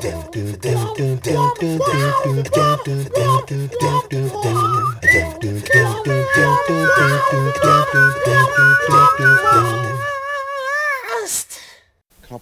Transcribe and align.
Can't 0.00 0.32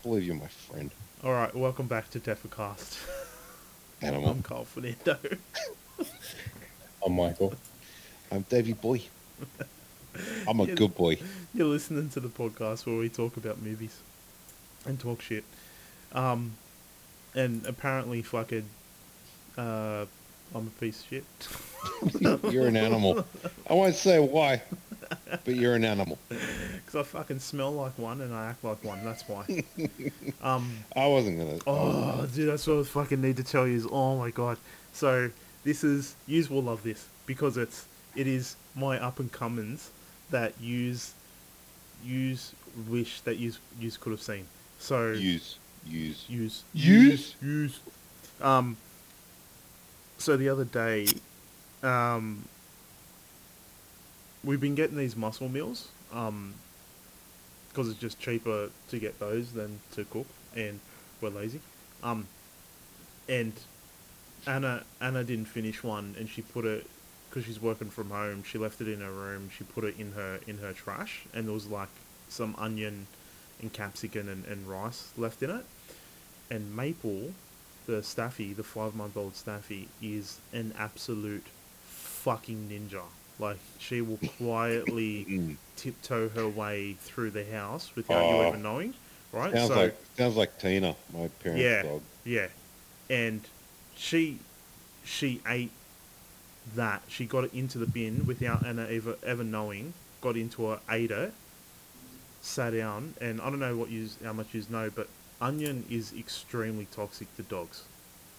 believe 0.02 0.24
you're 0.24 0.34
my 0.34 0.46
friend. 0.48 0.90
All 1.24 1.32
right, 1.32 1.54
welcome 1.54 1.86
back 1.86 2.10
to 2.10 2.20
Defacast. 2.20 2.98
Animal. 4.02 4.30
I'm 4.30 4.42
Carl 4.42 4.64
Fernando. 4.64 5.16
I'm 7.06 7.12
Michael. 7.14 7.54
I'm 8.30 8.42
Davy 8.42 8.74
Boy. 8.74 9.00
I'm 10.46 10.60
a 10.60 10.66
good 10.74 10.94
boy. 10.94 11.16
You're 11.54 11.68
listening 11.68 12.10
to 12.10 12.20
the 12.20 12.28
podcast 12.28 12.84
where 12.84 12.96
we 12.96 13.08
talk 13.08 13.38
about 13.38 13.62
movies 13.62 13.96
and 14.84 15.00
talk 15.00 15.22
shit. 15.22 15.44
Um, 16.12 16.52
and 17.36 17.64
apparently, 17.66 18.22
fucking, 18.22 18.64
uh, 19.56 20.06
I'm 20.54 20.66
a 20.66 20.80
piece 20.80 21.02
of 21.02 21.06
shit. 21.08 21.24
You're 22.52 22.66
an 22.66 22.76
animal. 22.76 23.24
I 23.68 23.74
won't 23.74 23.94
say 23.94 24.18
why, 24.18 24.62
but 25.44 25.54
you're 25.54 25.74
an 25.74 25.84
animal. 25.84 26.18
Because 26.28 26.96
I 26.96 27.02
fucking 27.02 27.38
smell 27.38 27.72
like 27.72 27.96
one 27.98 28.20
and 28.20 28.34
I 28.34 28.46
act 28.46 28.64
like 28.64 28.82
one. 28.82 29.04
That's 29.04 29.22
why. 29.28 29.64
um, 30.42 30.72
I 30.94 31.06
wasn't 31.06 31.38
gonna. 31.38 31.58
Oh, 31.66 32.26
dude, 32.34 32.48
that's 32.48 32.66
what 32.66 32.78
I 32.78 32.82
fucking 32.82 33.20
need 33.20 33.36
to 33.36 33.44
tell 33.44 33.66
you. 33.66 33.76
Is 33.76 33.86
oh 33.90 34.16
my 34.16 34.30
god. 34.30 34.58
So 34.92 35.30
this 35.64 35.84
is 35.84 36.16
yous 36.26 36.50
will 36.50 36.62
love 36.62 36.82
this 36.82 37.06
because 37.26 37.56
it's 37.56 37.86
it 38.14 38.26
is 38.26 38.56
my 38.74 38.98
up 38.98 39.20
and 39.20 39.30
comings 39.30 39.90
that 40.30 40.54
yous 40.60 41.14
yous 42.04 42.52
wish 42.88 43.20
that 43.22 43.36
yous 43.36 43.58
yous 43.78 43.96
could 43.96 44.10
have 44.10 44.22
seen. 44.22 44.46
So 44.78 45.12
use, 45.12 45.58
use. 45.88 46.24
use 46.28 46.64
Use? 46.72 47.34
use. 47.42 47.80
Um. 48.40 48.76
So 50.18 50.36
the 50.36 50.48
other 50.48 50.64
day, 50.64 51.06
um, 51.82 52.48
we've 54.42 54.60
been 54.60 54.74
getting 54.74 54.96
these 54.96 55.16
muscle 55.16 55.48
meals. 55.48 55.88
Um, 56.12 56.54
because 57.76 57.90
it's 57.90 58.00
just 58.00 58.18
cheaper 58.18 58.70
to 58.88 58.98
get 58.98 59.18
those 59.20 59.52
than 59.52 59.78
to 59.92 60.04
cook, 60.06 60.26
and 60.56 60.80
we're 61.20 61.28
lazy. 61.28 61.60
Um, 62.02 62.26
and 63.28 63.52
Anna 64.46 64.82
Anna 64.98 65.22
didn't 65.24 65.44
finish 65.44 65.84
one, 65.84 66.14
and 66.18 66.26
she 66.26 66.40
put 66.40 66.64
it 66.64 66.86
because 67.28 67.44
she's 67.44 67.60
working 67.60 67.90
from 67.90 68.08
home. 68.08 68.44
She 68.44 68.56
left 68.56 68.80
it 68.80 68.88
in 68.88 69.00
her 69.00 69.10
room. 69.10 69.50
She 69.54 69.64
put 69.64 69.84
it 69.84 69.96
in 69.98 70.12
her 70.12 70.40
in 70.46 70.56
her 70.58 70.72
trash, 70.72 71.26
and 71.34 71.46
there 71.46 71.52
was 71.52 71.66
like 71.66 71.90
some 72.30 72.54
onion 72.56 73.06
and 73.60 73.70
capsicum 73.70 74.26
and, 74.28 74.46
and 74.46 74.66
rice 74.66 75.10
left 75.18 75.42
in 75.42 75.50
it. 75.50 75.66
And 76.50 76.76
Maple, 76.76 77.32
the 77.86 78.02
staffy, 78.02 78.52
the 78.52 78.62
five 78.62 78.94
month 78.94 79.16
old 79.16 79.34
staffy, 79.34 79.88
is 80.02 80.40
an 80.52 80.72
absolute 80.78 81.44
fucking 81.84 82.68
ninja. 82.70 83.02
Like 83.38 83.58
she 83.78 84.00
will 84.00 84.16
quietly 84.38 85.26
Mm. 85.28 85.56
tiptoe 85.76 86.28
her 86.30 86.48
way 86.48 86.94
through 87.00 87.30
the 87.32 87.44
house 87.44 87.90
without 87.96 88.28
you 88.28 88.36
Oh. 88.36 88.48
even 88.48 88.62
knowing, 88.62 88.94
right? 89.32 89.52
Sounds 89.52 89.68
so 89.68 89.76
like 89.76 89.96
sounds 90.16 90.36
like 90.36 90.58
Tina, 90.58 90.94
my 91.12 91.28
parents' 91.42 91.62
Yeah. 91.62 91.82
dog. 91.82 92.02
yeah, 92.24 92.48
and 93.10 93.40
she 93.96 94.38
she 95.04 95.40
ate 95.46 95.70
that. 96.74 97.02
She 97.08 97.26
got 97.26 97.44
it 97.44 97.54
into 97.54 97.78
the 97.78 97.86
bin 97.86 98.26
without 98.26 98.64
Anna 98.64 98.86
ever 98.90 99.16
ever 99.24 99.44
knowing. 99.44 99.92
Got 100.22 100.36
into 100.36 100.66
her, 100.66 100.80
ate 100.90 101.10
it, 101.10 101.32
sat 102.40 102.70
down, 102.70 103.14
and 103.20 103.40
I 103.40 103.50
don't 103.50 103.60
know 103.60 103.76
what 103.76 103.90
you 103.90 104.08
how 104.24 104.32
much 104.32 104.48
you 104.52 104.62
know, 104.70 104.90
but 104.90 105.08
onion 105.40 105.84
is 105.90 106.12
extremely 106.18 106.86
toxic 106.92 107.34
to 107.36 107.42
dogs. 107.42 107.84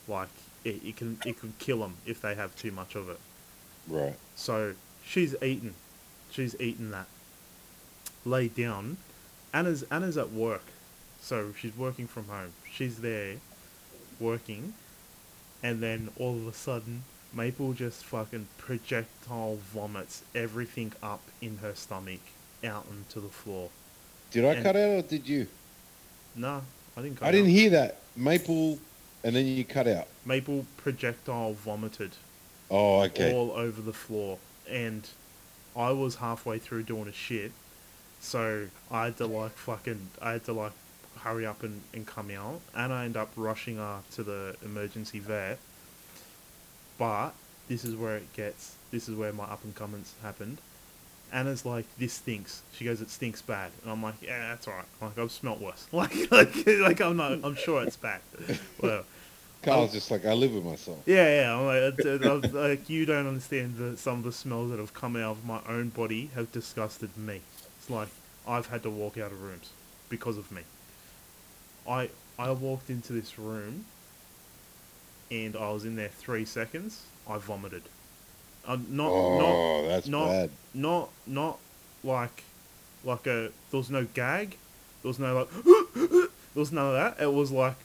Like 0.07 0.29
it, 0.63 0.81
it 0.83 0.95
can 0.95 1.19
it 1.25 1.39
could 1.39 1.57
kill 1.59 1.79
them 1.79 1.95
if 2.05 2.21
they 2.21 2.35
have 2.35 2.55
too 2.55 2.71
much 2.71 2.95
of 2.95 3.09
it. 3.09 3.19
Right. 3.87 4.15
So 4.35 4.73
she's 5.05 5.35
eaten. 5.41 5.73
She's 6.31 6.55
eaten 6.59 6.91
that. 6.91 7.07
Laid 8.25 8.55
down. 8.55 8.97
Anna's 9.53 9.83
Anna's 9.91 10.17
at 10.17 10.31
work. 10.31 10.63
So 11.21 11.53
she's 11.59 11.75
working 11.75 12.07
from 12.07 12.25
home. 12.25 12.53
She's 12.71 12.97
there 12.97 13.35
working 14.19 14.73
and 15.63 15.81
then 15.81 16.09
all 16.19 16.35
of 16.35 16.47
a 16.47 16.53
sudden 16.53 17.03
Maple 17.33 17.73
just 17.73 18.03
fucking 18.05 18.47
projectile 18.57 19.57
vomits 19.73 20.23
everything 20.33 20.93
up 21.03 21.21
in 21.41 21.57
her 21.57 21.75
stomach 21.75 22.19
out 22.63 22.85
onto 22.89 23.21
the 23.21 23.29
floor. 23.29 23.69
Did 24.31 24.45
I 24.45 24.53
And- 24.53 24.63
cut 24.63 24.75
out 24.75 24.89
or 24.89 25.01
did 25.03 25.27
you? 25.27 25.47
No, 26.35 26.61
I 26.97 27.01
didn't 27.01 27.21
I 27.21 27.31
didn't 27.31 27.51
hear 27.51 27.69
that. 27.69 27.99
Maple, 28.15 28.79
and 29.23 29.35
then 29.35 29.45
you 29.45 29.63
cut 29.63 29.87
out. 29.87 30.07
Maple 30.25 30.65
projectile 30.77 31.53
vomited 31.53 32.11
Oh, 32.71 33.03
okay. 33.03 33.33
all 33.33 33.51
over 33.51 33.81
the 33.81 33.93
floor. 33.93 34.39
And 34.67 35.07
I 35.75 35.91
was 35.91 36.15
halfway 36.15 36.57
through 36.57 36.83
doing 36.83 37.07
a 37.07 37.13
shit, 37.13 37.51
so 38.19 38.67
I 38.89 39.05
had 39.05 39.17
to 39.17 39.27
like 39.27 39.51
fucking, 39.51 40.09
I 40.21 40.31
had 40.33 40.45
to 40.45 40.53
like 40.53 40.71
hurry 41.19 41.45
up 41.45 41.61
and, 41.61 41.81
and 41.93 42.05
come 42.07 42.31
out, 42.31 42.61
and 42.75 42.91
I 42.91 43.05
end 43.05 43.15
up 43.15 43.29
rushing 43.35 43.77
her 43.77 43.99
to 44.13 44.23
the 44.23 44.55
emergency 44.65 45.19
vet. 45.19 45.59
But 46.97 47.31
this 47.67 47.85
is 47.85 47.95
where 47.95 48.17
it 48.17 48.33
gets, 48.33 48.75
this 48.89 49.07
is 49.07 49.15
where 49.15 49.31
my 49.31 49.43
up 49.43 49.63
and 49.63 49.75
comings 49.75 50.15
happened. 50.23 50.57
Anna's 51.31 51.65
like, 51.65 51.85
this 51.97 52.13
stinks. 52.13 52.61
She 52.73 52.85
goes, 52.85 53.01
it 53.01 53.09
stinks 53.09 53.41
bad, 53.41 53.71
and 53.83 53.91
I'm 53.91 54.01
like, 54.01 54.15
yeah, 54.21 54.49
that's 54.49 54.67
alright. 54.67 54.85
Like 55.01 55.17
I've 55.17 55.31
smelt 55.31 55.59
worse. 55.61 55.87
Like, 55.93 56.31
like, 56.31 56.55
like 56.65 57.01
I'm 57.01 57.17
not, 57.17 57.31
I'm 57.43 57.55
sure 57.55 57.83
it's 57.83 57.97
bad. 57.97 58.21
Well. 58.81 59.03
Carl's 59.63 59.89
um, 59.89 59.93
just 59.95 60.11
like 60.11 60.25
I 60.25 60.33
live 60.33 60.53
with 60.53 60.63
myself. 60.63 60.99
Yeah, 61.05 61.41
yeah. 61.41 61.55
I'm 61.57 61.65
like, 61.65 61.99
it's- 61.99 62.05
it's- 62.21 62.29
I'm 62.45 62.53
like, 62.53 62.89
you 62.89 63.05
don't 63.05 63.27
understand 63.27 63.75
the, 63.77 63.97
some 63.97 64.19
of 64.19 64.23
the 64.23 64.31
smells 64.31 64.69
that 64.71 64.79
have 64.79 64.93
come 64.93 65.15
out 65.15 65.31
of 65.31 65.45
my 65.45 65.59
own 65.67 65.89
body 65.89 66.29
have 66.35 66.51
disgusted 66.51 67.15
me. 67.17 67.41
It's 67.79 67.89
like 67.89 68.07
I've 68.47 68.67
had 68.67 68.83
to 68.83 68.89
walk 68.89 69.17
out 69.17 69.31
of 69.31 69.41
rooms 69.41 69.71
because 70.09 70.37
of 70.37 70.51
me. 70.51 70.61
I 71.89 72.09
I 72.39 72.51
walked 72.51 72.89
into 72.89 73.13
this 73.13 73.37
room 73.39 73.85
and 75.31 75.55
I 75.57 75.71
was 75.71 75.83
in 75.85 75.95
there 75.95 76.09
three 76.09 76.45
seconds. 76.45 77.01
I 77.27 77.37
vomited. 77.37 77.83
Uh, 78.67 78.77
not 78.89 79.09
oh, 79.09 79.37
not 79.39 79.87
that's 79.87 80.07
not 80.07 80.27
bad. 80.27 80.49
not 80.73 81.09
not 81.25 81.57
like 82.03 82.43
like 83.05 83.25
a 83.27 83.49
there 83.71 83.77
was 83.79 83.89
no 83.89 84.05
gag 84.13 84.57
there 85.01 85.07
was 85.09 85.19
no 85.19 85.33
like 85.35 85.49
there 85.95 86.27
was 86.55 86.71
none 86.71 86.87
of 86.87 86.93
that 86.93 87.21
it 87.23 87.31
was 87.31 87.49
like 87.51 87.75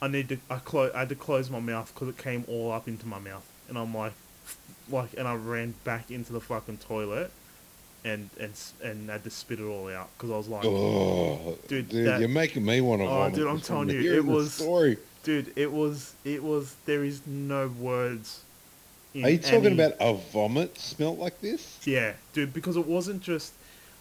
i 0.00 0.08
need 0.08 0.28
to 0.30 0.38
i, 0.48 0.56
clo- 0.56 0.90
I 0.94 1.00
had 1.00 1.08
to 1.10 1.14
close 1.14 1.50
my 1.50 1.60
mouth 1.60 1.92
because 1.94 2.08
it 2.08 2.16
came 2.16 2.44
all 2.48 2.72
up 2.72 2.88
into 2.88 3.06
my 3.06 3.18
mouth 3.18 3.46
and 3.68 3.76
i'm 3.76 3.94
like 3.94 4.14
like 4.90 5.12
and 5.18 5.28
i 5.28 5.34
ran 5.34 5.74
back 5.84 6.10
into 6.10 6.32
the 6.32 6.40
fucking 6.40 6.78
toilet 6.78 7.30
and 8.04 8.30
and 8.40 8.52
and 8.82 9.10
had 9.10 9.24
to 9.24 9.30
spit 9.30 9.60
it 9.60 9.64
all 9.64 9.88
out 9.88 10.08
because 10.16 10.30
i 10.30 10.36
was 10.36 10.48
like 10.48 10.64
Oh, 10.64 11.58
Dude, 11.68 11.88
dude, 11.90 12.06
that- 12.06 12.20
you're 12.20 12.28
making 12.28 12.64
me 12.64 12.80
want 12.80 13.02
to 13.02 13.06
Oh, 13.08 13.30
dude, 13.30 13.46
I'm 13.46 13.60
telling 13.60 13.90
you, 13.90 14.14
it 14.16 14.24
was- 14.24 14.54
story. 14.54 14.96
dude 15.24 15.52
it 15.56 15.70
was 15.70 16.14
it 16.24 16.42
was 16.42 16.74
there 16.86 17.04
is 17.04 17.20
no 17.26 17.68
words 17.68 18.42
Are 19.14 19.30
you 19.30 19.38
talking 19.38 19.72
about 19.72 19.94
a 20.00 20.14
vomit 20.14 20.78
smelt 20.78 21.18
like 21.18 21.40
this? 21.40 21.78
Yeah, 21.84 22.14
dude, 22.32 22.52
because 22.54 22.76
it 22.76 22.86
wasn't 22.86 23.22
just. 23.22 23.52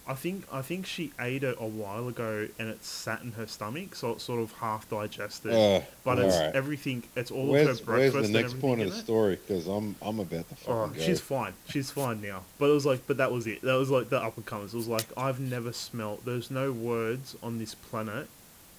I 0.08 0.16
think 0.16 0.46
I 0.52 0.62
think 0.64 0.88
she 0.88 1.12
ate 1.20 1.44
it 1.44 1.56
a 1.60 1.68
while 1.68 2.08
ago 2.08 2.48
and 2.58 2.68
it 2.70 2.84
sat 2.84 3.22
in 3.22 3.34
her 3.34 3.46
stomach, 3.46 3.94
so 3.96 4.14
it's 4.14 4.24
sort 4.24 4.42
of 4.42 4.52
half 4.54 4.90
digested. 4.90 5.54
Uh, 5.54 5.82
but 6.04 6.18
it's 6.18 6.36
alright. 6.36 6.56
everything. 6.56 7.04
It's 7.16 7.30
all 7.30 7.48
Where's, 7.48 7.80
of 7.80 7.86
her 7.86 7.94
where's 7.94 8.14
the 8.14 8.20
and 8.22 8.34
next 8.34 8.60
point 8.60 8.82
of 8.82 8.90
the 8.92 8.96
it. 8.98 9.00
story? 9.00 9.36
Because 9.36 9.68
I'm 9.68 9.96
I'm 10.02 10.20
about 10.20 10.50
to 10.50 10.56
fucking 10.56 10.74
Oh, 10.74 10.88
go. 10.88 11.00
she's 11.00 11.22
fine. 11.22 11.54
She's 11.70 11.92
fine 11.92 12.20
now. 12.20 12.44
But 12.58 12.72
it 12.72 12.74
was 12.74 12.86
like, 12.86 13.06
but 13.06 13.18
that 13.18 13.32
was 13.32 13.46
it. 13.46 13.62
That 13.62 13.76
was 13.76 13.92
like 13.92 14.10
the 14.10 14.20
up 14.20 14.36
and 14.38 14.46
comers. 14.46 14.74
It 14.74 14.78
was 14.78 14.88
like 14.88 15.06
I've 15.16 15.40
never 15.40 15.72
smelt. 15.72 16.26
There's 16.26 16.50
no 16.50 16.72
words 16.72 17.36
on 17.44 17.60
this 17.60 17.76
planet, 17.76 18.28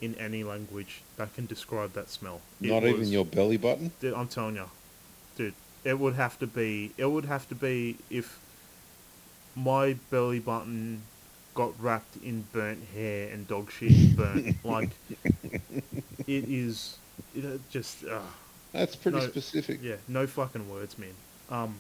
in 0.01 0.17
any 0.17 0.43
language, 0.43 1.03
that 1.19 1.33
can 1.35 1.47
describe 1.47 1.93
that 1.93 2.11
smell. 2.11 2.41
It 2.61 2.69
Not 2.69 2.83
even 2.83 3.07
your 3.07 3.25
belly 3.25 3.59
button. 3.59 3.93
Dude, 4.01 4.13
I'm 4.15 4.27
telling 4.29 4.57
you, 4.57 4.69
dude, 5.37 5.55
it 5.85 5.99
would 5.99 6.15
have 6.15 6.39
to 6.41 6.47
be. 6.47 6.93
It 6.97 7.07
would 7.07 7.25
have 7.25 7.49
to 7.49 7.55
be 7.55 7.97
if 8.11 8.39
my 9.55 9.95
belly 10.11 10.39
button 10.39 11.03
got 11.55 11.73
wrapped 11.79 12.17
in 12.25 12.45
burnt 12.53 12.83
hair 12.95 13.29
and 13.33 13.47
dog 13.47 13.71
shit 13.71 14.17
burnt. 14.17 14.57
like 14.65 14.91
it 16.27 16.45
is. 16.49 16.97
It 17.35 17.61
just. 17.71 18.05
Uh, 18.05 18.21
That's 18.73 18.97
pretty 18.97 19.19
No, 19.19 19.27
specific. 19.29 19.81
yeah, 19.83 19.97
no 20.09 20.27
fucking 20.27 20.69
words, 20.71 20.97
man. 20.99 21.15
Um, 21.51 21.77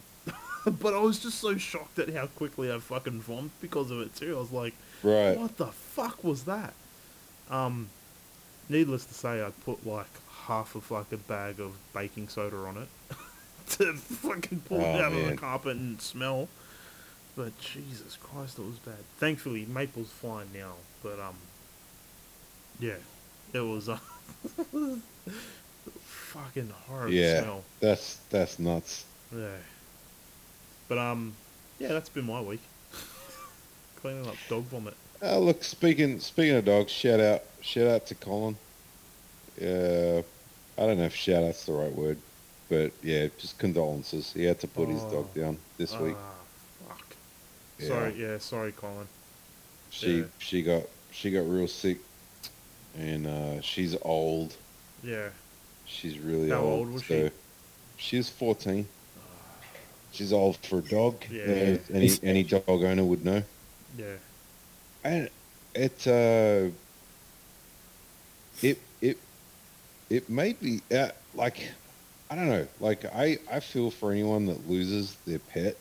but 0.81 0.95
I 0.95 0.99
was 0.99 1.19
just 1.19 1.39
so 1.41 1.57
shocked 1.57 1.99
at 1.99 2.13
how 2.15 2.27
quickly 2.27 2.71
I 2.73 2.79
fucking 2.79 3.21
vomited 3.23 3.51
because 3.61 3.91
of 3.91 4.01
it 4.01 4.15
too. 4.15 4.37
I 4.37 4.41
was 4.41 4.53
like, 4.53 4.75
Right. 5.03 5.37
what 5.39 5.57
the 5.57 5.67
fuck 5.67 6.23
was 6.23 6.45
that? 6.45 6.75
Um, 7.51 7.89
needless 8.69 9.05
to 9.07 9.15
say, 9.15 9.43
I 9.45 9.51
put 9.65 9.87
like 9.87 10.07
half 10.47 10.75
of 10.75 10.91
like 10.91 11.11
a 11.13 11.17
bag 11.17 11.61
of 11.61 11.73
baking 11.95 12.29
soda 12.29 12.57
on 12.57 12.77
it 12.77 12.89
to 13.71 13.95
fucking 13.95 14.61
pull 14.67 14.81
it 14.81 14.85
Oh, 14.85 15.01
out 15.03 15.13
of 15.13 15.19
the 15.19 15.25
man. 15.29 15.37
carpet 15.37 15.77
and 15.77 16.01
smell. 16.01 16.49
But 17.37 17.59
Jesus 17.61 18.17
Christ, 18.23 18.59
it 18.59 18.67
was 18.67 18.79
bad. 18.79 18.99
Thankfully, 19.19 19.65
Maple's 19.67 20.11
fine 20.11 20.49
now. 20.55 20.73
But 21.03 21.19
um, 21.19 21.35
yeah, 22.79 22.97
it 23.53 23.61
was. 23.61 23.89
Uh, 23.89 23.99
fucking 26.05 26.71
horrible 26.89 27.13
Yeah. 27.15 27.43
smell. 27.43 27.65
That's 27.81 28.17
that's 28.31 28.59
nuts. 28.59 29.05
Yeah. 29.35 29.49
But 30.89 30.99
um, 30.99 31.35
yeah, 31.79 31.89
that's 31.89 32.09
been 32.09 32.27
my 32.27 32.41
week. 32.41 32.61
Cleaning 34.01 34.27
up 34.27 34.37
dog 34.49 34.65
vomit. 34.65 34.95
Uh, 35.23 35.39
look, 35.39 35.63
speaking 35.65 36.19
speaking 36.21 36.57
of 36.57 36.65
dogs, 36.65 36.91
shout 36.93 37.21
out 37.21 37.43
shout 37.61 37.87
out 37.87 38.07
to 38.07 38.15
Colin. 38.15 38.57
Uh, 39.61 40.23
I 40.79 40.87
don't 40.87 40.99
know 40.99 41.05
if 41.05 41.15
shout 41.15 41.45
out's 41.45 41.65
the 41.65 41.73
right 41.73 41.93
word, 41.95 42.19
but 42.73 42.91
yeah, 43.03 43.29
just 43.39 43.59
condolences. 43.59 44.33
He 44.33 44.45
had 44.45 44.59
to 44.61 44.67
put 44.67 44.89
his 44.89 45.03
Oh. 45.03 45.11
dog 45.11 45.35
down 45.35 45.59
this 45.77 45.93
week. 45.99 46.17
Ah, 46.17 46.89
fuck. 46.89 47.17
Yeah. 47.79 47.89
Sorry, 47.89 48.15
yeah, 48.17 48.39
sorry, 48.39 48.73
Colin. 48.73 49.07
She 49.91 50.21
yeah. 50.21 50.25
she 50.39 50.63
got 50.63 50.85
she 51.11 51.31
got 51.31 51.47
real 51.47 51.69
sick, 51.69 51.99
and 52.97 53.27
uh, 53.27 53.61
she's 53.61 53.95
old. 54.01 54.57
Yeah. 55.05 55.29
She's 55.85 56.19
really 56.19 56.49
How 56.49 56.61
old. 56.61 56.79
old 56.87 56.93
was 56.95 57.05
so 57.05 57.29
she? 57.29 57.33
She's 57.99 58.31
fourteen. 58.31 58.89
She's 60.13 60.33
old 60.33 60.57
for 60.57 60.79
a 60.79 60.83
dog. 60.83 61.15
Yeah. 61.31 61.43
Uh, 61.43 61.95
any 61.99 62.11
any 62.23 62.43
dog 62.43 62.63
owner 62.69 63.05
would 63.05 63.23
know. 63.23 63.43
Yeah. 63.99 64.17
And 65.05 65.29
it 65.75 66.07
uh, 66.07 66.71
it 68.63 68.79
it 69.03 69.19
it 70.09 70.31
may 70.31 70.55
be 70.55 70.81
uh, 70.91 71.11
like 71.35 71.59
I 72.33 72.35
don't 72.35 72.49
know. 72.49 72.67
Like 72.81 73.05
I 73.05 73.39
I 73.51 73.61
feel 73.61 73.91
for 73.91 74.11
anyone 74.11 74.47
that 74.47 74.67
loses 74.67 75.19
their 75.27 75.39
pet, 75.39 75.77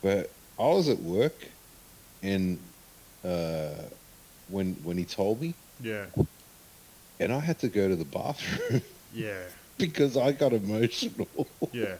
but 0.00 0.30
I 0.58 0.68
was 0.68 0.88
at 0.88 1.00
work, 1.00 1.46
and 2.22 2.72
uh, 3.22 3.90
when 4.46 4.82
when 4.82 4.96
he 4.96 5.04
told 5.04 5.42
me, 5.42 5.58
Yeah. 5.78 6.12
and 7.20 7.30
I 7.32 7.40
had 7.40 7.58
to 7.60 7.68
go 7.68 7.88
to 7.88 7.96
the 7.96 8.06
bathroom 8.06 8.82
Yeah. 9.10 9.50
because 9.78 10.16
I 10.16 10.32
got 10.32 10.54
emotional. 10.54 11.58
Yeah. 11.72 11.98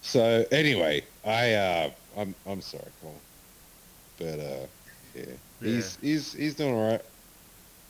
So 0.00 0.44
anyway, 0.50 1.06
I 1.24 1.54
uh, 1.54 1.90
I'm 2.16 2.34
I'm 2.46 2.60
sorry, 2.62 2.92
Colin, 3.00 3.22
but 4.18 4.40
uh, 4.40 4.66
yeah, 5.14 5.36
he's 5.62 5.96
he's 5.96 6.32
he's 6.32 6.56
doing 6.56 6.74
all 6.74 6.90
right. 6.90 7.02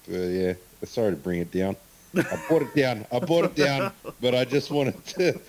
But 0.07 0.13
yeah, 0.13 0.55
sorry 0.85 1.13
to 1.13 1.17
bring 1.17 1.41
it 1.41 1.53
down. 1.53 1.77
I 2.17 2.45
brought 2.49 2.63
it 2.63 2.75
down. 2.75 3.07
I 3.13 3.19
brought 3.21 3.45
it 3.45 3.55
down, 3.55 3.93
but 4.21 4.35
I 4.35 4.45
just 4.45 4.71
wanted 4.71 5.05
to. 5.07 5.41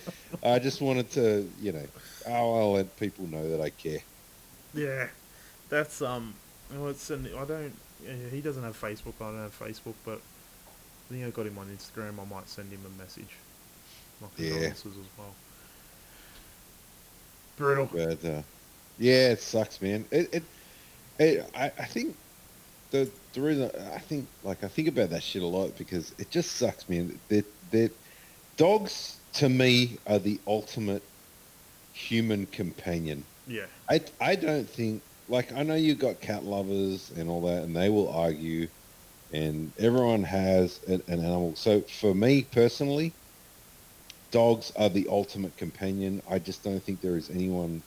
I 0.42 0.58
just 0.58 0.80
wanted 0.80 1.10
to, 1.12 1.48
you 1.60 1.72
know, 1.72 1.86
I'll, 2.26 2.54
I'll 2.54 2.72
let 2.72 2.96
people 2.98 3.26
know 3.26 3.48
that 3.50 3.60
I 3.60 3.70
care. 3.70 4.00
Yeah. 4.72 5.08
That's 5.68 6.02
um. 6.02 6.34
Well, 6.74 6.88
it's 6.88 7.10
an, 7.10 7.28
I 7.36 7.44
don't. 7.44 7.72
yeah, 8.04 8.14
He 8.30 8.40
doesn't 8.40 8.62
have 8.62 8.80
Facebook. 8.80 9.14
I 9.20 9.24
don't 9.30 9.42
have 9.42 9.58
Facebook, 9.58 9.94
but 10.04 10.18
I 10.18 11.12
think 11.12 11.24
I 11.26 11.30
got 11.30 11.46
him 11.46 11.58
on 11.58 11.66
Instagram. 11.66 12.18
I 12.20 12.24
might 12.34 12.48
send 12.48 12.70
him 12.72 12.80
a 12.86 12.98
message. 13.02 13.36
My 14.20 14.28
Yeah. 14.36 14.68
as 14.68 14.84
well. 15.18 15.34
Brutal. 17.56 17.88
But 17.92 18.24
uh, 18.24 18.42
yeah, 18.98 19.30
it 19.30 19.40
sucks, 19.40 19.80
man. 19.80 20.04
It, 20.10 20.32
it, 20.34 20.42
it 21.18 21.50
I, 21.54 21.66
I 21.66 21.84
think 21.84 22.16
the 22.94 23.10
the 23.32 23.40
reason 23.40 23.70
I 23.92 23.98
think 23.98 24.26
like 24.44 24.62
I 24.62 24.68
think 24.68 24.86
about 24.86 25.10
that 25.10 25.22
shit 25.22 25.42
a 25.42 25.46
lot 25.46 25.76
because 25.76 26.14
it 26.18 26.30
just 26.30 26.52
sucks, 26.52 26.88
man. 26.88 27.18
That 27.28 27.44
that 27.72 27.90
dogs 28.56 29.18
to 29.34 29.48
me 29.48 29.98
are 30.06 30.20
the 30.20 30.38
ultimate 30.46 31.02
human 31.92 32.46
companion. 32.46 33.24
Yeah. 33.48 33.66
I 33.90 34.00
I 34.20 34.36
don't 34.36 34.68
think 34.68 35.02
like 35.28 35.52
I 35.52 35.64
know 35.64 35.74
you 35.74 35.96
got 35.96 36.20
cat 36.20 36.44
lovers 36.44 37.10
and 37.18 37.28
all 37.28 37.42
that, 37.42 37.64
and 37.64 37.74
they 37.74 37.88
will 37.88 38.10
argue, 38.10 38.68
and 39.32 39.72
everyone 39.78 40.22
has 40.22 40.80
an, 40.86 41.02
an 41.08 41.18
animal. 41.18 41.56
So 41.56 41.80
for 41.80 42.14
me 42.14 42.42
personally, 42.42 43.12
dogs 44.30 44.72
are 44.76 44.88
the 44.88 45.08
ultimate 45.10 45.56
companion. 45.56 46.22
I 46.30 46.38
just 46.38 46.62
don't 46.62 46.80
think 46.80 47.00
there 47.00 47.16
is 47.16 47.28
anyone, 47.28 47.82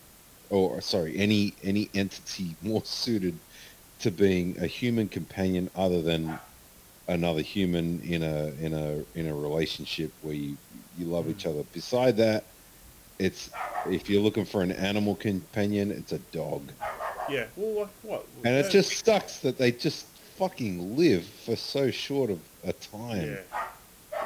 or 0.49 0.81
sorry, 0.81 1.15
any 1.17 1.53
any 1.63 1.89
entity 1.93 2.57
more 2.61 2.83
suited 2.83 3.39
to 3.99 4.11
being 4.11 4.57
a 4.59 4.67
human 4.67 5.07
companion 5.07 5.69
other 5.75 6.01
than 6.01 6.39
another 7.07 7.41
human 7.41 8.01
in 8.01 8.23
a 8.23 8.47
in 8.61 8.73
a 8.73 9.03
in 9.17 9.27
a 9.27 9.35
relationship 9.35 10.11
where 10.21 10.35
you 10.35 10.57
you 10.97 11.05
love 11.05 11.29
each 11.29 11.45
other. 11.45 11.63
Beside 11.73 12.17
that, 12.17 12.43
it's 13.19 13.49
if 13.87 14.09
you're 14.09 14.21
looking 14.21 14.45
for 14.45 14.61
an 14.61 14.71
animal 14.71 15.15
companion, 15.15 15.91
it's 15.91 16.11
a 16.11 16.19
dog. 16.31 16.63
Yeah. 17.29 17.45
Well, 17.55 17.73
what? 17.73 17.89
what 18.03 18.25
And 18.43 18.55
uh, 18.55 18.67
it 18.67 18.71
just 18.71 19.05
sucks 19.05 19.39
that 19.39 19.57
they 19.57 19.71
just 19.71 20.05
fucking 20.37 20.95
live 20.95 21.25
for 21.25 21.55
so 21.55 21.91
short 21.91 22.29
of 22.29 22.39
a 22.63 22.73
time. 22.73 23.25
Yeah. 23.25 23.63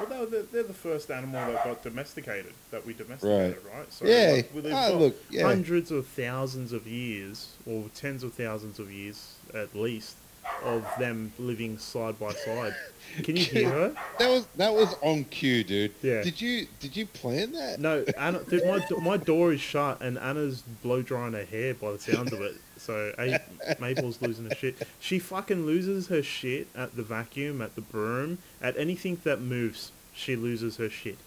Well, 0.02 0.10
they 0.10 0.20
were 0.20 0.26
the, 0.42 0.48
they're 0.52 0.64
the 0.64 0.74
first 0.74 1.12
animal 1.12 1.46
that 1.52 1.64
got 1.64 1.84
domesticated, 1.84 2.54
that 2.72 2.86
we 2.86 2.94
domesticated, 2.94 3.58
right? 3.74 3.92
So, 3.92 4.06
Yeah. 4.06 4.42
like, 4.54 4.74
Ah, 4.74 4.90
look, 4.94 5.16
yeah. 5.30 5.44
hundreds 5.44 5.92
of 5.92 6.08
thousands 6.08 6.74
of 6.74 6.88
years, 6.88 7.50
or 7.66 7.86
tens 7.96 8.24
of 8.24 8.34
thousands 8.34 8.80
of 8.80 8.92
years 8.92 9.36
at 9.54 9.76
least, 9.76 10.16
of 10.64 10.86
them 11.00 11.32
living 11.38 11.78
side 11.78 12.20
by 12.20 12.34
side. 12.34 12.74
Can 13.24 13.36
you 13.36 13.46
hear 13.46 13.70
her? 13.70 13.96
That 14.20 14.30
was 14.30 14.48
that 14.56 14.74
was 14.74 14.96
on 15.02 15.24
cue, 15.26 15.64
dude. 15.64 15.94
Yeah. 16.02 16.24
Did 16.24 16.42
you 16.42 16.68
did 16.80 16.96
you 16.98 17.06
plan 17.06 17.52
that? 17.54 17.80
No, 17.80 18.04
Anna, 18.18 18.40
dude, 18.50 18.66
my, 18.66 18.80
my 19.02 19.18
door 19.18 19.54
is 19.54 19.62
shut, 19.62 20.02
and 20.02 20.18
Anna's 20.18 20.62
blow 20.82 21.02
drying 21.02 21.34
her 21.34 21.46
hair 21.46 21.74
by 21.76 21.92
the 21.92 22.00
sound 22.00 22.34
of 22.34 22.42
it. 22.42 22.56
So 22.82 23.14
A- 23.20 23.40
Maple's 23.80 24.22
losing 24.22 24.46
her 24.50 24.56
shit. 24.56 24.76
She 25.00 25.20
fucking 25.20 25.66
loses 25.66 26.08
her 26.08 26.24
shit 26.24 26.68
at 26.76 26.96
the 26.96 27.04
vacuum, 27.04 27.62
at 27.62 27.76
the 27.76 27.82
broom, 27.82 28.40
at 28.62 28.76
anything 28.78 29.20
that 29.24 29.40
moves. 29.40 29.92
She 30.16 30.36
loses 30.36 30.78
her 30.78 30.90
shit. 30.90 31.18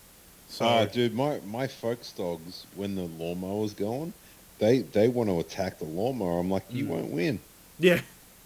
So 0.48 0.66
Oh, 0.66 0.86
dude, 0.86 1.14
my 1.14 1.40
my 1.46 1.66
folks 1.66 2.12
dogs 2.12 2.66
when 2.74 2.96
the 2.96 3.02
lawnmower's 3.04 3.72
going, 3.74 4.12
they 4.58 4.80
they 4.80 5.08
want 5.08 5.30
to 5.30 5.38
attack 5.40 5.78
the 5.78 5.84
lawnmower. 5.84 6.40
I'm 6.40 6.50
like, 6.50 6.64
you 6.70 6.84
Mm. 6.84 6.88
won't 6.88 7.10
win. 7.12 7.38
yeah, 7.78 8.00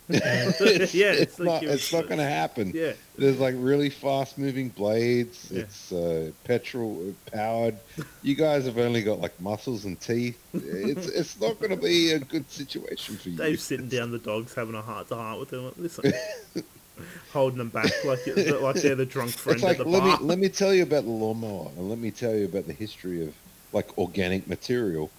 yeah, 0.13 0.21
it's, 0.51 0.95
it's 0.95 1.39
like 1.39 1.47
not 1.47 1.63
it's 1.65 1.93
not 1.93 2.09
gonna 2.09 2.29
happen. 2.29 2.73
yeah, 2.75 2.93
There's 3.19 3.39
like 3.39 3.55
really 3.59 3.91
fast 3.91 4.39
moving 4.39 4.71
blades. 4.71 5.51
Yeah. 5.51 5.61
It's 5.63 5.93
uh, 5.93 6.31
petrol 6.45 7.15
powered. 7.33 7.77
You 8.23 8.35
guys 8.35 8.65
have 8.65 8.79
only 8.79 9.03
got 9.03 9.21
like 9.21 9.39
muscles 9.41 9.85
and 9.85 10.01
teeth. 10.01 10.39
It's 10.55 11.07
it's 11.21 11.41
not 11.41 11.59
going 11.61 11.71
to 11.71 11.77
be 11.77 12.13
a 12.13 12.19
good 12.21 12.51
situation 12.51 13.17
for 13.17 13.29
you. 13.29 13.37
Dave's 13.37 13.63
sitting 13.63 13.89
down 13.89 14.11
the 14.11 14.19
dogs, 14.19 14.55
having 14.55 14.75
a 14.75 14.81
heart 14.83 15.09
to 15.09 15.15
heart 15.17 15.39
with 15.41 15.51
them. 15.51 15.65
Like, 15.67 15.77
Listen, 15.77 16.13
holding 17.33 17.59
them 17.59 17.69
back 17.69 17.93
like 18.05 18.27
it- 18.27 18.63
like 18.63 18.77
they're 18.77 18.95
the 18.95 19.05
drunk 19.07 19.31
friend 19.33 19.63
like 19.63 19.79
at 19.79 19.85
the 19.85 19.91
let 19.91 20.01
bar. 20.01 20.19
me 20.19 20.25
let 20.27 20.39
me 20.39 20.49
tell 20.49 20.73
you 20.73 20.83
about 20.85 21.05
the 21.05 21.11
lawnmower 21.11 21.71
and 21.77 21.89
let 21.91 21.99
me 21.99 22.11
tell 22.11 22.35
you 22.35 22.47
about 22.47 22.67
the 22.67 22.73
history 22.73 23.23
of 23.27 23.35
like 23.75 23.97
organic 23.99 24.49
material. 24.49 25.11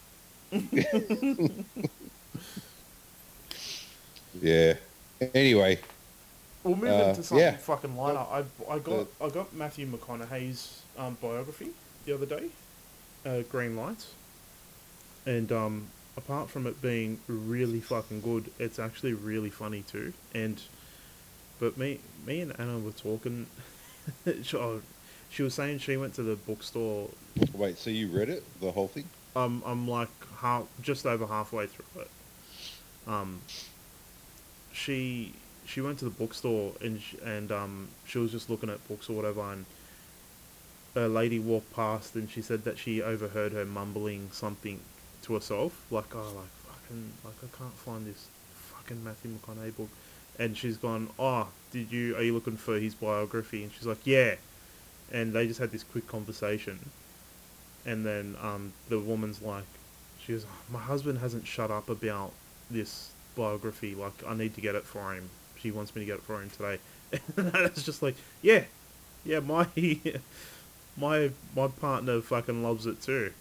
Yeah. 4.41 4.73
Anyway, 5.33 5.79
We'll 6.63 6.75
move 6.75 6.89
Uh, 6.89 7.09
into 7.09 7.23
something 7.23 7.53
yeah. 7.53 7.57
fucking 7.57 7.95
lighter. 7.95 8.19
I 8.19 8.43
I 8.69 8.79
got 8.79 9.07
I 9.21 9.29
got 9.29 9.53
Matthew 9.53 9.87
McConaughey's 9.87 10.81
um, 10.97 11.17
biography 11.21 11.69
the 12.05 12.13
other 12.13 12.25
day, 12.25 12.49
uh, 13.25 13.41
Green 13.49 13.75
Lights, 13.77 14.13
and 15.25 15.51
um, 15.51 15.87
apart 16.17 16.49
from 16.49 16.67
it 16.67 16.81
being 16.81 17.19
really 17.27 17.79
fucking 17.81 18.21
good, 18.21 18.51
it's 18.59 18.79
actually 18.79 19.13
really 19.13 19.49
funny 19.49 19.83
too. 19.83 20.13
And 20.33 20.61
but 21.59 21.77
me 21.77 21.99
me 22.25 22.41
and 22.41 22.59
Anna 22.59 22.79
were 22.79 22.91
talking. 22.91 23.47
she, 24.43 24.57
oh, 24.57 24.81
she 25.29 25.43
was 25.43 25.53
saying 25.53 25.79
she 25.79 25.97
went 25.97 26.13
to 26.15 26.23
the 26.23 26.35
bookstore. 26.35 27.09
wait. 27.53 27.77
So 27.77 27.89
you 27.89 28.07
read 28.07 28.29
it, 28.29 28.43
the 28.59 28.71
whole 28.71 28.87
thing? 28.87 29.05
Um, 29.35 29.61
I'm 29.65 29.87
like 29.87 30.09
half, 30.41 30.63
just 30.81 31.05
over 31.05 31.25
halfway 31.25 31.67
through 31.67 32.01
it. 32.01 32.09
Um, 33.07 33.39
she 34.79 35.33
she 35.65 35.81
went 35.81 35.99
to 35.99 36.05
the 36.05 36.11
bookstore 36.11 36.73
and 36.81 37.01
sh- 37.01 37.15
and 37.23 37.51
um 37.51 37.87
she 38.07 38.17
was 38.17 38.31
just 38.31 38.49
looking 38.49 38.69
at 38.69 38.87
books 38.87 39.09
or 39.09 39.13
whatever 39.13 39.41
and 39.51 39.65
a 40.95 41.07
lady 41.07 41.39
walked 41.39 41.71
past 41.75 42.15
and 42.15 42.29
she 42.29 42.41
said 42.41 42.63
that 42.63 42.77
she 42.77 43.01
overheard 43.01 43.51
her 43.51 43.65
mumbling 43.65 44.29
something 44.31 44.79
to 45.21 45.33
herself 45.33 45.85
like 45.91 46.15
oh 46.15 46.31
like 46.35 46.53
fucking 46.65 47.11
like 47.23 47.35
I 47.43 47.57
can't 47.57 47.73
find 47.73 48.07
this 48.07 48.27
fucking 48.53 49.03
Matthew 49.03 49.31
McConaughey 49.31 49.75
book. 49.75 49.89
And 50.37 50.57
she's 50.57 50.77
gone 50.77 51.09
oh 51.19 51.47
did 51.71 51.91
you 51.91 52.15
are 52.15 52.23
you 52.23 52.33
looking 52.33 52.57
for 52.57 52.79
his 52.79 52.95
biography? 52.95 53.63
And 53.63 53.71
she's 53.73 53.85
like 53.85 54.05
yeah. 54.05 54.35
And 55.11 55.33
they 55.33 55.47
just 55.47 55.59
had 55.59 55.71
this 55.71 55.83
quick 55.83 56.07
conversation. 56.07 56.79
And 57.85 58.05
then 58.05 58.35
um 58.41 58.73
the 58.89 58.99
woman's 58.99 59.41
like 59.41 59.65
she 60.21 60.33
goes 60.33 60.45
"Oh, 60.45 60.73
my 60.73 60.79
husband 60.79 61.19
hasn't 61.19 61.45
shut 61.45 61.71
up 61.71 61.89
about 61.89 62.31
this 62.71 63.11
biography 63.39 63.95
like 63.95 64.13
I 64.27 64.33
need 64.35 64.53
to 64.55 64.61
get 64.61 64.75
it 64.75 64.85
for 64.85 65.13
him. 65.13 65.29
She 65.59 65.71
wants 65.71 65.95
me 65.95 66.01
to 66.01 66.05
get 66.05 66.17
it 66.17 66.23
for 66.23 66.41
him 66.41 66.49
today. 66.49 66.79
And 67.37 67.65
it's 67.65 67.83
just 67.83 68.03
like 68.03 68.15
yeah 68.41 68.63
yeah 69.25 69.39
my 69.39 69.67
my 70.97 71.31
my 71.55 71.67
partner 71.67 72.21
fucking 72.21 72.61
loves 72.63 72.85
it 72.85 73.01
too. 73.01 73.33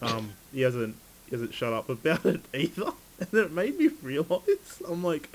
Um 0.00 0.32
he 0.52 0.62
hasn't 0.62 0.96
he 1.26 1.32
hasn't 1.36 1.54
shut 1.54 1.72
up 1.72 1.88
about 1.88 2.24
it 2.34 2.42
either. 2.54 2.92
And 3.20 3.34
it 3.34 3.52
made 3.52 3.78
me 3.78 3.88
realize 4.02 4.82
i'm 4.88 5.04
like 5.04 5.28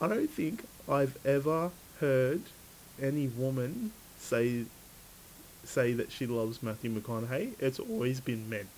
i 0.00 0.08
don't 0.08 0.30
think 0.30 0.64
i've 0.88 1.16
ever 1.24 1.70
heard 2.00 2.42
any 3.00 3.28
woman 3.28 3.92
say 4.18 4.64
say 5.64 5.92
that 5.92 6.10
she 6.10 6.26
loves 6.26 6.62
Matthew 6.62 6.90
McConaughey, 6.90 7.52
it's 7.58 7.78
always 7.78 8.20
been 8.20 8.48
men. 8.48 8.68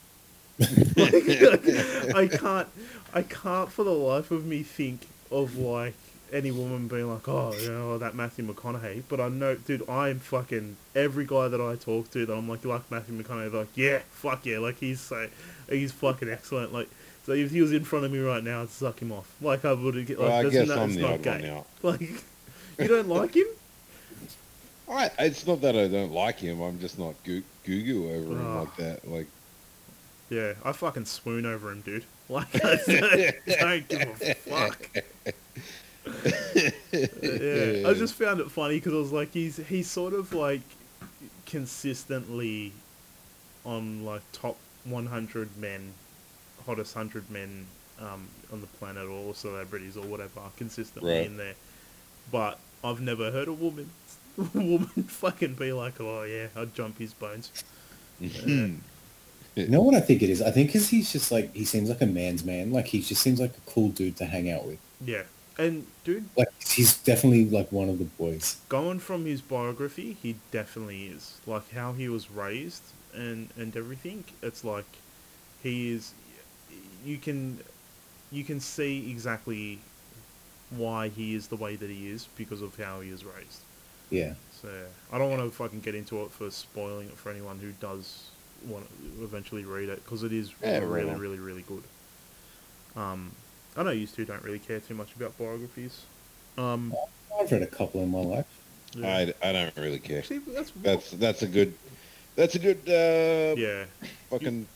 I 2.15 2.29
can't, 2.29 2.69
I 3.15 3.23
can't 3.23 3.71
for 3.73 3.85
the 3.85 3.91
life 3.91 4.31
of 4.31 4.45
me 4.47 4.63
think 4.63 5.07
of 5.31 5.57
like 5.57 5.95
any 6.33 6.51
woman 6.51 6.89
being 6.89 7.11
like, 7.13 7.29
oh, 7.29 7.53
you 7.61 7.71
know, 7.71 7.93
oh, 7.93 7.99
that 7.99 8.15
Matthew 8.15 8.47
McConaughey. 8.47 9.03
But 9.09 9.21
I 9.21 9.29
know, 9.29 9.55
dude, 9.55 9.89
I'm 9.89 10.19
fucking 10.19 10.77
every 10.95 11.27
guy 11.27 11.49
that 11.49 11.61
I 11.61 11.77
talk 11.77 12.11
to 12.13 12.25
that 12.27 12.33
I'm 12.35 12.49
like, 12.49 12.65
you 12.65 12.71
like 12.71 12.91
Matthew 12.91 13.21
McConaughey, 13.23 13.51
they're 13.51 13.61
like, 13.61 13.77
yeah, 13.77 14.01
fuck 14.11 14.47
yeah, 14.47 14.59
like 14.59 14.79
he's 14.79 15.01
so, 15.01 15.29
he's 15.69 15.93
fucking 15.93 16.29
excellent. 16.31 16.73
Like, 16.73 16.89
so 17.27 17.33
if 17.33 17.51
he 17.51 17.61
was 17.61 17.73
in 17.73 17.85
front 17.85 18.05
of 18.05 18.13
me 18.13 18.19
right 18.19 18.43
now, 18.43 18.63
I'd 18.63 18.71
suck 18.71 19.01
him 19.01 19.13
off. 19.13 19.31
Like 19.41 19.65
I 19.65 19.73
would 19.75 19.95
get. 20.07 20.19
Like, 20.19 20.29
Well, 20.29 20.47
I 20.47 20.51
guess 20.51 20.69
not, 20.69 20.79
I'm 20.79 20.95
the 20.95 21.01
not 21.03 21.11
odd 21.13 21.27
one 21.27 21.41
gay. 21.41 21.51
out. 21.51 21.67
Like, 21.83 22.01
you 22.01 22.89
don't 22.89 23.09
like 23.09 23.35
him? 23.37 23.47
I, 24.91 25.11
it's 25.21 25.47
not 25.47 25.61
that 25.63 25.77
I 25.77 25.89
don't 25.89 26.13
like 26.13 26.39
him. 26.41 26.61
I'm 26.61 26.81
just 26.81 26.99
not 26.99 27.15
goo 27.25 27.43
goo 27.65 28.09
over 28.11 28.33
him 28.33 28.47
Oh. 28.57 28.61
like 28.61 28.77
that. 28.77 29.09
Like, 29.09 29.27
Yeah, 30.33 30.55
I 30.65 30.73
fucking 30.73 31.05
swoon 31.05 31.45
over 31.45 31.71
him, 31.71 31.83
dude. 31.83 32.05
Like, 32.29 32.47
I 32.65 32.77
don't, 32.87 33.35
don't 33.61 33.89
give 33.89 34.23
a 34.23 34.35
fuck. 34.35 34.89
yeah, 36.93 37.89
I 37.89 37.93
just 37.93 38.15
found 38.15 38.41
it 38.41 38.51
funny 38.51 38.77
because 38.77 38.95
I 38.95 38.97
was 38.97 39.13
like, 39.13 39.35
he's 39.35 39.59
he's 39.59 39.91
sort 39.91 40.15
of 40.15 40.33
like 40.33 40.63
consistently 41.45 42.73
on 43.67 44.05
like 44.07 44.23
top 44.33 44.57
100 44.85 45.59
men, 45.59 45.93
hottest 46.65 46.97
100 46.97 47.31
men 47.31 47.67
um, 48.01 48.27
on 48.51 48.63
the 48.63 48.67
planet 48.79 49.07
or 49.07 49.35
celebrities 49.35 49.99
or 49.99 50.07
whatever, 50.07 50.41
consistently 50.57 51.13
Right. 51.13 51.27
in 51.27 51.37
there. 51.37 51.55
But 52.31 52.59
I've 52.83 53.03
never 53.03 53.31
heard 53.31 53.49
a 53.49 53.53
woman 53.53 53.91
woman 54.55 54.87
fucking 55.07 55.55
be 55.55 55.73
like, 55.73 56.01
oh 56.01 56.23
yeah, 56.23 56.47
I'd 56.57 56.75
jump 56.75 56.99
his 56.99 57.13
bones. 57.13 57.51
You 59.55 59.69
know 59.69 59.83
what 59.83 59.95
I 59.95 60.01
think 60.01 60.23
it 60.23 60.31
is? 60.31 60.41
I 60.43 60.51
think 60.51 60.69
because 60.69 60.89
he's 60.91 61.13
just 61.13 61.31
like 61.31 61.55
he 61.55 61.65
seems 61.65 61.89
like 61.89 62.01
a 62.01 62.07
man's 62.07 62.45
man. 62.45 62.71
Like 62.73 62.87
he 62.89 63.01
just 63.03 63.23
seems 63.23 63.41
like 63.41 63.57
a 63.57 63.71
cool 63.71 63.91
dude 63.91 64.17
to 64.19 64.25
hang 64.27 64.51
out 64.51 64.67
with. 64.67 64.81
Yeah, 65.01 65.25
and 65.59 65.87
dude, 66.05 66.29
Like 66.37 66.49
he's 66.69 66.99
definitely 66.99 67.49
like 67.49 67.73
one 67.73 67.89
of 67.89 67.99
the 67.99 68.05
boys. 68.05 68.61
going 68.69 68.99
from 68.99 69.25
his 69.25 69.43
biography, 69.43 70.15
he 70.15 70.41
definitely 70.51 71.07
is. 71.07 71.41
Like 71.47 71.71
how 71.73 71.93
he 71.93 72.09
was 72.09 72.31
raised 72.31 72.93
and 73.15 73.53
and 73.57 73.77
everything. 73.77 74.25
It's 74.43 74.65
like 74.65 75.03
he 75.63 75.93
is. 75.93 76.15
You 77.05 77.19
can 77.19 77.65
you 78.31 78.45
can 78.45 78.61
see 78.61 79.11
exactly 79.11 79.85
why 80.71 81.09
he 81.11 81.35
is 81.35 81.49
the 81.49 81.57
way 81.57 81.77
that 81.77 81.91
he 81.91 82.09
is 82.11 82.29
because 82.37 82.63
of 82.63 82.77
how 82.77 83.01
he 83.01 83.11
is 83.11 83.25
raised. 83.25 83.65
Yeah. 84.11 84.35
So 84.51 84.69
I 85.11 85.19
don't 85.19 85.31
want 85.31 85.43
to 85.43 85.51
fucking 85.51 85.81
get 85.81 85.95
into 85.95 86.23
it 86.25 86.33
for 86.33 86.51
spoiling 86.51 87.09
it 87.09 87.19
for 87.19 87.31
anyone 87.31 87.61
who 87.61 87.73
does 87.73 88.32
want 88.67 88.87
to 88.89 89.25
eventually 89.25 89.65
read 89.65 89.89
it 89.89 90.05
because 90.05 90.23
it 90.23 90.33
is 90.33 90.53
Yeah, 90.63 90.79
right 90.79 90.83
really, 90.83 91.15
really, 91.15 91.39
really 91.39 91.63
good. 91.63 91.83
Um, 92.97 93.33
I 93.77 93.83
know 93.83 93.91
you 93.91 94.07
two 94.07 94.25
don't 94.25 94.43
really 94.43 94.59
care 94.59 94.81
too 94.81 94.95
much 94.95 95.15
about 95.17 95.37
biographies. 95.39 96.07
Um, 96.59 96.95
I've 97.41 97.51
read 97.51 97.63
a 97.63 97.67
couple 97.67 98.03
in 98.03 98.11
my 98.11 98.21
life. 98.21 98.47
yeah. 98.95 99.07
I, 99.43 99.49
I 99.49 99.53
don't 99.53 99.77
really 99.77 99.99
care. 99.99 100.19
Actually, 100.19 100.41
that's 100.41 100.73
That's 100.83 101.11
that's 101.13 101.43
a 101.43 101.47
good 101.49 101.75
that's 102.37 102.55
a 102.55 102.59
good 102.59 102.79
uh, 102.89 103.61
yeah. 103.61 103.85
fucking 104.31 104.67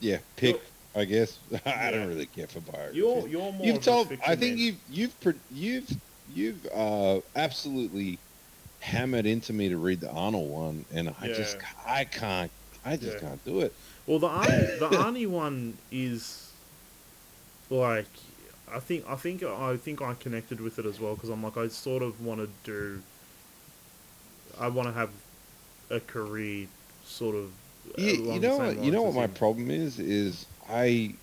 yeah 0.00 0.18
pick. 0.36 0.60
I 0.94 1.04
guess 1.04 1.38
I 1.66 1.90
Yeah. 1.90 1.90
don't 1.90 2.08
really 2.08 2.26
care 2.26 2.46
for 2.48 2.60
biographies. 2.60 2.96
You're 2.96 3.28
you're 3.28 3.52
more. 3.52 3.66
you've 3.66 3.76
of 3.76 3.82
told. 3.82 4.08
fiction 4.08 4.30
I 4.30 4.36
think 4.36 4.56
man. 4.56 4.58
you've 4.58 4.80
you've 4.88 5.20
pro- 5.20 5.40
you've 5.50 5.90
you've 6.26 6.66
uh, 6.74 7.20
absolutely 7.34 8.18
hammered 8.80 9.26
into 9.26 9.52
me 9.52 9.68
to 9.68 9.78
read 9.78 10.00
the 10.00 10.10
Arnold 10.10 10.50
one, 10.50 10.84
and 10.92 11.14
I 11.20 11.28
just 11.28 11.56
I 11.86 12.04
can't 12.04 12.52
I 12.86 12.96
just 12.96 13.14
Yeah. 13.14 13.20
can't 13.28 13.44
do 13.44 13.60
it. 13.60 13.74
Well, 14.06 14.18
the 14.20 14.28
Arnie, 14.28 14.78
the 14.78 14.88
Arnie 14.88 15.26
one 15.26 15.76
is 15.90 16.50
like 17.68 18.06
I 18.72 18.78
think 18.80 19.04
I 19.08 19.16
think 19.16 19.42
I 19.42 19.76
think 19.76 20.00
I 20.02 20.14
connected 20.14 20.60
with 20.60 20.78
it 20.78 20.86
as 20.86 20.98
well 21.00 21.14
because 21.14 21.30
I'm 21.30 21.42
like 21.42 21.56
I 21.56 21.68
sort 21.68 22.02
of 22.02 22.20
want 22.24 22.40
to 22.40 22.48
do. 22.64 23.02
I 24.58 24.68
want 24.68 24.88
to 24.88 24.94
have 24.94 25.10
a 25.90 26.00
career, 26.00 26.66
sort 27.04 27.36
of. 27.36 27.50
You, 27.98 28.32
you 28.32 28.40
know 28.40 28.56
what 28.58 28.78
you 28.78 28.90
know 28.90 29.02
what 29.02 29.14
my 29.14 29.24
him. 29.24 29.32
problem 29.34 29.70
is 29.70 29.98
is 29.98 30.46
I 30.68 31.14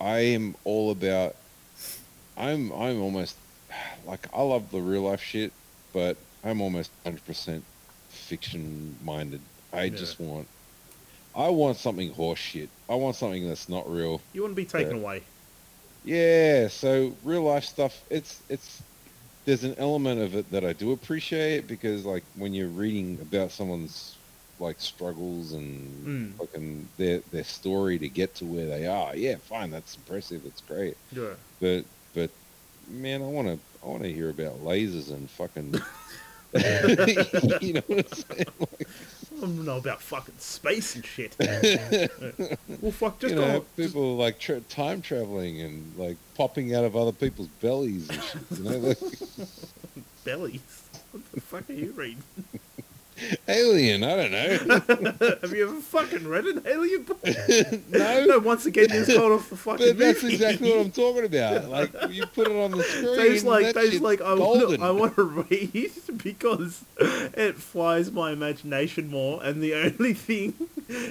I 0.00 0.20
am 0.20 0.54
all 0.64 0.90
about 0.90 1.36
I'm 2.36 2.70
I'm 2.72 3.00
almost 3.02 3.36
like 4.06 4.26
I 4.34 4.42
love 4.42 4.70
the 4.70 4.80
real 4.80 5.02
life 5.02 5.20
shit, 5.22 5.52
but 5.92 6.16
I'm 6.44 6.60
almost 6.60 6.90
hundred 7.04 7.24
percent 7.26 7.64
fiction 8.08 8.96
minded. 9.04 9.40
I 9.72 9.84
Yeah. 9.84 9.96
just 9.98 10.18
want 10.20 10.46
I 11.38 11.48
want 11.48 11.78
something 11.78 12.12
horseshit. 12.12 12.68
I 12.90 12.96
want 12.96 13.16
something 13.16 13.46
that's 13.48 13.68
not 13.68 13.88
real. 13.90 14.20
You 14.34 14.42
want 14.42 14.52
to 14.52 14.56
be 14.56 14.66
taken 14.66 14.96
Yeah. 14.96 15.02
away. 15.02 15.22
Yeah, 16.04 16.68
so 16.68 17.16
real 17.22 17.42
life 17.42 17.64
stuff 17.64 18.04
it's 18.10 18.42
it's 18.48 18.82
there's 19.46 19.64
an 19.64 19.74
element 19.78 20.20
of 20.20 20.34
it 20.36 20.50
that 20.52 20.64
I 20.64 20.72
do 20.72 20.92
appreciate 20.92 21.66
because 21.66 22.04
like 22.04 22.24
when 22.34 22.54
you're 22.54 22.68
reading 22.68 23.20
about 23.20 23.52
someone's 23.52 24.18
like 24.58 24.80
struggles 24.80 25.52
and 25.52 26.06
Mm. 26.06 26.38
fucking 26.38 26.90
their 26.98 27.20
their 27.30 27.44
story 27.44 27.98
to 27.98 28.08
get 28.08 28.34
to 28.36 28.46
where 28.46 28.66
they 28.66 28.86
are, 28.86 29.16
yeah, 29.16 29.36
fine, 29.38 29.70
that's 29.70 29.96
impressive, 29.96 30.42
it's 30.44 30.60
great. 30.62 30.96
Yeah. 31.10 31.34
But 31.60 31.84
but 32.14 32.30
man, 32.86 33.22
I 33.22 33.26
want 33.26 33.48
to 33.48 33.60
I 33.82 33.86
want 33.86 34.02
to 34.04 34.12
hear 34.12 34.30
about 34.30 34.60
lasers 34.60 35.12
and 35.12 35.30
fucking 35.30 35.74
you 37.60 37.74
know 37.74 37.82
what 37.86 37.98
I'm 37.98 38.36
saying? 38.36 38.46
Like, 38.58 38.88
I 39.38 39.40
don't 39.42 39.64
know 39.64 39.76
about 39.78 40.02
fucking 40.02 40.34
space 40.38 40.96
and 40.96 41.04
shit. 41.06 41.36
well, 42.80 42.90
fuck, 42.92 43.20
just 43.20 43.34
you 43.34 43.40
know, 43.40 43.58
just- 43.60 43.76
people 43.76 44.16
like 44.16 44.38
tra- 44.40 44.60
time 44.62 45.00
traveling 45.00 45.60
and 45.60 45.92
like 45.96 46.16
popping 46.34 46.74
out 46.74 46.84
of 46.84 46.96
other 46.96 47.12
people's 47.12 47.48
bellies 47.60 48.08
and 48.10 48.22
shit. 48.22 48.42
You 48.58 48.64
know, 48.64 48.78
like, 48.78 48.98
bellies. 50.24 50.82
What 51.12 51.32
the 51.32 51.40
fuck 51.40 51.70
are 51.70 51.72
you 51.72 51.92
reading? 51.92 52.22
alien. 53.48 54.04
I 54.04 54.16
don't 54.16 54.32
know. 54.32 55.36
Have 55.42 55.52
you 55.52 55.68
ever 55.68 55.80
fucking 55.80 56.26
read 56.26 56.44
an 56.44 56.62
alien 56.66 57.02
book? 57.02 57.24
no, 57.90 58.24
no, 58.26 58.38
once 58.38 58.66
again, 58.66 58.88
you're 58.90 59.06
going 59.06 59.32
off 59.32 59.50
the 59.50 59.56
fucking 59.56 59.86
but 59.86 59.98
that's 59.98 60.22
movie. 60.22 60.34
exactly 60.34 60.70
what 60.70 60.80
I'm 60.80 60.90
talking 60.90 61.24
about. 61.24 61.68
Like 61.68 61.92
you 62.10 62.26
put 62.26 62.48
it 62.48 62.56
on 62.56 62.72
the 62.72 62.82
screen. 62.82 63.16
Dave's 63.16 63.44
like, 63.44 63.74
Dave's 63.74 64.00
like, 64.00 64.20
I 64.20 64.34
want, 64.34 64.82
I 64.82 64.90
want 64.90 65.16
to 65.16 65.24
read 65.24 65.92
because 66.16 66.84
it 67.00 67.56
flies 67.56 68.10
my 68.10 68.32
imagination 68.32 69.08
more, 69.08 69.42
and 69.42 69.62
the 69.62 69.74
only 69.74 70.14
thing 70.14 70.54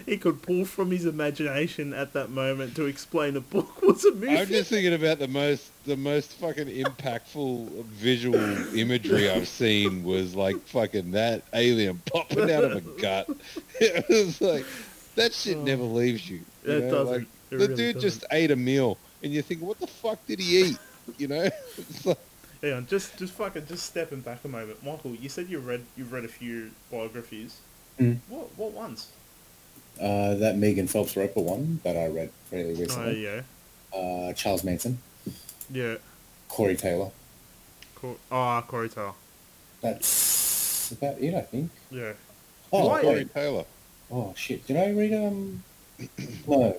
he 0.05 0.17
could 0.17 0.41
pull 0.41 0.65
from 0.65 0.91
his 0.91 1.05
imagination 1.05 1.93
at 1.93 2.13
that 2.13 2.29
moment 2.29 2.75
to 2.75 2.85
explain 2.85 3.35
a 3.35 3.41
book 3.41 3.81
was 3.81 4.03
a 4.05 4.11
movie. 4.11 4.37
I'm 4.37 4.47
just 4.47 4.69
thinking 4.69 4.93
about 4.93 5.19
the 5.19 5.27
most 5.27 5.71
the 5.87 5.97
most 5.97 6.33
fucking 6.33 6.67
impactful 6.67 7.69
visual 7.85 8.35
imagery 8.77 9.29
I've 9.29 9.47
seen 9.47 10.03
was 10.03 10.35
like 10.35 10.57
fucking 10.67 11.11
that 11.11 11.43
alien 11.53 12.01
popping 12.11 12.51
out 12.51 12.63
of 12.65 12.75
a 12.75 12.81
gut. 13.01 13.27
It 13.79 14.05
was 14.09 14.39
like 14.41 14.65
that 15.15 15.33
shit 15.33 15.57
Oh. 15.57 15.63
never 15.63 15.83
leaves 15.83 16.29
you. 16.29 16.41
you 16.65 16.71
It 16.73 16.83
know, 16.83 16.91
doesn't. 16.91 17.13
like, 17.13 17.21
It 17.23 17.29
the 17.49 17.57
really 17.57 17.75
dude 17.75 17.95
doesn't. 17.95 18.09
just 18.09 18.25
ate 18.31 18.51
a 18.51 18.55
meal, 18.55 18.97
and 19.23 19.33
you 19.33 19.41
think, 19.41 19.61
what 19.61 19.79
the 19.79 19.87
fuck 19.87 20.23
did 20.27 20.39
he 20.39 20.61
eat? 20.63 20.77
You 21.17 21.27
know, 21.29 21.41
it's 21.77 22.05
like, 22.05 22.19
Hang 22.61 22.73
on, 22.73 22.87
just 22.87 23.17
just 23.17 23.33
fucking 23.33 23.65
just 23.67 23.85
stepping 23.85 24.21
back 24.21 24.39
a 24.43 24.47
moment, 24.47 24.83
Michael. 24.83 25.15
You 25.15 25.29
said 25.29 25.47
you 25.47 25.59
read 25.59 25.83
you've 25.95 26.11
read 26.11 26.25
a 26.25 26.27
few 26.27 26.71
biographies. 26.91 27.57
Mm. 27.99 28.17
What 28.29 28.47
what 28.57 28.71
ones? 28.73 29.07
Uh, 30.01 30.35
that 30.35 30.57
Megan 30.57 30.87
Phelps 30.87 31.15
Roper 31.15 31.39
one 31.39 31.79
that 31.83 31.95
I 31.97 32.07
read 32.07 32.29
fairly 32.51 32.75
Oh 32.75 32.79
recently. 32.79 33.23
yeah, 33.23 33.41
Uh, 33.97 34.33
Charles 34.33 34.63
Manson, 34.63 34.97
yeah. 35.71 35.95
Corey 36.49 36.75
Taylor. 36.75 37.09
Cor- 37.95 38.17
ah, 38.31 38.61
Corey 38.61 38.89
Taylor. 38.89 39.13
That's 39.81 40.91
about 40.91 41.19
it, 41.19 41.33
I 41.35 41.41
think. 41.41 41.71
Yeah. 41.91 42.13
Oh, 42.71 42.87
Why- 42.87 43.01
Corey. 43.01 43.25
Taylor. 43.25 43.65
Oh 44.09 44.33
shit! 44.37 44.65
Did 44.65 44.77
I 44.77 44.91
read 44.91 45.13
um? 45.13 45.63
no, 46.47 46.77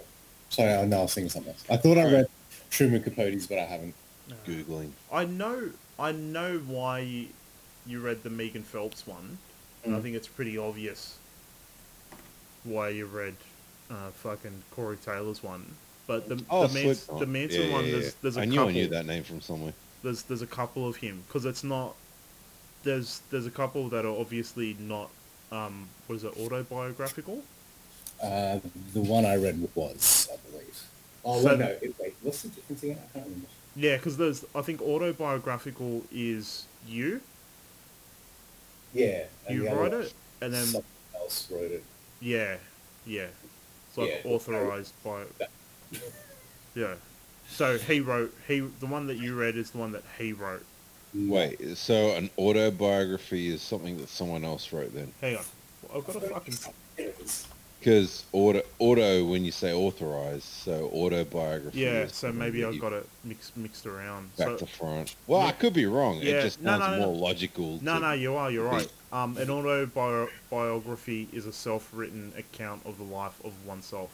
sorry, 0.48 0.72
I 0.74 0.84
no, 0.86 1.00
I 1.00 1.02
was 1.02 1.14
thinking 1.14 1.28
something 1.30 1.52
else. 1.52 1.64
I 1.68 1.76
thought 1.76 1.98
I 1.98 2.04
read 2.10 2.26
Truman 2.70 3.02
Capote's, 3.02 3.46
but 3.46 3.58
I 3.58 3.64
haven't. 3.64 3.94
Googling. 4.46 4.90
I 5.12 5.24
know 5.26 5.70
I 5.98 6.12
know 6.12 6.58
why 6.66 7.00
you, 7.00 7.26
you 7.86 8.00
read 8.00 8.22
the 8.22 8.30
Megan 8.30 8.62
Phelps 8.62 9.06
one. 9.06 9.38
And 9.84 9.94
I 9.94 9.98
Mm. 9.98 10.02
think 10.02 10.16
it's 10.16 10.26
pretty 10.28 10.56
obvious 10.58 11.16
why 12.64 12.88
you 12.90 13.06
read 13.06 13.34
uh, 13.90 14.10
fucking 14.10 14.62
Corey 14.74 14.96
Taylor's 14.96 15.42
one. 15.42 15.74
But 16.08 16.28
the 16.28 16.42
Oh, 16.50 16.66
the, 16.66 16.74
Manson, 16.74 16.94
Slipknot. 16.96 17.20
the 17.20 17.26
Manson 17.26 17.62
Yeah, 17.62 17.72
one, 17.72 17.84
yeah, 17.84 17.90
there's 17.92 18.04
yeah. 18.06 18.10
there's 18.22 18.36
a 18.36 18.40
I 18.40 18.44
knew 18.46 18.54
couple. 18.56 18.68
I 18.70 18.72
knew 18.72 18.86
that 18.88 19.06
name 19.06 19.22
from 19.22 19.40
somewhere. 19.40 19.74
There's 20.02 20.22
there's 20.22 20.42
a 20.42 20.46
couple 20.46 20.88
of 20.88 20.96
him 20.96 21.22
because 21.28 21.44
it's 21.44 21.62
not. 21.62 21.94
There's 22.82 23.20
there's 23.30 23.46
a 23.46 23.50
couple 23.50 23.88
that 23.90 24.04
are 24.04 24.18
obviously 24.18 24.74
not. 24.80 25.10
Um, 25.52 25.88
what 26.06 26.16
is 26.16 26.24
it? 26.24 26.32
Autobiographical. 26.38 27.42
Uh, 28.22 28.58
the 28.94 29.00
one 29.00 29.24
I 29.24 29.36
read 29.36 29.68
was, 29.76 30.28
I 30.32 30.36
believe. 30.50 30.82
Oh 31.24 31.40
So- 31.42 31.48
wait, 31.50 31.58
no, 31.60 31.66
it- 31.66 31.94
wait, 32.00 32.14
what's 32.22 32.42
the 32.42 32.48
difference 32.48 32.82
again? 32.82 32.98
I 32.98 33.12
can't 33.12 33.24
remember. 33.26 33.46
Yeah, 33.76 33.96
because 33.96 34.16
there's 34.16 34.44
I 34.54 34.62
think 34.62 34.80
autobiographical 34.80 36.02
is 36.10 36.64
you. 36.86 37.20
Yeah, 38.94 39.24
You 39.50 39.64
the 39.68 39.74
write 39.76 39.92
it, 39.92 40.12
and 40.40 40.54
then 40.54 40.64
something 40.64 40.90
else. 41.14 41.22
else 41.22 41.48
wrote 41.50 41.70
it. 41.70 41.84
Yeah, 42.20 42.56
yeah. 43.06 43.26
It's 43.88 43.98
like 43.98 44.08
Yeah. 44.24 44.30
authorized 44.32 44.94
by. 45.04 45.24
That- 45.38 45.50
Yeah. 46.74 46.94
So 47.48 47.78
he 47.78 48.00
wrote 48.00 48.34
he 48.46 48.60
the 48.60 48.86
one 48.86 49.06
that 49.06 49.16
you 49.16 49.34
read 49.34 49.56
is 49.56 49.70
the 49.70 49.78
one 49.78 49.92
that 49.92 50.04
he 50.18 50.32
wrote. 50.32 50.64
Wait, 51.14 51.76
so 51.76 52.14
an 52.14 52.28
autobiography 52.38 53.48
is 53.48 53.62
something 53.62 53.96
that 53.98 54.08
someone 54.10 54.44
else 54.44 54.72
wrote 54.72 54.94
then? 54.94 55.10
Hang 55.22 55.38
on, 55.38 55.44
I've 55.94 56.06
got 56.06 56.16
a 56.16 56.20
fucking. 56.20 56.54
Because 57.78 58.24
auto, 58.32 58.60
auto, 58.80 59.24
when 59.24 59.44
you 59.44 59.52
say 59.52 59.72
authorized, 59.72 60.42
so 60.42 60.90
autobiography. 60.92 61.78
Yeah, 61.78 62.08
so 62.08 62.32
maybe 62.32 62.64
I've 62.64 62.80
got 62.80 62.92
it 62.92 63.08
mixed 63.24 63.56
mixed 63.56 63.86
around. 63.86 64.36
back 64.36 64.48
So 64.48 64.56
to 64.58 64.66
front. 64.66 65.14
Well, 65.26 65.40
I 65.40 65.52
could 65.52 65.72
be 65.72 65.86
wrong. 65.86 66.18
Yeah, 66.20 66.34
It 66.34 66.42
just 66.42 66.62
sounds 66.62 66.80
no, 66.80 66.90
no, 66.90 66.98
more 66.98 67.14
no. 67.14 67.20
logical. 67.20 67.78
no, 67.82 67.98
no, 67.98 68.12
you 68.12 68.34
are. 68.34 68.50
You're 68.50 68.66
right. 68.68 68.90
Um, 69.12 69.36
an 69.38 69.48
autobiography 69.48 71.28
is 71.32 71.46
a 71.46 71.52
self-written 71.52 72.32
account 72.36 72.82
of 72.84 72.98
the 72.98 73.04
life 73.04 73.40
of 73.44 73.52
oneself. 73.64 74.10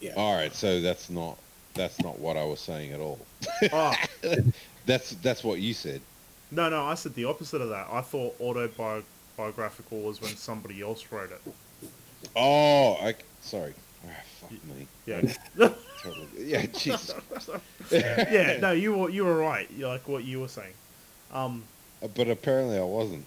Yeah. 0.00 0.14
All 0.16 0.34
right, 0.34 0.54
so 0.54 0.80
that's 0.80 1.10
not 1.10 1.36
that's 1.74 2.00
not 2.00 2.18
what 2.18 2.36
I 2.36 2.44
was 2.44 2.60
saying 2.60 2.92
at 2.92 3.00
all. 3.00 3.18
Oh, 3.72 3.94
That's 4.86 5.10
that's 5.16 5.44
what 5.44 5.60
you 5.60 5.74
said. 5.74 6.00
no, 6.50 6.68
no, 6.68 6.84
I 6.84 6.94
said 6.94 7.14
the 7.14 7.26
opposite 7.26 7.60
of 7.60 7.68
that. 7.68 7.86
I 7.92 8.00
thought 8.00 8.34
autobiographical 8.40 10.00
was 10.00 10.20
when 10.20 10.34
somebody 10.36 10.80
else 10.82 11.04
wrote 11.12 11.30
it. 11.30 11.40
Oh, 12.34 12.94
I 12.94 13.14
sorry. 13.40 13.74
Ah, 14.06 14.10
fuck 14.40 14.50
me. 14.52 14.86
Yeah. 15.06 15.20
Totally. 16.02 16.26
Yeah, 16.38 16.64
Jesus. 16.66 17.12
Yeah, 17.90 18.56
no, 18.60 18.72
you 18.72 18.94
were 18.94 19.10
you 19.10 19.24
were 19.26 19.36
right. 19.36 19.68
Like 19.78 20.08
what 20.08 20.24
you 20.24 20.40
were 20.40 20.48
saying. 20.48 20.72
Um, 21.32 21.62
But 22.16 22.28
apparently 22.28 22.78
I 22.78 22.82
wasn't. 22.82 23.26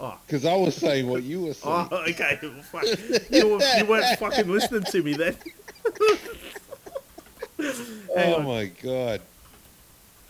Oh, 0.00 0.18
Because 0.26 0.44
I 0.44 0.54
was 0.54 0.74
saying 0.76 1.08
what 1.08 1.22
you 1.22 1.42
were 1.42 1.54
saying. 1.54 1.88
oh, 1.90 2.04
okay. 2.08 2.38
Fuck. 2.70 2.84
You, 3.30 3.48
were, 3.48 3.60
you 3.78 3.84
weren't 3.86 4.18
fucking 4.18 4.48
listening 4.48 4.84
to 4.84 5.02
me 5.02 5.14
then. 5.14 5.36
Oh 8.16 8.34
on. 8.36 8.44
my 8.44 8.64
god. 8.82 9.20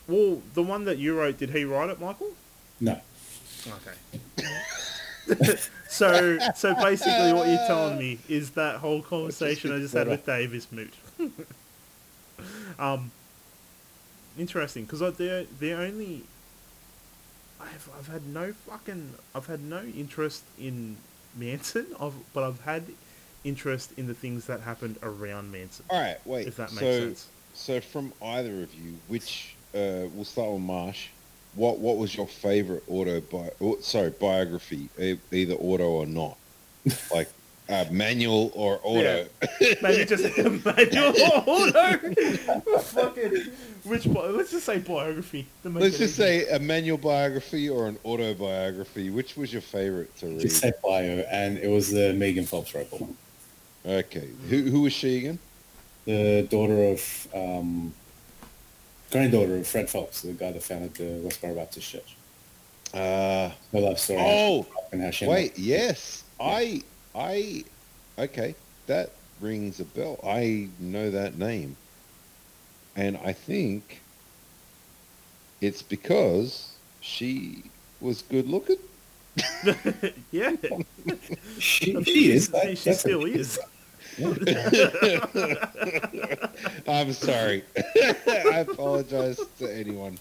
Well, 0.07 0.43
the 0.55 0.63
one 0.63 0.85
that 0.85 0.99
you 0.99 1.17
wrote, 1.19 1.39
did 1.39 1.51
he 1.51 1.65
write 1.65 1.89
it, 1.89 1.99
Michael? 2.01 2.31
No. 2.81 3.01
Okay. 3.67 5.57
so, 5.89 6.39
so 6.55 6.75
basically, 6.75 7.33
what 7.33 7.49
you're 7.49 7.67
telling 7.67 7.99
me 7.99 8.19
is 8.29 8.51
that 8.51 8.77
whole 8.77 9.01
conversation 9.03 9.73
I 9.73 9.79
just 9.79 9.95
had 9.95 10.09
with 10.09 10.27
Dave 10.27 10.55
is 10.55 10.71
moot. 10.71 10.93
um, 12.79 13.11
interesting, 14.39 14.85
because 14.85 15.01
the 15.17 15.47
the 15.59 15.73
only 15.73 16.25
I've 17.63 17.89
I've 17.99 18.09
had 18.09 18.27
no 18.27 18.53
fucking 18.53 19.15
I've 19.35 19.47
had 19.47 19.63
no 19.63 19.83
interest 19.83 20.43
in 20.59 20.97
Manson, 21.37 21.87
I've, 22.01 22.15
but 22.35 22.45
I've 22.45 22.61
had 22.63 22.85
interest 23.45 23.93
in 23.97 24.07
the 24.07 24.15
things 24.15 24.47
that 24.47 24.61
happened 24.61 24.99
around 25.03 25.51
Manson. 25.53 25.85
All 25.91 26.01
right, 26.01 26.19
wait. 26.25 26.47
If 26.47 26.57
that 26.57 26.73
makes 26.73 26.81
so, 26.81 26.99
sense. 26.99 27.29
So 27.55 27.81
from 27.81 28.13
either 28.23 28.63
of 28.63 28.75
you, 28.75 28.95
which 29.09 29.55
uh, 29.75 30.09
we'll 30.15 30.25
start 30.25 30.53
with 30.53 30.63
Marsh. 30.63 31.09
What 31.55 31.79
what 31.79 31.99
was 31.99 32.17
your 32.17 32.27
favorite 32.27 32.83
auto 32.89 33.21
bi- 33.21 33.51
oh, 33.61 33.79
sorry 33.81 34.11
biography, 34.11 34.89
either 34.99 35.55
auto 35.55 35.85
or 35.85 36.07
not, 36.07 36.39
like 37.15 37.29
uh, 37.69 37.85
manual 37.91 38.51
or 38.55 38.81
auto? 38.83 39.27
Maybe 39.83 40.05
just 40.05 40.25
manual 40.65 41.15
or 41.23 41.45
auto. 41.47 42.13
Fucking 42.81 43.45
which? 43.85 44.13
bi- 44.13 44.27
Let's 44.29 44.51
just 44.51 44.67
say 44.67 44.79
biography. 44.79 45.47
Let's 45.65 45.99
just 45.99 46.19
easy. 46.19 46.45
say 46.45 46.49
a 46.49 46.59
manual 46.59 46.99
biography 46.99 47.69
or 47.69 47.87
an 47.89 47.99
autobiography. 48.05 49.11
Which 49.11 49.37
was 49.37 49.53
your 49.53 49.63
favorite 49.63 50.15
to 50.19 50.27
read? 50.27 50.41
Just 50.41 50.61
said 50.61 50.75
bio, 50.83 51.25
and 51.31 51.59
it 51.59 51.69
was 51.69 51.91
the 51.91 52.13
Megan 52.13 52.45
Phelps 52.47 52.75
rifle 52.75 52.99
one. 52.99 53.17
Okay, 53.85 54.29
who 54.49 54.63
who 54.63 54.83
was 54.83 54.93
she 54.93 55.19
again? 55.19 55.39
The 56.05 56.47
daughter 56.51 56.83
of, 56.85 57.29
um, 57.33 57.95
granddaughter 59.13 59.57
of 59.57 59.67
Fred 59.69 59.89
Phelps, 59.89 60.23
the 60.23 60.33
guy 60.33 60.51
that 60.51 60.63
founded 60.63 60.95
the 60.95 61.05
Westboro 61.29 61.55
Baptist 61.57 61.89
Church. 61.91 62.17
Uh, 62.93 63.51
Her 63.73 63.81
love 63.81 63.99
story. 64.01 64.19
oh, 64.21 64.67
and 64.93 65.01
how 65.01 65.11
she 65.11 65.25
ended 65.27 65.37
wait, 65.37 65.59
yes, 65.59 66.25
I 66.41 66.83
I 67.15 67.65
okay, 68.19 68.55
that 68.87 69.11
rings 69.41 69.81
a 69.81 69.85
bell. 69.85 70.19
I 70.25 70.69
know 70.79 71.11
that 71.11 71.39
name, 71.39 71.77
and 72.97 73.17
I 73.19 73.33
think 73.33 74.01
it's 75.61 75.83
because 75.83 76.79
she 77.01 77.71
was 78.01 78.23
good 78.23 78.49
looking. 78.49 78.77
yeah. 80.31 80.53
She, 81.59 82.03
she 82.05 82.31
is. 82.33 82.51
She, 82.63 82.75
she 82.77 82.91
That's 82.91 83.01
still 83.01 83.23
a- 83.25 83.29
is. 83.29 83.59
I'm 86.87 87.13
sorry. 87.13 87.65
I 88.27 88.67
apologize 88.69 89.39
to 89.59 89.73
anyone 89.75 90.19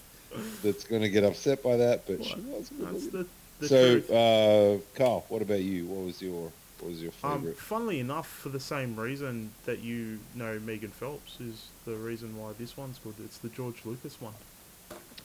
that's 0.62 0.84
going 0.84 1.02
to 1.02 1.10
get 1.10 1.24
upset 1.24 1.62
by 1.62 1.76
that, 1.76 2.06
but 2.06 2.24
she 2.24 2.40
was 2.40 2.70
good 2.70 2.80
That's 2.92 3.04
looking. 3.04 3.10
the, 3.20 3.26
the 3.58 3.68
So, 3.68 4.00
truth. 4.00 4.10
uh, 4.10 4.78
Carl, 4.96 5.26
what 5.28 5.42
about 5.42 5.60
you? 5.60 5.86
What 5.86 6.06
was 6.06 6.22
your 6.22 6.50
what 6.82 6.90
was 6.90 7.02
your 7.02 7.12
Um, 7.22 7.54
funnily 7.54 8.00
enough, 8.00 8.26
for 8.28 8.48
the 8.48 8.60
same 8.60 8.98
reason 8.98 9.52
that 9.66 9.80
you 9.80 10.18
know 10.34 10.58
Megan 10.58 10.90
Phelps 10.90 11.38
is 11.40 11.66
the 11.84 11.94
reason 11.94 12.36
why 12.36 12.52
this 12.58 12.76
one's 12.76 12.98
good. 12.98 13.14
It's 13.24 13.38
the 13.38 13.48
George 13.48 13.76
Lucas 13.84 14.20
one. 14.20 14.34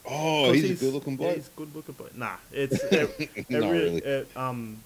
Oh, 0.10 0.54
he's, 0.54 0.82
a 0.82 0.86
good 0.86 0.94
looking 0.94 1.20
Yeah, 1.20 1.34
he's 1.34 1.50
good 1.50 1.76
looking 1.76 1.96
bloke. 1.96 2.16
Nah, 2.16 2.36
it's 2.52 2.82
it, 2.84 3.30
it 3.36 3.50
Not 3.50 3.64
really. 3.64 3.72
really. 3.72 3.98
It, 3.98 4.28
um, 4.38 4.78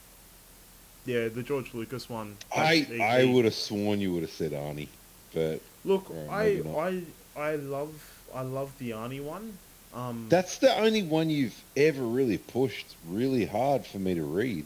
yeah, 1.05 1.27
the 1.27 1.43
George 1.43 1.73
Lucas 1.73 2.10
one. 2.10 2.38
I 2.55 2.75
he- 2.77 3.01
I 3.01 3.25
would 3.25 3.45
have 3.45 3.53
sworn 3.53 3.99
you 3.99 4.13
would 4.13 4.23
have 4.23 4.31
said 4.31 4.51
Arnie, 4.53 4.88
but 5.34 5.60
look. 5.84 6.10
Or 6.10 6.27
I. 6.31 6.62
I 6.77 7.03
I 7.36 7.55
love 7.55 8.21
I 8.34 8.41
love 8.41 8.77
the 8.79 8.91
Arnie 8.91 9.23
one. 9.23 9.57
Um, 9.93 10.27
that's 10.29 10.57
the 10.57 10.73
only 10.77 11.03
one 11.03 11.29
you've 11.29 11.62
ever 11.75 12.01
really 12.01 12.38
pushed 12.38 12.95
really 13.07 13.45
hard 13.45 13.86
for 13.86 13.99
me 13.99 14.15
to 14.15 14.23
read. 14.23 14.65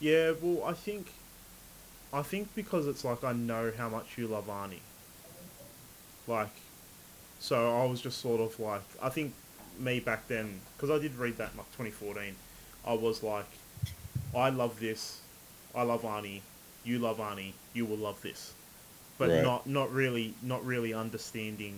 Yeah, 0.00 0.32
well, 0.42 0.64
I 0.64 0.72
think, 0.72 1.06
I 2.14 2.22
think 2.22 2.54
because 2.54 2.86
it's 2.86 3.04
like 3.04 3.24
I 3.24 3.32
know 3.32 3.72
how 3.76 3.88
much 3.88 4.16
you 4.16 4.28
love 4.28 4.46
Arnie. 4.46 4.78
Like, 6.28 6.54
so 7.40 7.76
I 7.76 7.86
was 7.86 8.00
just 8.00 8.20
sort 8.20 8.40
of 8.40 8.58
like, 8.60 8.82
I 9.02 9.08
think 9.08 9.34
me 9.80 9.98
back 9.98 10.28
then, 10.28 10.60
because 10.76 10.90
I 10.90 11.02
did 11.02 11.16
read 11.16 11.38
that 11.38 11.50
in 11.50 11.58
like 11.58 11.66
2014, 11.72 12.36
I 12.86 12.92
was 12.92 13.24
like, 13.24 13.48
I 14.34 14.50
love 14.50 14.78
this, 14.78 15.20
I 15.74 15.82
love 15.82 16.02
Arnie, 16.02 16.42
you 16.84 17.00
love 17.00 17.18
Arnie, 17.18 17.52
you 17.72 17.84
will 17.84 17.96
love 17.96 18.22
this, 18.22 18.54
but 19.18 19.30
Right. 19.30 19.42
not 19.42 19.66
not 19.66 19.92
really 19.92 20.34
not 20.40 20.64
really 20.64 20.94
understanding 20.94 21.74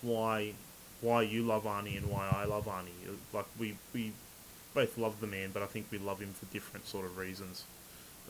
why 0.00 0.54
why 1.02 1.20
you 1.20 1.42
love 1.42 1.64
Arnie 1.64 1.98
and 1.98 2.10
why 2.10 2.26
I 2.30 2.44
love 2.46 2.64
Arnie. 2.64 3.18
Like 3.34 3.46
we 3.58 3.76
we 3.92 4.12
both 4.72 4.96
love 4.96 5.20
the 5.20 5.26
man, 5.26 5.50
but 5.52 5.62
I 5.62 5.66
think 5.66 5.88
we 5.90 5.98
love 5.98 6.20
him 6.20 6.32
for 6.32 6.46
different 6.46 6.86
sort 6.86 7.04
of 7.04 7.18
reasons 7.18 7.64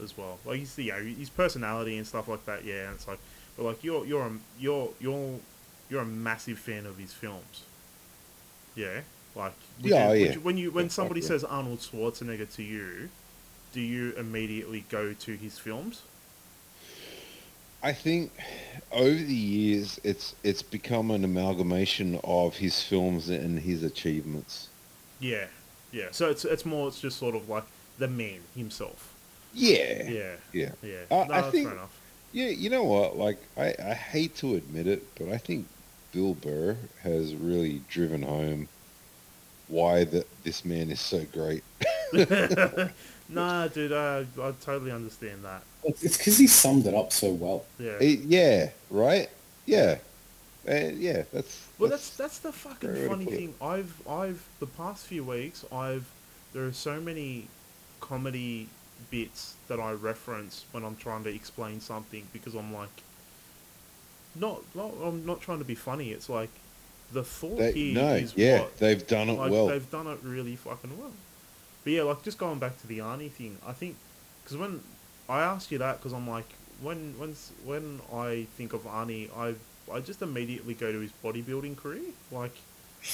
as 0.03 0.17
well. 0.17 0.39
Like 0.45 0.59
he's 0.61 0.77
you 0.79 0.93
know 0.93 1.03
his 1.03 1.31
personality 1.31 1.97
and 1.97 2.07
stuff 2.07 2.29
like 2.29 2.45
that. 2.47 2.65
Yeah, 2.65 2.87
and 2.89 2.95
it's 2.97 3.09
like, 3.09 3.21
but 3.57 3.65
like 3.65 3.85
you're 3.85 4.05
you're 4.07 4.27
a, 4.27 4.33
you're 4.59 4.91
you're 5.01 5.41
you're 5.89 6.03
a 6.03 6.07
massive 6.07 6.59
fan 6.59 6.87
of 6.87 6.99
his 6.99 7.13
films. 7.13 7.65
Yeah, 8.75 9.03
like 9.35 9.55
Yeah, 9.83 10.13
you- 10.15 10.15
yeah. 10.15 10.35
you- 10.35 10.41
when 10.41 10.57
you 10.57 10.71
when 10.71 10.89
Yeah, 10.89 10.89
somebody 10.89 11.21
yeah. 11.21 11.29
says 11.29 11.45
Arnold 11.45 11.81
Schwarzenegger 11.81 12.53
to 12.55 12.63
you, 12.63 13.11
do 13.73 13.81
you 13.81 14.13
immediately 14.15 14.83
go 14.83 15.15
to 15.15 15.37
his 15.37 15.59
films? 15.59 16.03
I 17.85 17.93
think 17.93 18.33
over 18.91 19.15
the 19.23 19.33
years, 19.35 20.01
it's 20.03 20.35
it's 20.43 20.63
become 20.63 21.13
an 21.13 21.23
amalgamation 21.25 22.19
of 22.25 22.57
his 22.57 22.83
films 22.83 23.29
and 23.29 23.61
his 23.61 23.85
achievements. 23.85 24.71
Yeah, 25.21 25.47
yeah. 25.93 26.09
So 26.11 26.31
it's 26.31 26.45
it's 26.45 26.65
more 26.67 26.89
it's 26.89 27.01
just 27.01 27.19
sort 27.19 27.35
of 27.35 27.49
like 27.49 27.65
the 27.99 28.09
man 28.09 28.41
himself. 28.55 29.14
Yeah, 29.55 30.09
Yeah, 30.09 30.37
yeah. 30.53 30.71
yeah. 30.83 30.97
Uh, 31.11 31.25
no, 31.29 31.35
I 31.35 31.43
think- 31.51 31.69
fair 31.69 31.77
enough. 31.77 32.01
Yeah, 32.33 32.49
you 32.49 32.69
know 32.69 32.83
what? 32.83 33.17
Like, 33.17 33.39
I, 33.57 33.75
I 33.79 33.95
hate 33.95 34.35
to 34.39 34.57
admit 34.57 34.89
it, 34.89 35.05
but 35.17 35.29
I 35.29 35.39
think 35.39 35.69
Bill 36.13 36.35
Burr 36.35 36.77
has 37.03 37.33
really 37.33 37.83
driven 37.89 38.23
home 38.23 38.67
why 39.69 40.03
that 40.03 40.27
this 40.43 40.65
man 40.65 40.91
is 40.91 41.01
so 41.01 41.25
great. 41.33 41.63
nah, 43.29 43.69
dude, 43.69 43.93
uh, 43.93 44.25
I 44.43 44.53
totally 44.61 44.91
understand 44.91 45.45
that. 45.45 45.63
It's 45.85 46.17
because 46.17 46.39
he 46.39 46.47
summed 46.47 46.87
it 46.87 46.95
up 46.95 47.13
so 47.13 47.31
well. 47.31 47.65
Yeah. 47.79 47.99
Eh, 48.01 48.17
yeah, 48.25 48.71
right? 48.91 49.29
Yeah, 49.67 49.99
and 50.67 50.99
yeah. 50.99 51.23
That's 51.33 51.67
well, 51.79 51.91
that's 51.91 52.17
that's 52.17 52.39
the 52.39 52.53
fucking 52.53 52.91
Very 52.93 53.01
way 53.01 53.05
to 53.05 53.25
funny 53.25 53.25
thing. 53.37 53.55
I've 53.61 53.95
I've 54.09 54.43
the 54.61 54.67
past 54.67 55.07
few 55.07 55.25
weeks 55.25 55.65
I've 55.73 56.07
there 56.53 56.65
are 56.65 56.73
so 56.73 57.01
many 57.01 57.49
comedy 58.01 58.69
bits 59.11 59.55
that 59.69 59.81
I 59.81 59.93
reference 59.93 60.65
when 60.73 60.85
I'm 60.85 60.97
trying 60.97 61.25
to 61.25 61.35
explain 61.35 61.81
something 61.81 62.27
because 62.33 62.55
I'm 62.55 62.73
like 62.73 63.03
not 64.35 64.63
not 64.75 64.93
I'm 65.03 65.25
not 65.25 65.41
trying 65.41 65.59
to 65.59 65.65
be 65.65 65.75
funny. 65.75 66.11
It's 66.11 66.29
like 66.29 66.51
the 67.13 67.25
thought 67.25 67.59
they, 67.59 67.73
here 67.73 67.95
no, 67.95 68.15
is 68.15 68.37
yeah, 68.37 68.61
what 68.61 68.79
they've 68.79 69.07
done 69.07 69.29
it 69.29 69.35
like 69.35 69.53
well. 69.53 69.67
they've 69.69 69.91
done 69.91 70.07
it 70.07 70.19
really 70.23 70.57
fucking 70.57 70.99
well. 70.99 71.13
But 71.85 71.93
yeah, 71.93 72.03
like 72.03 72.23
just 72.23 72.39
going 72.39 72.59
back 72.59 72.81
to 72.81 72.87
the 72.87 72.99
Arnie 72.99 73.31
thing, 73.31 73.59
I 73.67 73.73
think 73.73 73.97
because 74.43 74.57
when 74.57 74.81
I 75.29 75.41
asked 75.41 75.71
you 75.71 75.79
that, 75.79 75.99
because 75.99 76.13
I'm 76.13 76.29
like, 76.29 76.49
when 76.81 77.15
when 77.19 77.35
when 77.65 78.01
I 78.13 78.47
think 78.57 78.73
of 78.73 78.83
Arnie, 78.83 79.29
I 79.37 79.55
I 79.93 80.01
just 80.01 80.23
immediately 80.23 80.75
go 80.75 80.93
to 80.93 81.01
his 81.01 81.13
bodybuilding 81.23 81.77
career. 81.77 82.11
Like, 82.33 82.57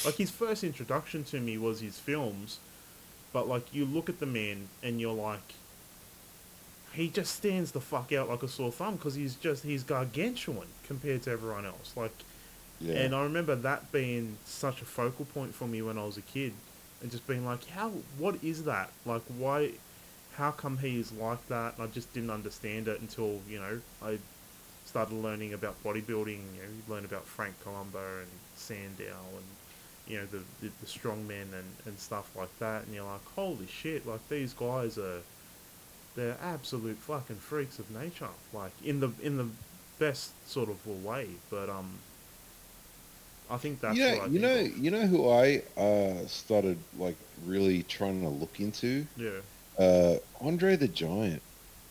like 0.05 0.15
his 0.15 0.31
first 0.31 0.63
introduction 0.63 1.23
to 1.25 1.39
me 1.39 1.57
was 1.57 1.81
his 1.81 1.99
films, 1.99 2.59
but 3.33 3.47
like 3.47 3.73
you 3.73 3.85
look 3.85 4.09
at 4.09 4.19
the 4.19 4.25
man 4.25 4.69
and 4.81 4.99
you're 4.99 5.13
like, 5.13 5.53
he 6.93 7.09
just 7.09 7.35
stands 7.35 7.71
the 7.71 7.81
fuck 7.81 8.11
out 8.11 8.29
like 8.29 8.43
a 8.43 8.47
sore 8.47 8.71
thumb 8.71 8.95
because 8.95 9.15
he's 9.15 9.35
just 9.35 9.63
he's 9.63 9.83
gargantuan 9.83 10.67
compared 10.85 11.21
to 11.23 11.31
everyone 11.31 11.65
else. 11.65 11.93
Like, 11.95 12.11
Yeah. 12.79 12.95
and 12.95 13.15
I 13.15 13.23
remember 13.23 13.55
that 13.55 13.91
being 13.91 14.37
such 14.45 14.81
a 14.81 14.85
focal 14.85 15.25
point 15.25 15.53
for 15.55 15.67
me 15.67 15.81
when 15.81 15.97
I 15.97 16.03
was 16.05 16.17
a 16.17 16.21
kid, 16.21 16.53
and 17.01 17.09
just 17.11 17.25
being 17.27 17.45
like, 17.45 17.67
how 17.69 17.89
what 18.17 18.43
is 18.43 18.63
that? 18.65 18.91
Like, 19.05 19.21
why? 19.37 19.71
How 20.35 20.51
come 20.51 20.77
he 20.79 20.99
is 20.99 21.11
like 21.11 21.45
that? 21.49 21.77
And 21.77 21.83
I 21.83 21.87
just 21.91 22.13
didn't 22.13 22.29
understand 22.31 22.87
it 22.87 22.99
until 23.01 23.41
you 23.49 23.59
know 23.59 23.79
I 24.03 24.17
started 24.85 25.13
learning 25.15 25.53
about 25.53 25.81
bodybuilding. 25.83 26.39
You 26.55 26.61
know, 26.63 26.69
you 26.77 26.83
learn 26.93 27.05
about 27.05 27.25
Franco 27.25 27.55
Columbu 27.69 28.19
and 28.21 28.31
Sandow 28.55 29.17
and 29.35 29.45
you 30.07 30.17
know 30.17 30.25
the 30.25 30.39
the, 30.61 30.71
the 30.81 30.85
strongmen 30.87 31.53
and 31.53 31.69
and 31.85 31.97
stuff 31.99 32.29
like 32.35 32.57
that. 32.59 32.85
And 32.85 32.95
you're 32.95 33.05
like, 33.05 33.25
holy 33.35 33.67
shit! 33.67 34.05
Like 34.07 34.27
these 34.29 34.53
guys 34.53 34.97
are 34.97 35.21
they're 36.21 36.37
absolute 36.43 36.97
fucking 36.97 37.37
freaks 37.37 37.79
of 37.79 37.89
nature. 37.91 38.29
Like 38.53 38.71
in 38.83 38.99
the 38.99 39.11
in 39.23 39.37
the 39.37 39.47
best 39.97 40.31
sort 40.47 40.69
of 40.69 40.85
way. 41.03 41.27
But 41.49 41.69
um, 41.69 41.91
I 43.49 43.57
think 43.57 43.81
that's 43.81 43.97
you 43.97 44.03
know, 44.03 44.13
what 44.17 44.21
I 44.21 44.27
you 44.27 44.39
know, 44.39 44.59
of. 44.59 44.77
you 44.77 44.91
know 44.91 45.07
who 45.07 45.29
I 45.29 45.61
uh, 45.77 46.25
started 46.27 46.77
like 46.97 47.15
really 47.45 47.83
trying 47.83 48.21
to 48.21 48.29
look 48.29 48.59
into? 48.59 49.05
Yeah. 49.17 49.39
Uh, 49.79 50.17
Andre 50.39 50.75
the 50.75 50.87
Giant. 50.87 51.41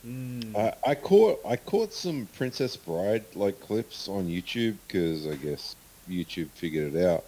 Mm. 0.06 0.56
I, 0.56 0.74
I 0.90 0.94
caught 0.94 1.40
I 1.44 1.56
caught 1.56 1.92
some 1.92 2.28
Princess 2.36 2.76
Bride 2.76 3.24
like 3.34 3.60
clips 3.60 4.08
on 4.08 4.28
YouTube 4.28 4.76
because 4.86 5.26
I 5.26 5.34
guess 5.34 5.74
YouTube 6.08 6.48
figured 6.50 6.94
it 6.94 7.04
out, 7.04 7.24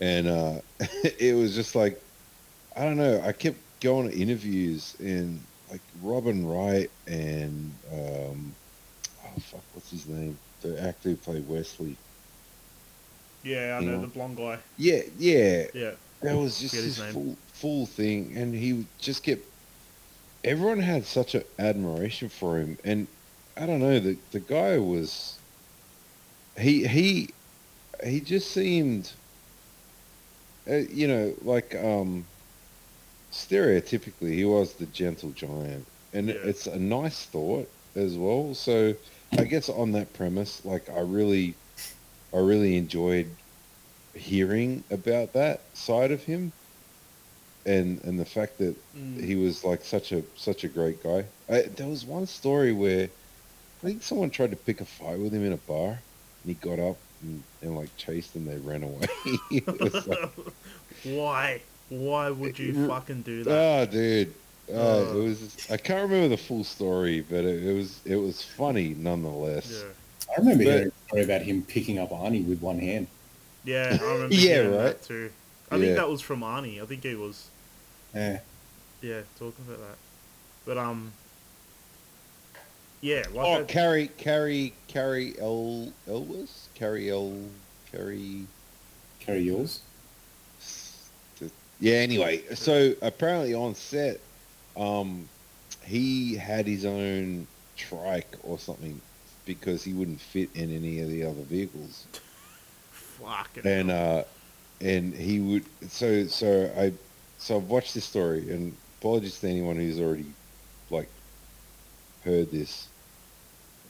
and 0.00 0.26
uh, 0.26 0.60
it 1.18 1.36
was 1.36 1.54
just 1.54 1.76
like 1.76 2.02
I 2.76 2.82
don't 2.84 2.96
know. 2.96 3.22
I 3.24 3.32
kept 3.32 3.56
going 3.80 4.10
to 4.10 4.16
interviews 4.18 4.96
and 4.98 5.40
like 5.70 5.80
Robin 6.02 6.46
Wright 6.46 6.90
and 7.06 7.72
um, 7.92 8.54
oh 9.24 9.40
fuck, 9.40 9.62
what's 9.74 9.90
his 9.90 10.06
name? 10.06 10.38
The 10.62 10.80
actor 10.82 11.10
who 11.10 11.16
played 11.16 11.48
Wesley. 11.48 11.96
yeah, 13.42 13.76
I 13.76 13.80
you 13.80 13.86
know 13.86 13.96
know. 13.96 14.00
the 14.02 14.06
blonde 14.08 14.36
guy. 14.36 14.58
Yeah, 14.76 15.02
yeah. 15.18 15.66
Yeah. 15.74 15.92
That 16.22 16.36
was 16.36 16.58
just 16.60 16.74
Forget 16.74 16.84
his 16.84 16.98
full 16.98 17.36
full 17.52 17.86
thing, 17.86 18.36
and 18.36 18.54
he 18.54 18.86
just 18.98 19.22
kept. 19.22 19.44
Everyone 20.44 20.78
had 20.80 21.04
such 21.06 21.34
an 21.34 21.44
admiration 21.58 22.28
for 22.28 22.58
him, 22.58 22.78
and 22.84 23.06
I 23.56 23.66
don't 23.66 23.80
know 23.80 23.98
the 24.00 24.16
the 24.32 24.40
guy 24.40 24.78
was. 24.78 25.38
He 26.58 26.86
he, 26.86 27.30
he 28.04 28.20
just 28.20 28.50
seemed. 28.50 29.12
Uh, 30.68 30.76
you 30.76 31.08
know, 31.08 31.34
like 31.42 31.74
um. 31.76 32.26
Stereotypically, 33.32 34.34
he 34.34 34.44
was 34.44 34.76
the 34.76 34.86
gentle 34.86 35.32
giant, 35.32 35.88
and 36.12 36.28
Yeah. 36.28 36.34
it's 36.42 36.66
a 36.66 36.78
nice 36.78 37.26
thought 37.26 37.68
as 37.96 38.16
well. 38.18 38.54
So, 38.54 38.94
I 39.36 39.44
guess 39.44 39.68
on 39.68 39.92
that 39.92 40.14
premise, 40.14 40.64
like 40.64 40.88
I 40.88 41.00
really, 41.00 41.60
I 42.34 42.38
really 42.38 42.76
enjoyed 42.76 43.42
hearing 44.14 44.84
about 44.90 45.34
that 45.34 45.76
side 45.76 46.12
of 46.12 46.24
him 46.24 46.54
and 47.66 48.00
and 48.04 48.18
the 48.18 48.24
fact 48.24 48.58
that 48.58 48.76
Mm. 48.94 49.22
he 49.22 49.36
was 49.36 49.64
like 49.64 49.84
such 49.84 50.12
a 50.12 50.24
such 50.36 50.64
a 50.64 50.68
great 50.68 51.02
guy 51.02 51.30
I, 51.48 51.62
there 51.76 51.88
was 51.88 52.04
one 52.04 52.26
story 52.26 52.72
where 52.72 53.08
i 53.82 53.86
think 53.86 54.02
someone 54.02 54.30
tried 54.30 54.52
to 54.52 54.56
pick 54.56 54.80
a 54.80 54.86
fight 54.86 55.20
with 55.20 55.34
him 55.34 55.44
in 55.44 55.52
a 55.52 55.58
bar 55.58 55.90
and 55.92 56.50
he 56.50 56.54
got 56.56 56.78
up 56.80 57.02
and, 57.22 57.44
and 57.62 57.76
like 57.76 57.96
chased 57.96 58.36
and 58.36 58.48
they 58.48 58.58
ran 58.58 58.82
away 58.84 59.08
like, 60.06 60.20
Why? 61.02 61.64
Why 61.90 62.30
would 62.30 62.58
you 62.58 62.82
R- 62.82 62.88
fucking 62.88 63.22
do 63.22 63.44
that? 63.44 63.50
oh 63.52 63.92
dude 63.92 64.32
uh, 64.72 64.72
Uh. 64.72 65.12
it 65.18 65.22
was 65.22 65.66
i 65.70 65.76
can't 65.76 66.02
remember 66.08 66.28
the 66.28 66.36
full 66.36 66.62
story 66.64 67.20
but 67.20 67.44
it, 67.44 67.62
it 67.66 67.72
was 67.74 68.00
it 68.04 68.16
was 68.16 68.42
funny 68.42 68.94
nonetheless 68.94 69.70
yeah. 69.82 69.88
I 70.36 70.40
remember 70.40 70.64
But- 70.64 70.70
hearing 70.72 70.88
a 70.88 71.08
story 71.08 71.22
about 71.24 71.42
him 71.42 71.62
picking 71.62 71.98
up 71.98 72.10
Arnie 72.10 72.46
with 72.46 72.60
one 72.62 72.78
hand. 72.78 73.08
Yeah, 73.64 73.98
I 74.00 74.04
remember 74.04 74.34
Yeah, 74.34 74.40
hearing 74.40 74.70
right. 74.70 74.82
that 74.84 75.02
too. 75.02 75.30
I 75.72 75.74
Yeah. 75.76 75.82
think 75.84 75.96
that 75.96 76.08
was 76.08 76.20
from 76.20 76.40
Arnie. 76.42 76.80
I 76.80 76.86
think 76.86 77.02
he 77.02 77.16
was 77.16 77.48
Yeah. 78.14 78.38
yeah 79.02 79.22
talking 79.40 79.64
about 79.66 79.80
that. 79.80 79.98
But 80.64 80.78
um, 80.78 81.12
yeah, 83.00 83.24
like 83.34 83.46
oh 83.46 83.58
that- 83.58 83.68
Cary 83.68 84.08
Cary 84.18 84.72
Cary 84.86 85.34
el 85.40 85.92
elwes 86.06 86.68
Cary 86.76 87.10
el 87.10 87.36
Cary 87.90 88.46
Cary 89.18 89.48
Elwes. 89.50 89.80
Yeah. 91.80 91.94
Anyway, 91.94 92.42
so 92.54 92.94
apparently 93.02 93.54
on 93.54 93.74
set, 93.74 94.20
um, 94.76 95.28
he 95.82 96.36
had 96.36 96.66
his 96.66 96.84
own 96.84 97.46
trike 97.76 98.36
or 98.42 98.58
something 98.58 99.00
because 99.46 99.82
he 99.82 99.94
wouldn't 99.94 100.20
fit 100.20 100.50
in 100.54 100.74
any 100.74 101.00
of 101.00 101.08
the 101.08 101.24
other 101.24 101.42
vehicles, 101.42 102.06
fucking 102.92 103.66
and 103.66 103.90
uh, 103.90 104.24
and 104.80 105.14
he 105.14 105.40
would. 105.40 105.64
So 105.88 106.26
so 106.26 106.70
I 106.76 106.92
so 107.38 107.56
I've 107.56 107.68
watched 107.68 107.94
this 107.94 108.04
story, 108.04 108.50
and 108.50 108.76
apologies 109.00 109.40
to 109.40 109.48
anyone 109.48 109.76
who's 109.76 109.98
already 109.98 110.26
like 110.90 111.08
heard 112.24 112.50
this. 112.50 112.88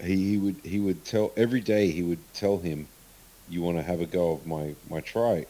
He, 0.03 0.31
he 0.31 0.39
would 0.39 0.57
he 0.63 0.81
would 0.81 1.05
tell 1.05 1.33
every 1.37 1.61
day 1.61 1.91
he 1.91 2.03
would 2.03 2.21
tell 2.35 2.59
him, 2.59 2.87
"You 3.49 3.63
want 3.63 3.77
to 3.79 3.83
have 3.83 4.01
a 4.01 4.07
go 4.07 4.33
of 4.33 4.47
my 4.47 4.75
my 4.89 5.01
trike." 5.01 5.49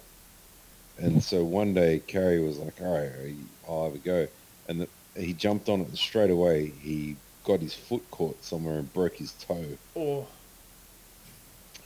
And 1.00 1.22
so 1.22 1.42
one 1.42 1.72
day, 1.72 2.02
Cary 2.06 2.40
was 2.40 2.58
like, 2.58 2.80
"All 2.80 2.92
right, 2.92 3.34
I'll 3.68 3.84
have 3.84 3.94
a 3.94 3.98
go," 3.98 4.28
and 4.68 4.82
the, 4.82 4.88
he 5.16 5.32
jumped 5.32 5.68
on 5.68 5.80
it 5.80 5.96
straight 5.96 6.30
away. 6.30 6.72
He 6.82 7.16
got 7.44 7.60
his 7.60 7.74
foot 7.74 8.02
caught 8.10 8.42
somewhere 8.44 8.78
and 8.78 8.92
broke 8.92 9.16
his 9.16 9.32
toe. 9.32 9.78
oh 9.96 10.26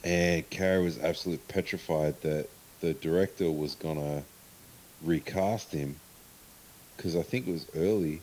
And 0.02 0.48
Cary 0.50 0.82
was 0.82 0.98
absolutely 0.98 1.44
petrified 1.48 2.20
that 2.22 2.48
the 2.80 2.94
director 2.94 3.50
was 3.50 3.76
gonna 3.76 4.24
recast 5.02 5.72
him 5.72 5.96
because 6.96 7.16
I 7.16 7.22
think 7.22 7.46
it 7.46 7.52
was 7.52 7.66
early, 7.76 8.20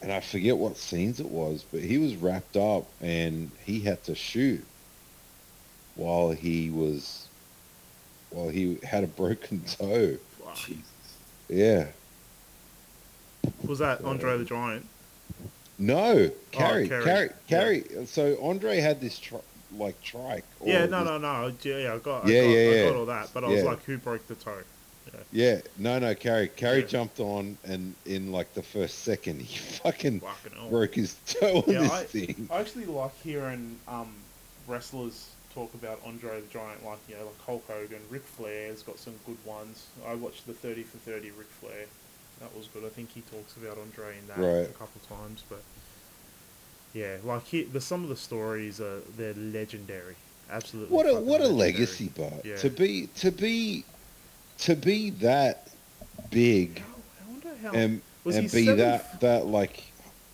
and 0.00 0.12
I 0.12 0.20
forget 0.20 0.56
what 0.56 0.76
scenes 0.76 1.20
it 1.20 1.30
was, 1.30 1.64
but 1.70 1.80
he 1.80 1.98
was 1.98 2.16
wrapped 2.16 2.56
up 2.56 2.86
and 3.00 3.50
he 3.64 3.80
had 3.80 4.02
to 4.04 4.14
shoot 4.14 4.64
while 5.94 6.30
he 6.30 6.70
was 6.70 7.25
while 8.36 8.48
he 8.50 8.76
had 8.84 9.02
a 9.02 9.06
broken 9.06 9.62
toe. 9.62 10.16
fuck. 10.44 10.56
Jesus. 10.56 10.82
Yeah. 11.48 11.86
was 13.64 13.78
that 13.78 14.02
Andre 14.04 14.36
the 14.38 14.44
Giant? 14.44 14.86
No, 15.78 16.30
Cary, 16.52 16.88
Cary, 16.88 17.30
Cary, 17.48 17.84
yeah. 17.90 18.04
So 18.06 18.36
Andre 18.42 18.78
had 18.80 19.00
this 19.00 19.18
tri- 19.18 19.40
like 19.76 20.00
trike. 20.02 20.44
or 20.60 20.68
Yeah, 20.68 20.86
no, 20.86 21.00
this- 21.00 21.08
no, 21.08 21.18
no. 21.18 21.52
Yeah, 21.62 21.94
I 21.94 21.98
got, 21.98 22.26
Yeah, 22.26 22.40
I 22.40 22.44
got, 22.44 22.50
yeah, 22.50 22.60
I 22.70 22.74
yeah. 22.74 22.84
got 22.88 22.96
all 22.96 23.06
that. 23.06 23.28
But 23.32 23.44
I 23.44 23.48
was 23.48 23.62
like, 23.62 23.82
who 23.84 23.96
broke 23.98 24.26
the 24.26 24.34
toe? 24.36 24.58
Yeah, 25.32 25.60
no, 25.78 25.98
no, 25.98 26.14
Cary. 26.14 26.48
Cary 26.48 26.80
Yeah. 26.80 26.86
jumped 26.86 27.20
on, 27.20 27.56
and 27.64 27.94
in 28.04 28.32
like 28.32 28.52
the 28.54 28.62
first 28.62 29.00
second, 29.00 29.40
he 29.40 29.56
fucking 29.82 30.20
Fucking 30.20 30.68
broke 30.68 30.94
his 30.94 31.16
toe 31.26 31.62
on 31.66 31.72
Yeah, 31.72 31.80
this 31.82 31.90
I- 31.92 32.04
thing. 32.04 32.48
I 32.50 32.60
actually 32.60 32.84
like 32.86 33.18
hearing 33.22 33.78
um, 33.88 34.12
wrestlers 34.66 35.30
talk 35.56 35.72
about 35.74 35.98
Andre 36.04 36.40
the 36.42 36.46
Giant, 36.48 36.84
like 36.84 36.98
you 37.08 37.14
know, 37.16 37.24
like 37.24 37.40
Hulk 37.46 37.64
Hogan, 37.66 38.00
Ric 38.10 38.22
Flair's 38.24 38.82
got 38.82 38.98
some 38.98 39.14
good 39.24 39.38
ones. 39.44 39.86
I 40.06 40.14
watched 40.14 40.46
the 40.46 40.52
thirty 40.52 40.82
for 40.82 40.98
thirty 40.98 41.30
Ric 41.30 41.48
Flair. 41.60 41.86
That 42.40 42.54
was 42.54 42.66
good. 42.68 42.84
I 42.84 42.90
think 42.90 43.10
he 43.12 43.22
talks 43.22 43.56
about 43.56 43.78
Andre 43.78 44.18
in 44.18 44.26
that 44.28 44.36
Right. 44.36 44.68
a 44.68 44.78
couple 44.78 45.00
times, 45.08 45.42
but 45.48 45.62
yeah, 46.92 47.16
like 47.24 47.44
he, 47.46 47.62
the 47.62 47.80
some 47.80 48.02
of 48.02 48.10
the 48.10 48.16
stories 48.16 48.80
are 48.80 49.00
they're 49.16 49.34
legendary. 49.34 50.16
Absolutely. 50.50 50.94
What 50.94 51.06
a 51.06 51.14
what 51.14 51.40
a 51.40 51.48
legacy, 51.48 52.10
but 52.14 52.44
Yeah. 52.44 52.56
to 52.56 52.68
be 52.70 53.08
to 53.16 53.30
be 53.32 53.84
to 54.58 54.74
be 54.76 55.10
that 55.10 55.68
big 56.30 56.80
How, 56.80 56.86
I 56.86 57.30
wonder 57.30 57.48
how. 57.62 57.72
and 57.72 58.02
and 58.26 58.42
be 58.52 58.64
seven 58.66 58.76
that 58.78 59.20
that 59.20 59.46
like 59.46 59.84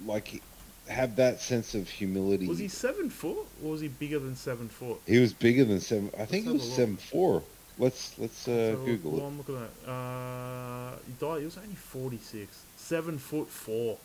like 0.05 0.43
have 0.89 1.17
that 1.17 1.41
sense 1.41 1.75
of 1.75 1.89
humility. 1.89 2.47
was 2.47 2.59
he 2.59 2.69
seven 2.69 3.09
foot 3.09 3.47
or 3.63 3.71
was 3.71 3.81
he 3.81 3.89
bigger 3.89 4.19
than 4.19 4.35
seven 4.37 4.69
foot? 4.69 4.99
He 5.07 5.19
was 5.19 5.33
bigger 5.33 5.65
than 5.65 5.81
seven. 5.81 6.11
I 6.19 6.25
think 6.27 6.47
he 6.47 6.53
was 6.53 6.73
seven 6.73 6.97
four. 6.97 7.43
Let's 7.79 8.19
let's 8.19 8.47
uh, 8.49 8.73
So, 8.73 8.85
Google 8.85 9.11
go 9.13 9.17
it. 9.19 9.23
on, 9.25 9.37
look 9.39 9.49
at. 9.49 9.89
Uh, 9.89 10.97
he 11.07 11.13
died. 11.19 11.39
He 11.41 11.45
was 11.47 11.57
only 11.57 11.75
forty 11.75 12.19
six. 12.19 12.63
Seven 12.77 13.19
foot 13.19 13.49
four. 13.49 13.97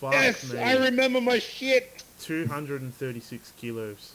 Fuck 0.00 0.12
Yes, 0.14 0.52
me. 0.52 0.58
I 0.58 0.76
remember 0.76 1.20
my 1.20 1.38
shit. 1.38 2.02
Two 2.20 2.46
hundred 2.46 2.82
and 2.82 2.94
thirty 2.94 3.20
six 3.20 3.52
kilos. 3.58 4.14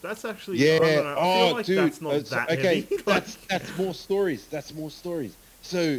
That's 0.00 0.24
actually. 0.24 0.58
Yeah. 0.58 0.78
Know, 0.78 1.14
oh, 1.18 1.46
feel 1.48 1.54
like 1.56 1.66
dude. 1.66 1.78
that's 1.78 2.00
not 2.00 2.24
that 2.26 2.50
okay, 2.50 2.80
heavy. 2.82 2.96
that's 3.06 3.34
that's 3.48 3.76
more 3.76 3.92
stories. 3.94 4.46
That's 4.46 4.72
more 4.72 4.90
stories. 4.90 5.36
So, 5.62 5.98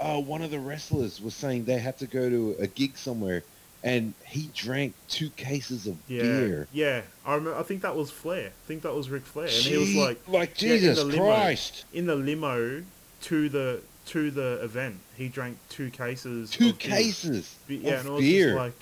uh, 0.00 0.20
one 0.20 0.42
of 0.42 0.50
the 0.50 0.58
wrestlers 0.58 1.20
was 1.20 1.34
saying 1.34 1.66
they 1.66 1.78
had 1.78 1.98
to 1.98 2.06
go 2.06 2.28
to 2.28 2.56
a 2.58 2.66
gig 2.66 2.96
somewhere, 2.96 3.42
and 3.84 4.14
he 4.24 4.48
drank 4.54 4.94
two 5.08 5.28
cases 5.30 5.86
of 5.86 5.96
Yeah, 6.08 6.22
beer. 6.22 6.68
yeah. 6.72 7.02
I 7.24 7.34
remember. 7.34 7.56
I 7.58 7.62
think 7.62 7.82
that 7.82 7.94
was 7.94 8.10
Flair. 8.10 8.46
I 8.48 8.66
think 8.66 8.82
that 8.82 8.94
was 8.94 9.08
Ric 9.10 9.24
Flair, 9.24 9.46
and 9.46 9.54
he 9.54 9.76
was 9.76 9.88
Gee, 9.90 10.00
like 10.02 10.18
like 10.26 10.60
yeah, 10.62 10.72
in 10.72 10.78
Jesus 10.80 11.04
limo. 11.04 11.24
Christ, 11.24 11.84
in 11.92 12.06
the 12.06 12.16
limo 12.16 12.82
to 13.22 13.48
the 13.48 13.80
to 14.06 14.30
the 14.30 14.60
event. 14.62 14.96
He 15.16 15.28
drank 15.28 15.58
two 15.68 15.90
cases. 15.90 16.50
two 16.50 16.70
of 16.70 16.78
beer. 16.78 16.90
cases 16.90 17.54
yeah, 17.68 17.92
of 17.92 18.00
and 18.00 18.08
it 18.08 18.12
was 18.12 18.20
beer, 18.22 18.46
just 18.48 18.56
like 18.58 18.72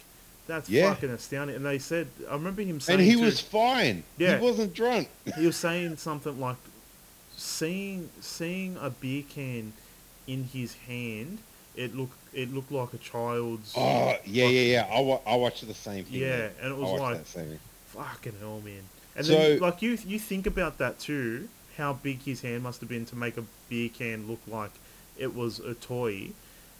that's 0.46 0.68
Yeah. 0.70 0.94
fucking 0.94 1.10
astounding. 1.10 1.56
And 1.56 1.64
they 1.64 1.78
said, 1.78 2.08
I 2.28 2.34
remember 2.34 2.62
him 2.62 2.80
saying, 2.80 2.98
and 3.00 3.08
he 3.08 3.16
was 3.16 3.40
fine. 3.40 4.02
Yeah. 4.18 4.38
he 4.38 4.44
wasn't 4.44 4.74
drunk. 4.74 5.08
he 5.38 5.46
was 5.46 5.56
saying 5.56 5.96
something 5.98 6.40
like 6.40 6.56
seeing 7.36 8.08
seeing 8.20 8.76
a 8.80 8.90
beer 8.90 9.22
can 9.28 9.72
in 10.26 10.44
his 10.44 10.74
hand. 10.74 11.38
It 11.76 11.94
looked 11.96 12.16
it 12.34 12.52
looked 12.52 12.70
like 12.72 12.92
a 12.94 12.98
child's. 12.98 13.72
Oh 13.76 13.80
yeah, 13.80 14.04
Like- 14.06 14.22
yeah, 14.26 14.44
yeah. 14.48 14.86
I, 14.90 15.00
wa- 15.00 15.20
I 15.26 15.36
watched 15.36 15.66
the 15.66 15.74
same 15.74 16.04
thing. 16.04 16.20
Yeah, 16.20 16.28
man. 16.38 16.50
and 16.62 16.72
it 16.72 16.76
was 16.78 17.00
like 17.00 17.24
fucking 17.86 18.34
hell, 18.40 18.60
man. 18.64 18.82
And 19.16 19.26
So- 19.26 19.32
then 19.34 19.58
like 19.60 19.82
you 19.82 19.98
you 20.06 20.18
think 20.18 20.46
about 20.46 20.78
that 20.78 20.98
too, 20.98 21.48
how 21.76 21.92
big 21.94 22.22
his 22.22 22.40
hand 22.42 22.62
must 22.62 22.80
have 22.80 22.88
been 22.88 23.06
to 23.06 23.16
make 23.16 23.36
a 23.38 23.44
beer 23.68 23.88
can 23.88 24.26
look 24.26 24.40
like 24.46 24.72
it 25.18 25.34
was 25.34 25.60
a 25.60 25.74
toy. 25.74 26.30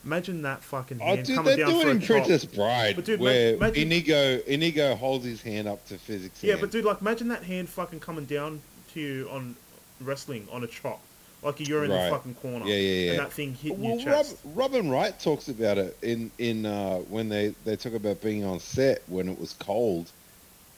Imagine 0.05 0.43
that 0.43 0.63
fucking 0.65 0.99
Oh, 1.01 1.15
hand 1.15 1.27
dude, 1.27 1.37
coming 1.37 1.57
down 1.57 1.71
doing 1.71 1.89
in. 1.89 2.01
Princess 2.03 2.45
Bride, 2.45 2.97
But 2.97 3.05
dude, 3.05 3.21
where 3.21 3.55
imagine- 3.55 3.83
Inigo 3.93 4.41
Inigo 4.47 4.95
holds 4.97 5.25
his 5.25 5.41
hand 5.43 5.69
up 5.69 5.87
to 5.89 5.97
physics. 5.97 6.43
Yeah, 6.43 6.53
hand. 6.53 6.61
but 6.63 6.71
dude, 6.71 6.85
like 6.85 7.01
imagine 7.01 7.29
that 7.29 7.45
hand 7.45 7.69
fucking 7.69 8.01
coming 8.01 8.25
down 8.25 8.61
to 8.95 9.01
you 9.01 9.29
on 9.31 9.55
wrestling 10.01 10.49
on 10.51 10.65
a 10.65 10.67
chop, 10.67 11.01
like 11.43 11.61
you're 11.69 11.85
in 11.85 11.91
Right. 11.91 12.05
the 12.05 12.11
fucking 12.11 12.35
corner. 12.35 12.67
Yeah, 12.67 12.75
yeah, 12.77 13.05
yeah. 13.05 13.11
And 13.13 13.19
that 13.21 13.33
thing 13.33 13.55
hitting 13.55 13.81
well, 13.83 13.99
your 13.99 14.13
Rob, 14.13 14.25
chest. 14.25 14.37
Robin 14.55 14.89
Wright 14.91 15.19
talks 15.21 15.49
about 15.49 15.79
it 15.79 15.97
in 16.03 16.31
in 16.39 16.67
uh, 16.67 16.97
when 17.09 17.29
they 17.29 17.55
they 17.65 17.77
talk 17.77 17.95
about 17.95 18.21
being 18.23 18.45
on 18.45 18.61
set 18.61 19.03
when 19.09 19.29
it 19.29 19.39
was 19.39 19.53
cold, 19.55 20.11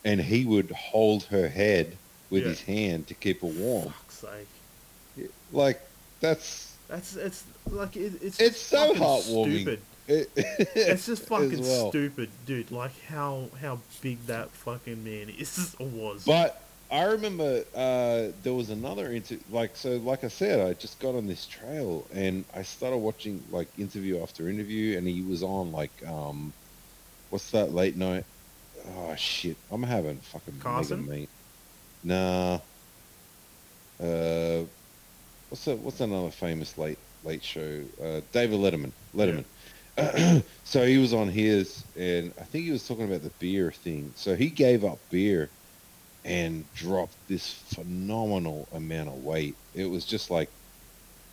and 0.04 0.20
he 0.20 0.44
would 0.44 0.70
hold 0.72 1.24
her 1.24 1.48
head 1.48 1.96
with 2.30 2.42
Yeah. 2.42 2.48
his 2.50 2.60
hand 2.62 3.06
to 3.08 3.14
keep 3.14 3.42
her 3.42 3.46
warm. 3.48 3.90
Fuck's 3.90 4.14
sake. 4.18 5.30
Like 5.52 5.80
that's 6.20 6.72
That's 6.88 7.16
it's 7.16 7.44
like 7.70 7.96
it, 7.96 8.14
it's 8.22 8.40
It's 8.40 8.60
so 8.60 8.94
heartwarming. 8.94 9.62
Stupid. 9.62 9.80
it, 10.08 10.30
It's 10.74 11.06
just 11.06 11.24
fucking 11.26 11.60
well. 11.62 11.90
stupid, 11.90 12.30
dude. 12.46 12.70
Like 12.70 12.92
how 13.08 13.48
how 13.60 13.78
big 14.00 14.24
that 14.26 14.50
fucking 14.50 15.02
man 15.04 15.30
is 15.38 15.76
or 15.78 15.86
was. 15.86 16.24
But 16.24 16.60
I 16.94 17.02
remember 17.06 17.64
uh, 17.74 18.28
there 18.40 18.54
was 18.54 18.70
another 18.70 19.10
interview. 19.12 19.42
like 19.48 19.76
so 19.76 19.96
like 19.96 20.22
I 20.22 20.28
said, 20.28 20.60
I 20.64 20.74
just 20.74 21.00
got 21.00 21.16
on 21.16 21.26
this 21.26 21.44
trail 21.44 22.06
and 22.12 22.44
I 22.54 22.62
started 22.62 22.98
watching 22.98 23.44
like 23.48 23.68
interview 23.76 24.22
after 24.22 24.48
interview 24.48 24.96
and 24.96 25.08
he 25.08 25.22
was 25.22 25.42
on 25.42 25.72
like 25.72 25.90
um 26.06 26.54
what's 27.30 27.50
that 27.50 27.72
late 27.72 27.96
night 27.96 28.26
oh 28.86 29.16
shit. 29.16 29.56
I'm 29.72 29.82
having 29.82 30.20
fucking 30.20 30.60
Carson? 30.60 31.04
mega 31.04 31.18
meat. 31.18 31.30
Nah. 32.04 32.60
Uh 34.00 34.66
what's 35.48 35.64
that 35.64 35.78
what's 35.80 36.00
another 36.00 36.30
famous 36.30 36.78
late 36.78 36.98
late 37.24 37.42
show? 37.42 37.84
Uh 38.00 38.20
David 38.32 38.60
Letterman. 38.60 38.92
Letterman. 39.12 40.44
so 40.62 40.86
he 40.86 40.98
was 40.98 41.12
on 41.12 41.26
his 41.28 41.86
and 41.96 42.32
I 42.40 42.44
think 42.44 42.66
he 42.66 42.70
was 42.70 42.86
talking 42.86 43.06
about 43.06 43.22
the 43.22 43.32
beer 43.40 43.72
thing. 43.72 44.12
So 44.14 44.36
he 44.36 44.50
gave 44.50 44.84
up 44.84 45.00
beer 45.10 45.50
and 46.24 46.72
dropped 46.72 47.18
this 47.28 47.48
phenomenal 47.74 48.68
amount 48.72 49.08
of 49.10 49.16
weight. 49.16 49.58
It 49.74 49.86
was 49.86 50.06
just 50.06 50.30
like, 50.30 50.50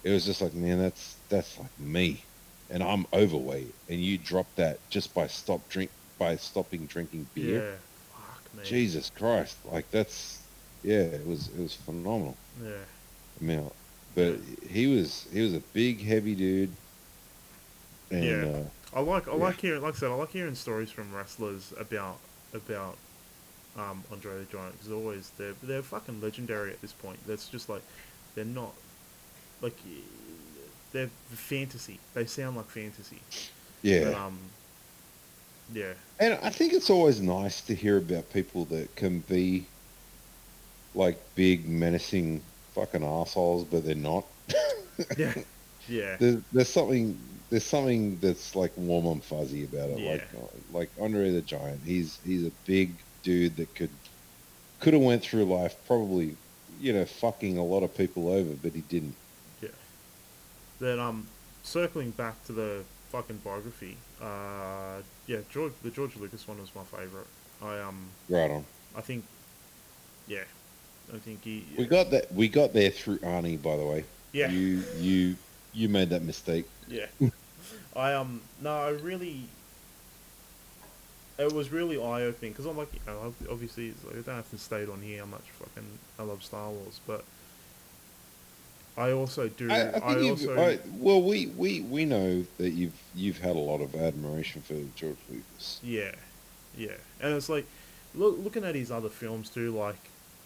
it 0.04 0.12
was 0.12 0.26
just 0.26 0.42
like, 0.42 0.54
man, 0.54 0.80
that's 0.80 1.24
that's 1.30 1.58
like 1.60 1.78
me, 1.80 2.30
and 2.70 2.84
I'm 2.84 3.06
overweight, 3.14 3.76
and 3.90 4.02
you 4.02 4.18
drop 4.18 4.56
that 4.58 4.80
just 4.92 5.14
by 5.14 5.28
stop 5.28 5.70
drink 5.70 5.92
by 6.20 6.38
stopping 6.38 6.88
drinking 6.88 7.30
beer. 7.36 7.66
yeah, 7.66 7.78
fuck. 8.10 8.52
Jesus 8.64 9.10
Christ, 9.10 9.60
like 9.66 9.92
that's 9.92 10.50
yeah, 10.84 11.02
it 11.02 11.26
was 11.26 11.50
it 11.50 11.62
was 11.62 11.76
phenomenal 11.76 12.42
Yeah, 12.60 12.86
amount. 13.40 13.74
But 14.10 14.40
he 14.64 14.88
was 14.88 15.24
he 15.32 15.42
was 15.42 15.54
a 15.54 15.64
big 15.74 16.04
heavy 16.04 16.36
dude, 16.36 16.78
and 18.12 18.44
Yeah. 18.44 18.46
uh, 18.46 18.70
I 18.94 19.00
like 19.02 19.28
I 19.28 19.34
Yeah. 19.34 19.36
like 19.36 19.62
hearing 19.62 19.82
like 19.82 19.96
I 19.96 19.98
said 19.98 20.12
I 20.12 20.16
like 20.16 20.32
hearing 20.32 20.56
stories 20.56 20.92
from 20.92 21.14
wrestlers 21.14 21.74
about 21.78 22.22
about 22.54 23.00
um, 23.78 24.04
Andre 24.12 24.40
the 24.40 24.46
Giant 24.52 24.74
because 24.74 24.92
always 24.92 25.32
they're 25.38 25.54
they're 25.64 25.82
fucking 25.82 26.22
legendary 26.22 26.72
at 26.72 26.82
this 26.82 26.92
point. 26.94 27.20
That's 27.28 27.48
just 27.48 27.70
like 27.70 27.82
they're 28.36 28.46
not 28.46 28.74
like 29.62 29.78
they're 30.92 31.10
fantasy. 31.30 32.00
They 32.14 32.26
sound 32.26 32.58
like 32.58 32.68
fantasy. 32.68 33.20
yeah. 33.82 34.06
But, 34.06 34.14
um, 34.16 34.38
yeah, 35.74 35.94
And 36.20 36.38
I 36.44 36.50
think 36.50 36.74
it's 36.74 36.90
always 36.90 37.22
nice 37.22 37.62
to 37.62 37.74
hear 37.74 37.98
about 37.98 38.30
people 38.34 38.66
that 38.66 38.94
can 38.98 39.20
be 39.20 39.66
like 40.94 41.18
big, 41.36 41.66
menacing 41.68 42.42
fucking 42.74 43.04
assholes, 43.06 43.64
but 43.64 43.86
they're 43.86 43.96
not. 43.96 44.26
yeah, 45.18 45.34
yeah, 45.88 46.18
There's, 46.20 46.42
there's 46.52 46.68
something 46.70 47.18
there's 47.50 47.64
something 47.66 48.18
that's 48.20 48.54
like 48.56 48.72
warm 48.76 49.06
and 49.08 49.24
fuzzy 49.24 49.64
about 49.64 49.90
it. 49.92 50.00
Like 50.00 50.28
Yeah. 50.34 50.40
like 50.74 50.90
Andre 51.00 51.32
the 51.32 51.42
Giant. 51.42 51.80
He's 51.86 52.20
he's 52.26 52.46
a 52.46 52.52
big 52.66 52.92
dude 53.24 53.56
that 53.58 53.74
could 53.76 53.90
could 54.80 54.94
have 54.94 55.02
went 55.02 55.22
through 55.24 55.46
life 55.46 55.76
probably, 55.86 56.36
you 56.80 56.92
know, 56.92 57.06
fucking 57.06 57.58
a 57.58 57.64
lot 57.64 57.84
of 57.84 57.96
people 57.96 58.30
over, 58.30 58.54
but 58.64 58.74
he 58.74 58.82
didn't. 58.82 59.16
yeah. 59.62 59.70
Then 60.80 61.00
um, 61.00 61.28
circling 61.64 62.12
back 62.12 62.44
to 62.46 62.52
the 62.54 62.84
fucking 63.12 63.38
biography. 63.44 63.98
Uh, 64.22 65.02
yeah, 65.28 65.40
George 65.52 65.74
the 65.84 65.90
George 65.92 66.16
Lucas 66.18 66.48
one 66.48 66.60
was 66.60 66.72
my 66.76 66.84
favorite. 66.84 67.28
I 67.62 67.80
um, 67.80 68.06
Right 68.30 68.50
on. 68.50 68.66
I 68.98 69.02
think, 69.02 69.24
yeah, 70.28 70.44
I 71.14 71.18
think 71.18 71.44
he. 71.44 71.66
We 71.78 71.86
got 71.86 72.10
that. 72.12 72.34
We 72.34 72.48
got 72.48 72.74
there 72.74 72.90
through 72.90 73.20
Arnie, 73.20 73.62
by 73.62 73.78
the 73.78 73.86
way. 73.86 74.04
Yeah. 74.34 74.50
You 74.50 74.84
you 74.98 75.36
you 75.74 75.90
made 75.90 76.10
that 76.10 76.24
mistake. 76.24 76.66
Yeah. 76.88 77.06
I 77.96 78.14
um 78.14 78.42
no, 78.62 78.72
I 78.72 78.90
really. 78.90 79.44
It 81.42 81.54
was 81.54 81.72
really 81.72 81.98
eye 81.98 82.24
opening 82.24 82.52
because 82.52 82.66
I'm 82.66 82.78
like, 82.78 82.94
you 82.94 83.00
know, 83.08 83.34
obviously, 83.50 83.90
it's 83.90 84.04
like, 84.04 84.16
I 84.16 84.22
don't 84.22 84.36
have 84.36 84.50
to 84.52 84.58
state 84.58 84.90
on 84.90 85.02
here 85.02 85.20
how 85.20 85.26
much 85.26 85.50
fucking 85.60 85.88
I 86.20 86.24
love 86.24 86.44
Star 86.44 86.70
Wars, 86.70 87.00
but 87.08 87.24
I 88.98 89.12
also 89.12 89.48
do. 89.48 89.72
I, 89.72 89.82
I, 89.82 89.98
I 89.98 90.30
also 90.30 90.58
I, 90.58 90.80
well, 90.98 91.22
we, 91.22 91.48
we, 91.48 91.82
we 91.82 92.06
know 92.06 92.46
that 92.58 92.72
you've 92.72 93.00
you've 93.16 93.40
had 93.40 93.56
a 93.56 93.60
lot 93.60 93.82
of 93.82 93.96
admiration 93.96 94.62
for 94.62 94.76
George 94.96 95.18
Lucas. 95.30 95.80
yeah, 95.84 96.12
yeah, 96.78 96.98
and 97.22 97.34
it's 97.34 97.50
like, 97.50 97.66
look, 98.14 98.38
looking 98.40 98.64
at 98.64 98.76
his 98.76 98.92
other 98.92 99.10
films 99.10 99.50
too, 99.50 99.72
like 99.72 100.00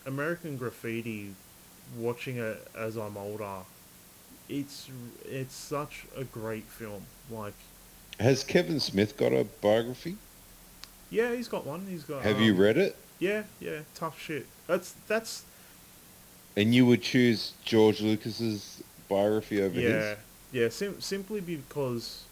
American 0.06 0.58
Graffiti. 0.58 1.36
Watching 2.00 2.38
it 2.38 2.68
as 2.76 2.98
I'm 2.98 3.16
older, 3.16 3.60
it's 4.50 4.90
it's 5.24 5.54
such 5.54 6.08
a 6.18 6.24
great 6.24 6.64
film. 6.64 7.04
Like, 7.30 7.54
Has 8.20 8.44
Kevin 8.44 8.80
Smith 8.80 9.18
got 9.18 9.34
a 9.34 9.44
biography? 9.62 10.18
Yeah, 11.10 11.34
he's 11.34 11.48
got 11.48 11.66
one. 11.66 11.86
He's 11.90 12.04
got. 12.04 12.24
Have 12.24 12.40
you 12.40 12.54
um, 12.54 12.60
read 12.60 12.78
it? 12.78 12.96
Yeah, 13.20 13.44
yeah, 13.60 13.80
tough 13.94 14.20
shit. 14.20 14.46
That's 14.68 14.94
that's 15.08 15.44
And 16.56 16.74
you 16.76 16.86
would 16.86 17.02
choose 17.02 17.54
George 17.64 18.02
Lucas's 18.02 18.84
biography 19.08 19.62
over 19.62 19.80
yeah, 19.80 19.90
his? 19.90 20.18
yeah. 20.52 20.70
Sim- 20.70 21.02
simply 21.02 21.40
because 21.40 22.24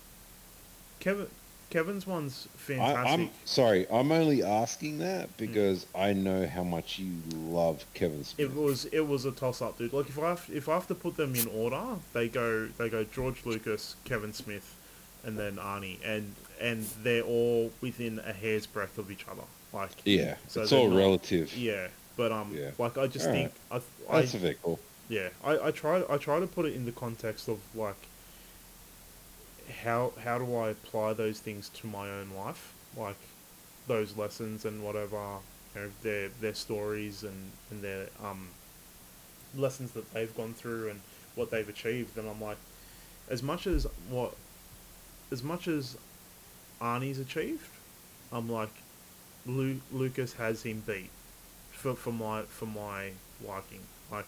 Kevin 1.00 1.28
Kevin's 1.74 2.06
one's 2.06 2.48
I, 2.54 2.58
fantastic. 2.60 3.20
I'm 3.20 3.30
sorry. 3.46 3.88
I'm 3.92 4.12
only 4.12 4.44
asking 4.44 5.00
that 5.00 5.36
because 5.38 5.88
I 5.96 6.14
know 6.14 6.46
how 6.46 6.64
much 6.64 7.00
you 7.00 7.14
love 7.36 7.84
Kevin 7.96 8.24
Smith. 8.24 8.52
it 8.52 8.56
was 8.56 8.86
it 8.86 9.08
was 9.08 9.26
a 9.26 9.32
toss 9.32 9.60
up, 9.60 9.80
dude. 9.80 9.92
Like 9.92 10.08
if 10.08 10.20
I 10.20 10.30
have, 10.30 10.48
if 10.54 10.70
I 10.70 10.76
have 10.76 10.86
to 10.88 10.96
put 10.96 11.18
them 11.18 11.34
in 11.34 11.48
order, 11.48 11.82
they 12.14 12.28
go 12.28 12.68
they 12.78 12.90
go 12.90 13.04
George 13.04 13.44
Lucas, 13.44 13.96
Kevin 14.06 14.34
Smith, 14.34 14.76
and 15.24 15.40
then 15.40 15.56
Arnie, 15.56 15.98
and 16.06 16.36
and 16.60 16.84
they're 17.04 17.24
all 17.24 17.72
within 17.82 18.20
a 18.20 18.34
hair's 18.34 18.66
breadth 18.66 18.98
of 18.98 19.10
each 19.12 19.26
other. 19.30 19.44
Like 19.74 19.92
yeah, 20.06 20.36
so 20.48 20.62
it's 20.62 20.72
all 20.72 20.90
not- 20.90 20.98
relative. 20.98 21.56
Yeah, 21.58 21.88
but 22.18 22.32
um, 22.32 22.54
Yeah. 22.56 22.72
like 22.78 22.98
I 22.98 23.08
just 23.08 23.26
Alright. 23.26 23.52
think 23.52 23.84
I, 24.10 24.16
I 24.16 24.22
That's 24.22 24.34
a 24.36 24.38
bit 24.40 24.62
cool. 24.62 24.80
Yeah, 25.10 25.30
I, 25.44 25.68
I 25.68 25.72
try 25.72 26.04
I 26.10 26.18
try 26.18 26.40
to 26.40 26.48
put 26.48 26.66
it 26.66 26.74
in 26.74 26.86
the 26.86 26.92
context 26.92 27.48
of 27.48 27.60
like 27.76 27.96
how 29.84 30.14
how 30.24 30.38
do 30.38 30.56
I 30.56 30.70
apply 30.70 31.14
those 31.14 31.40
things 31.40 31.70
to 31.70 31.88
my 31.88 32.10
own 32.10 32.30
life, 32.36 32.74
like 32.98 33.16
those 33.88 34.16
lessons 34.18 34.66
and 34.66 34.84
whatever, 34.84 35.18
you 35.76 35.82
know, 35.82 35.90
their 36.02 36.30
their 36.42 36.54
stories 36.54 37.24
and 37.24 37.52
and 37.72 37.82
their 37.82 38.08
um 38.24 38.50
lessons 39.56 39.92
that 39.92 40.12
they've 40.14 40.36
gone 40.36 40.54
through 40.54 40.90
and 40.90 41.00
what 41.36 41.52
they've 41.52 41.68
achieved, 41.70 42.18
and 42.18 42.30
I'm 42.30 42.42
like, 42.42 42.58
as 43.30 43.42
much 43.44 43.66
as 43.68 43.88
what, 44.10 44.36
as 45.32 45.42
much 45.44 45.68
as 45.68 45.98
Arnie's 46.84 47.18
achieved, 47.18 47.70
I'm 48.32 48.50
like, 48.50 48.74
Lu- 49.46 49.82
Lucas 49.92 50.34
has 50.34 50.64
him 50.64 50.84
beat, 50.86 51.10
for 51.72 51.96
for 51.96 52.12
my 52.12 52.42
for 52.44 52.66
my 52.66 53.12
liking, 53.46 53.80
like 54.12 54.28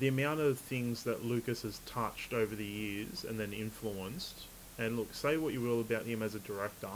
the 0.00 0.08
amount 0.08 0.40
of 0.40 0.58
things 0.58 1.04
that 1.04 1.24
Lucas 1.24 1.62
has 1.62 1.78
touched 1.86 2.32
over 2.32 2.54
the 2.54 2.64
years 2.64 3.24
and 3.24 3.38
then 3.38 3.52
influenced 3.52 4.46
And 4.78 4.96
look, 4.96 5.14
say 5.14 5.36
what 5.36 5.52
you 5.52 5.60
will 5.60 5.80
about 5.80 6.04
him 6.06 6.22
as 6.22 6.34
a 6.34 6.38
director, 6.40 6.88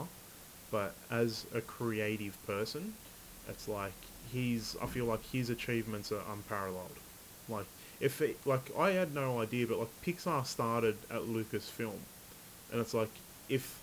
but 0.71 0.95
as 1.11 1.47
a 1.55 1.61
creative 1.61 2.37
person, 2.47 2.95
it's 3.49 3.69
like 3.69 3.93
he's. 4.33 4.77
I 4.83 4.87
feel 4.87 5.05
like 5.05 5.25
his 5.31 5.51
achievements 5.51 6.11
are 6.11 6.23
unparalleled. 6.33 6.97
Like 7.49 7.67
if 8.01 8.21
it, 8.23 8.39
like 8.47 8.71
I 8.77 8.91
had 8.91 9.15
no 9.15 9.41
idea, 9.41 9.67
but 9.67 9.79
like 9.79 10.03
Pixar 10.05 10.47
started 10.47 10.97
at 11.11 11.23
Lucasfilm, 11.23 12.01
and 12.73 12.81
it's 12.81 12.95
like 12.95 13.11
if 13.49 13.81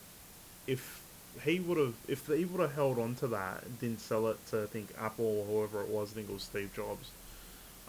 if 0.67 1.02
he 1.43 1.60
would 1.60 1.78
have 1.78 1.95
if 2.08 2.28
he 2.28 2.45
would 2.45 2.62
have 2.62 2.76
held 2.76 2.99
on 2.99 3.15
to 3.15 3.28
that 3.28 3.63
and 3.63 3.80
didn't 3.80 4.02
sell 4.02 4.28
it 4.28 4.45
to 4.47 4.63
I 4.63 4.65
think 4.67 4.89
Apple 4.99 5.26
or 5.26 5.45
whoever 5.45 5.82
it 5.82 5.89
was, 5.89 6.12
I 6.12 6.15
think 6.15 6.30
it 6.30 6.34
was 6.34 6.43
Steve 6.43 6.71
Jobs, 6.76 7.10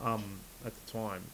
um, 0.02 0.40
at 0.64 0.72
the 0.74 0.92
time. 0.92 1.24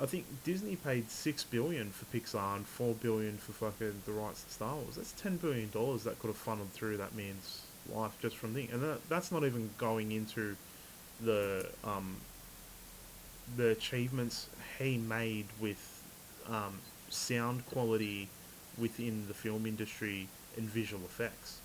I 0.00 0.06
think 0.06 0.26
Disney 0.42 0.74
paid 0.74 1.08
six 1.08 1.44
billion 1.44 1.90
for 1.90 2.04
Pixar 2.06 2.56
and 2.56 2.66
four 2.66 2.94
billion 2.94 3.38
for 3.38 3.52
fucking 3.52 4.02
the 4.06 4.12
rights 4.12 4.42
to 4.42 4.50
Star 4.50 4.74
Wars. 4.74 4.96
That's 4.96 5.12
ten 5.12 5.36
billion 5.36 5.70
dollars 5.70 6.04
that 6.04 6.18
could 6.18 6.28
have 6.28 6.36
funneled 6.36 6.70
through 6.70 6.96
that 6.96 7.14
man's 7.14 7.62
life 7.92 8.16
just 8.20 8.36
from 8.36 8.54
the 8.54 8.66
and 8.72 8.82
that, 8.82 9.08
that's 9.08 9.30
not 9.30 9.44
even 9.44 9.70
going 9.78 10.12
into 10.12 10.56
the 11.22 11.68
um, 11.84 12.16
the 13.56 13.68
achievements 13.68 14.48
he 14.78 14.96
made 14.96 15.46
with 15.60 16.02
um, 16.48 16.78
sound 17.14 17.66
quality 17.66 18.28
within 18.78 19.26
the 19.28 19.34
film 19.34 19.66
industry 19.66 20.28
and 20.56 20.68
visual 20.68 21.02
effects. 21.04 21.60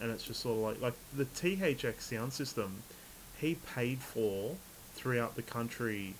And 0.00 0.10
it's 0.10 0.24
just 0.24 0.40
sort 0.40 0.56
of 0.56 0.62
like 0.62 0.80
like 0.80 0.94
the 1.16 1.24
THX 1.24 2.00
sound 2.00 2.32
system 2.32 2.82
he 3.38 3.56
paid 3.74 3.98
for 3.98 4.56
throughout 4.94 5.36
the 5.36 5.42
country 5.42 6.14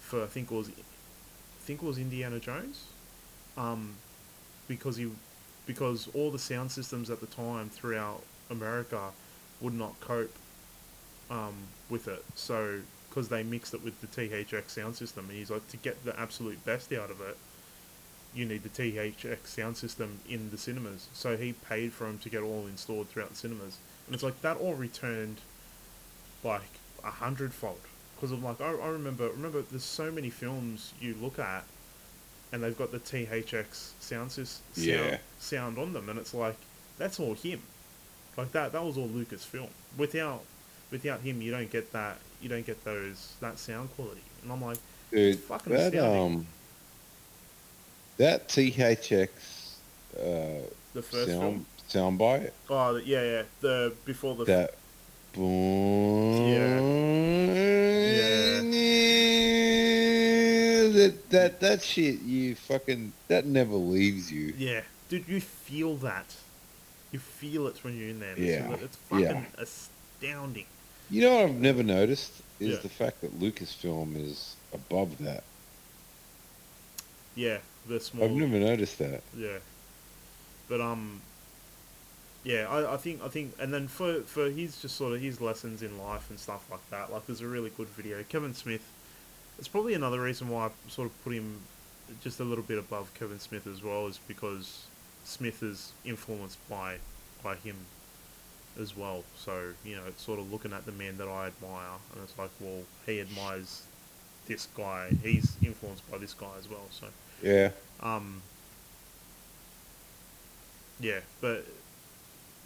for 0.00 0.22
I 0.22 0.26
think 0.26 0.50
it 0.50 0.54
was 0.54 0.68
I 0.68 1.64
think 1.64 1.82
it 1.82 1.86
was 1.86 1.98
Indiana 1.98 2.38
Jones. 2.38 2.84
Um, 3.56 3.94
because 4.68 4.96
he 4.96 5.10
because 5.66 6.08
all 6.14 6.30
the 6.30 6.38
sound 6.38 6.70
systems 6.70 7.10
at 7.10 7.20
the 7.20 7.26
time 7.26 7.68
throughout 7.68 8.22
America 8.50 9.10
would 9.60 9.74
not 9.74 9.98
cope 10.00 10.34
um, 11.30 11.54
with 11.88 12.08
it. 12.08 12.24
So 12.34 12.80
because 13.08 13.28
they 13.28 13.42
mixed 13.42 13.74
it 13.74 13.84
with 13.84 14.00
the 14.00 14.06
THX 14.06 14.70
sound 14.70 14.96
system, 14.96 15.26
and 15.28 15.38
he's 15.38 15.50
like 15.50 15.66
to 15.68 15.76
get 15.76 16.04
the 16.04 16.18
absolute 16.18 16.64
best 16.64 16.92
out 16.92 17.10
of 17.10 17.20
it, 17.20 17.36
you 18.34 18.44
need 18.46 18.62
the 18.62 18.68
THX 18.68 19.46
sound 19.46 19.76
system 19.76 20.18
in 20.28 20.50
the 20.50 20.58
cinemas. 20.58 21.08
So 21.12 21.36
he 21.36 21.52
paid 21.52 21.92
for 21.92 22.06
him 22.06 22.18
to 22.20 22.28
get 22.30 22.42
all 22.42 22.66
installed 22.66 23.08
throughout 23.08 23.30
the 23.30 23.36
cinemas, 23.36 23.76
and 24.06 24.14
it's 24.14 24.22
like 24.24 24.40
that 24.42 24.56
all 24.58 24.74
returned 24.74 25.38
like 26.44 26.62
a 27.04 27.10
hundredfold. 27.10 27.80
Because 28.16 28.32
I'm 28.32 28.42
like, 28.44 28.60
I, 28.60 28.72
I 28.72 28.88
remember, 28.88 29.28
remember, 29.30 29.62
there's 29.62 29.82
so 29.84 30.10
many 30.10 30.30
films 30.30 30.92
you 31.00 31.16
look 31.20 31.38
at, 31.38 31.64
and 32.52 32.62
they've 32.62 32.76
got 32.76 32.92
the 32.92 33.00
THX 33.00 33.90
sound 34.00 34.30
sound, 34.32 34.48
Yeah. 34.76 35.18
sound 35.40 35.78
on 35.78 35.92
them, 35.92 36.08
and 36.08 36.18
it's 36.18 36.32
like 36.34 36.56
that's 36.98 37.18
all 37.18 37.34
him. 37.34 37.60
Like 38.36 38.52
that, 38.52 38.72
that 38.72 38.82
was 38.84 38.96
all 38.96 39.08
Lucasfilm. 39.08 39.68
Without, 39.98 40.42
without 40.90 41.20
him, 41.20 41.42
you 41.42 41.50
don't 41.50 41.70
get 41.70 41.92
that. 41.92 42.18
You 42.40 42.48
don't 42.48 42.64
get 42.64 42.82
those 42.84 43.34
that 43.40 43.58
sound 43.58 43.94
quality. 43.94 44.20
And 44.42 44.50
I'm 44.52 44.62
like, 44.62 44.78
Dude, 45.10 45.38
Fucking 45.40 45.72
that 45.72 45.92
astounding. 45.94 46.36
um, 46.38 46.46
that 48.22 48.48
THX 48.48 49.28
uh, 50.16 50.20
the 50.94 51.02
first 51.02 51.28
sound 51.30 51.66
film. 51.88 52.18
soundbite, 52.18 52.50
Oh, 52.70 52.96
yeah, 52.96 53.22
yeah. 53.22 53.42
The 53.60 53.92
before 54.04 54.34
the 54.36 54.44
that 54.44 54.74
boom, 55.32 56.52
that 60.94 61.30
that 61.30 61.60
that 61.60 61.82
shit, 61.82 62.20
you 62.22 62.54
fucking 62.54 63.12
that 63.28 63.46
never 63.46 63.74
leaves 63.74 64.30
you. 64.30 64.54
yeah, 64.56 64.82
dude, 65.08 65.26
you 65.28 65.40
feel 65.40 65.96
that. 65.96 66.34
You 67.10 67.18
feel 67.18 67.66
it 67.66 67.82
when 67.84 67.98
you're 67.98 68.08
in 68.08 68.20
there. 68.20 68.32
It's- 68.32 68.48
Yeah, 68.48 68.74
it's 68.84 68.96
fucking 68.96 69.24
yeah. 69.26 69.44
astounding. 69.58 70.64
You 71.10 71.20
know 71.22 71.34
what 71.36 71.44
I've 71.44 71.60
never 71.60 71.82
noticed 71.82 72.32
is 72.58 72.76
Yeah. 72.76 72.82
the 72.82 72.88
fact 72.88 73.20
that 73.20 73.38
Lucasfilm 73.38 74.16
is 74.16 74.56
above 74.72 75.18
that. 75.18 75.44
Yeah, 77.34 77.58
the 77.86 78.00
small. 78.00 78.24
I've 78.24 78.30
never 78.32 78.58
noticed 78.58 78.98
that. 78.98 79.22
Yeah, 79.36 79.58
but 80.68 80.80
um, 80.80 81.20
yeah, 82.44 82.66
I, 82.68 82.94
I 82.94 82.96
think 82.96 83.22
I 83.22 83.28
think, 83.28 83.54
and 83.58 83.72
then 83.72 83.88
for 83.88 84.22
for 84.22 84.50
his 84.50 84.80
just 84.80 84.96
sort 84.96 85.12
of 85.12 85.20
his 85.20 85.40
lessons 85.40 85.82
in 85.82 85.98
life 85.98 86.28
and 86.30 86.38
stuff 86.38 86.68
like 86.70 86.88
that. 86.90 87.12
Like, 87.12 87.26
there's 87.26 87.40
a 87.40 87.46
really 87.46 87.70
good 87.70 87.88
video. 87.88 88.22
Kevin 88.28 88.54
Smith. 88.54 88.82
It's 89.58 89.68
probably 89.68 89.94
another 89.94 90.20
reason 90.20 90.48
why 90.48 90.66
I 90.66 90.70
sort 90.88 91.06
of 91.06 91.24
put 91.24 91.34
him 91.34 91.60
just 92.22 92.40
a 92.40 92.44
little 92.44 92.64
bit 92.64 92.78
above 92.78 93.12
Kevin 93.14 93.38
Smith 93.38 93.66
as 93.66 93.82
well, 93.82 94.06
is 94.06 94.18
because 94.26 94.86
Smith 95.24 95.62
is 95.62 95.92
influenced 96.04 96.58
by 96.68 96.96
by 97.44 97.56
him 97.56 97.76
as 98.80 98.96
well. 98.96 99.24
So 99.36 99.72
you 99.84 99.96
know, 99.96 100.02
it's 100.08 100.22
sort 100.22 100.40
of 100.40 100.50
looking 100.50 100.72
at 100.72 100.86
the 100.86 100.92
man 100.92 101.18
that 101.18 101.28
I 101.28 101.48
admire, 101.48 101.98
and 102.14 102.24
it's 102.24 102.36
like, 102.38 102.50
well, 102.60 102.82
he 103.06 103.20
admires 103.20 103.82
this 104.46 104.66
guy. 104.76 105.12
He's 105.22 105.56
influenced 105.62 106.10
by 106.10 106.18
this 106.18 106.34
guy 106.34 106.56
as 106.58 106.68
well. 106.68 106.86
So. 106.90 107.06
Yeah, 107.42 107.70
Um. 108.00 108.40
Yeah, 111.00 111.20
but 111.40 111.66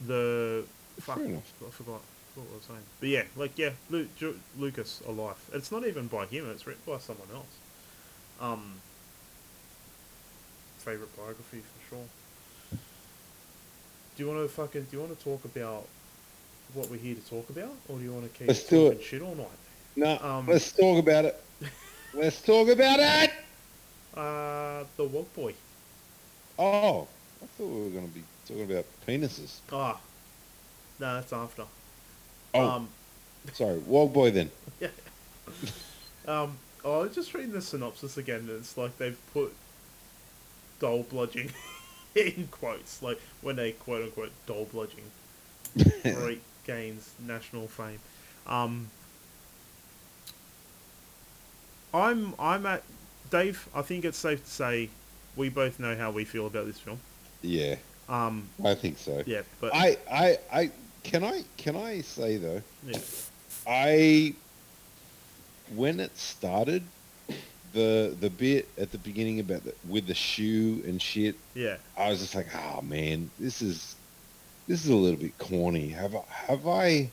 the 0.07 0.65
fuck. 1.01 1.19
I 1.19 1.41
forgot 1.71 2.01
what 2.35 2.47
I 2.53 2.57
was 2.57 2.65
saying. 2.69 2.81
But 3.01 3.09
yeah, 3.09 3.23
like 3.37 3.57
yeah, 3.59 3.71
Lu- 3.89 4.09
Ju- 4.19 4.39
Lucas 4.59 5.01
alive. 5.09 5.37
It's 5.55 5.73
not 5.73 5.87
even 5.87 6.07
by 6.07 6.27
him. 6.27 6.51
It's 6.51 6.67
written 6.67 6.83
by 6.87 6.99
someone 6.99 7.29
else. 7.35 7.47
Um. 8.41 8.75
Favorite 10.79 11.17
biography 11.17 11.63
for 11.63 11.89
sure. 11.89 12.05
Do 14.17 14.23
you 14.23 14.29
want 14.31 14.43
to 14.43 14.49
fucking? 14.55 14.83
Do 14.91 14.97
you 14.97 15.03
want 15.03 15.19
to 15.19 15.25
talk 15.25 15.45
about 15.45 15.87
what 16.75 16.91
we're 16.91 16.97
here 16.99 17.15
to 17.15 17.21
talk 17.31 17.49
about, 17.51 17.73
or 17.89 17.97
do 17.99 18.05
you 18.05 18.13
want 18.13 18.31
to 18.31 18.39
keep 18.39 18.49
Let's 18.49 18.65
talking 18.65 18.99
it. 18.99 19.03
shit 19.03 19.23
all 19.23 19.35
night? 19.35 19.49
no, 19.97 20.19
Um, 20.21 20.47
let's 20.47 20.73
talk 20.73 20.99
about 20.99 21.25
it. 21.25 21.43
let's 22.15 22.41
talk 22.43 22.69
about 22.69 22.99
it. 23.01 23.31
Uh, 24.17 24.85
the 24.97 25.05
Wog 25.05 25.33
Boy. 25.35 25.55
Oh, 26.59 27.07
I 27.43 27.47
thought 27.47 27.67
we 27.67 27.83
were 27.85 27.91
going 27.91 28.09
to 28.09 28.15
be 28.15 28.23
talking 28.49 28.71
about 28.71 28.87
penises. 29.07 29.59
Ah, 29.71 29.99
no, 30.99 31.15
that's 31.15 31.33
after. 31.33 31.65
Oh, 32.55 32.69
Um, 32.71 32.89
sorry, 33.53 33.79
Wog 33.79 34.13
Boy 34.13 34.31
then. 34.31 34.51
Yeah. 34.81 34.89
um, 36.27 36.57
oh, 36.85 37.01
I 37.01 37.03
was 37.05 37.15
just 37.15 37.35
reading 37.35 37.53
the 37.53 37.61
synopsis 37.61 38.17
again. 38.17 38.41
and 38.41 38.51
It's 38.51 38.77
like 38.79 38.97
they've 38.99 39.19
put 39.35 39.55
dole 40.81 41.05
bludging 41.05 41.51
in 42.15 42.49
quotes, 42.51 43.03
like 43.03 43.21
when 43.43 43.57
they 43.57 43.73
quote 43.73 44.03
unquote 44.03 44.33
dole 44.47 44.67
bludging 44.73 45.05
great 46.15 46.41
gains 46.65 47.11
national 47.27 47.69
fame. 47.69 47.99
Um, 48.47 48.89
I'm 51.93 52.35
I'm 52.39 52.65
at 52.67 52.83
Dave. 53.31 53.69
I 53.75 53.83
think 53.83 54.05
it's 54.05 54.19
safe 54.19 54.45
to 54.45 54.51
say 54.51 54.89
we 55.37 55.49
both 55.49 55.79
know 55.79 55.97
how 55.97 56.11
we 56.11 56.25
feel 56.25 56.47
about 56.47 56.67
this 56.67 56.79
film. 56.79 56.99
Yeah, 57.43 57.77
Um, 58.09 58.49
I 58.65 58.75
think 58.75 58.99
so. 58.99 59.23
yeah, 59.27 59.43
but 59.61 59.75
I, 59.75 59.97
I, 60.11 60.39
I 60.53 60.71
can 61.05 61.23
I 61.23 61.45
can 61.57 61.77
I 61.77 62.01
say 62.01 62.37
though, 62.39 62.63
yeah, 62.87 62.99
I 63.67 64.35
when 65.75 66.01
it 66.01 66.17
started, 66.17 66.83
the 67.73 68.17
the 68.21 68.31
bit 68.31 68.69
at 68.79 68.91
the 68.93 68.99
beginning 68.99 69.41
about 69.41 69.65
the, 69.65 69.75
with 69.89 70.07
the 70.07 70.15
shoe 70.15 70.83
and 70.87 71.01
shit, 71.01 71.35
yeah, 71.55 71.77
I 71.97 72.11
was 72.11 72.21
just 72.21 72.35
like, 72.35 72.49
oh 72.55 72.83
man, 72.83 73.31
this 73.39 73.61
is 73.63 73.97
this 74.67 74.85
is 74.85 74.91
a 74.91 74.95
little 74.97 75.19
bit 75.21 75.37
corny. 75.39 75.89
Have 75.89 76.15
I 76.15 76.23
have 76.31 76.67
I 76.67 77.11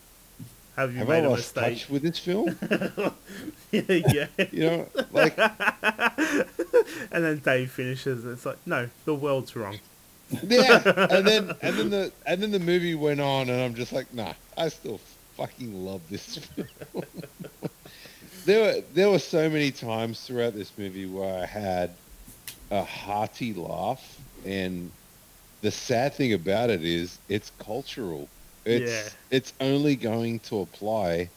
have 0.76 0.92
you 0.92 1.00
have 1.00 1.10
I 1.10 1.20
made 1.20 1.26
a 1.26 1.30
lost 1.30 1.56
mistake? 1.56 1.80
touch 1.80 1.90
with 1.90 2.02
this 2.02 2.20
film? 2.20 2.58
yeah, 3.72 3.82
yeah. 3.88 4.28
you 4.52 4.62
know, 4.62 4.88
like 5.12 5.38
and 7.12 7.24
then 7.24 7.40
Dave 7.40 7.72
finishes. 7.72 8.24
And 8.24 8.34
it's 8.34 8.46
like, 8.46 8.58
no, 8.66 8.90
the 9.06 9.14
world's 9.14 9.56
wrong. 9.56 9.80
yeah, 10.44 10.82
and 11.12 11.28
then 11.28 11.52
and 11.62 11.78
then 11.78 11.90
the 11.90 12.12
and 12.26 12.42
then 12.42 12.52
the 12.52 12.60
movie 12.60 12.96
went 12.96 13.22
on, 13.22 13.50
and 13.50 13.62
I'm 13.62 13.76
just 13.76 13.94
like, 13.94 14.12
nah, 14.14 14.34
I 14.58 14.70
still 14.70 15.00
fucking 15.38 15.86
love 15.86 16.02
this 16.10 16.38
film. 16.38 16.68
there 18.46 18.62
were 18.62 18.82
there 18.94 19.10
were 19.10 19.20
so 19.20 19.50
many 19.50 19.72
times 19.72 20.22
throughout 20.22 20.54
this 20.54 20.72
movie 20.78 21.06
where 21.06 21.44
I 21.44 21.46
had 21.46 21.92
a 22.72 22.84
hearty 22.84 23.54
laugh, 23.54 24.20
and 24.46 24.90
the 25.62 25.72
sad 25.72 26.14
thing 26.14 26.34
about 26.34 26.70
it 26.72 26.84
is 26.84 27.20
it's 27.30 27.52
cultural. 27.60 28.28
It's 28.66 28.92
Yeah. 28.92 29.10
it's 29.38 29.54
only 29.60 29.96
going 29.96 30.40
to 30.42 30.62
apply 30.62 31.30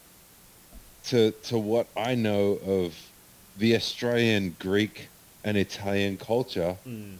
to 1.05 1.31
to 1.31 1.57
what 1.57 1.87
I 1.95 2.15
know 2.15 2.59
of 2.65 2.95
the 3.57 3.75
Australian, 3.75 4.55
Greek, 4.59 5.07
and 5.43 5.57
Italian 5.57 6.17
culture. 6.17 6.77
Mm, 6.87 7.15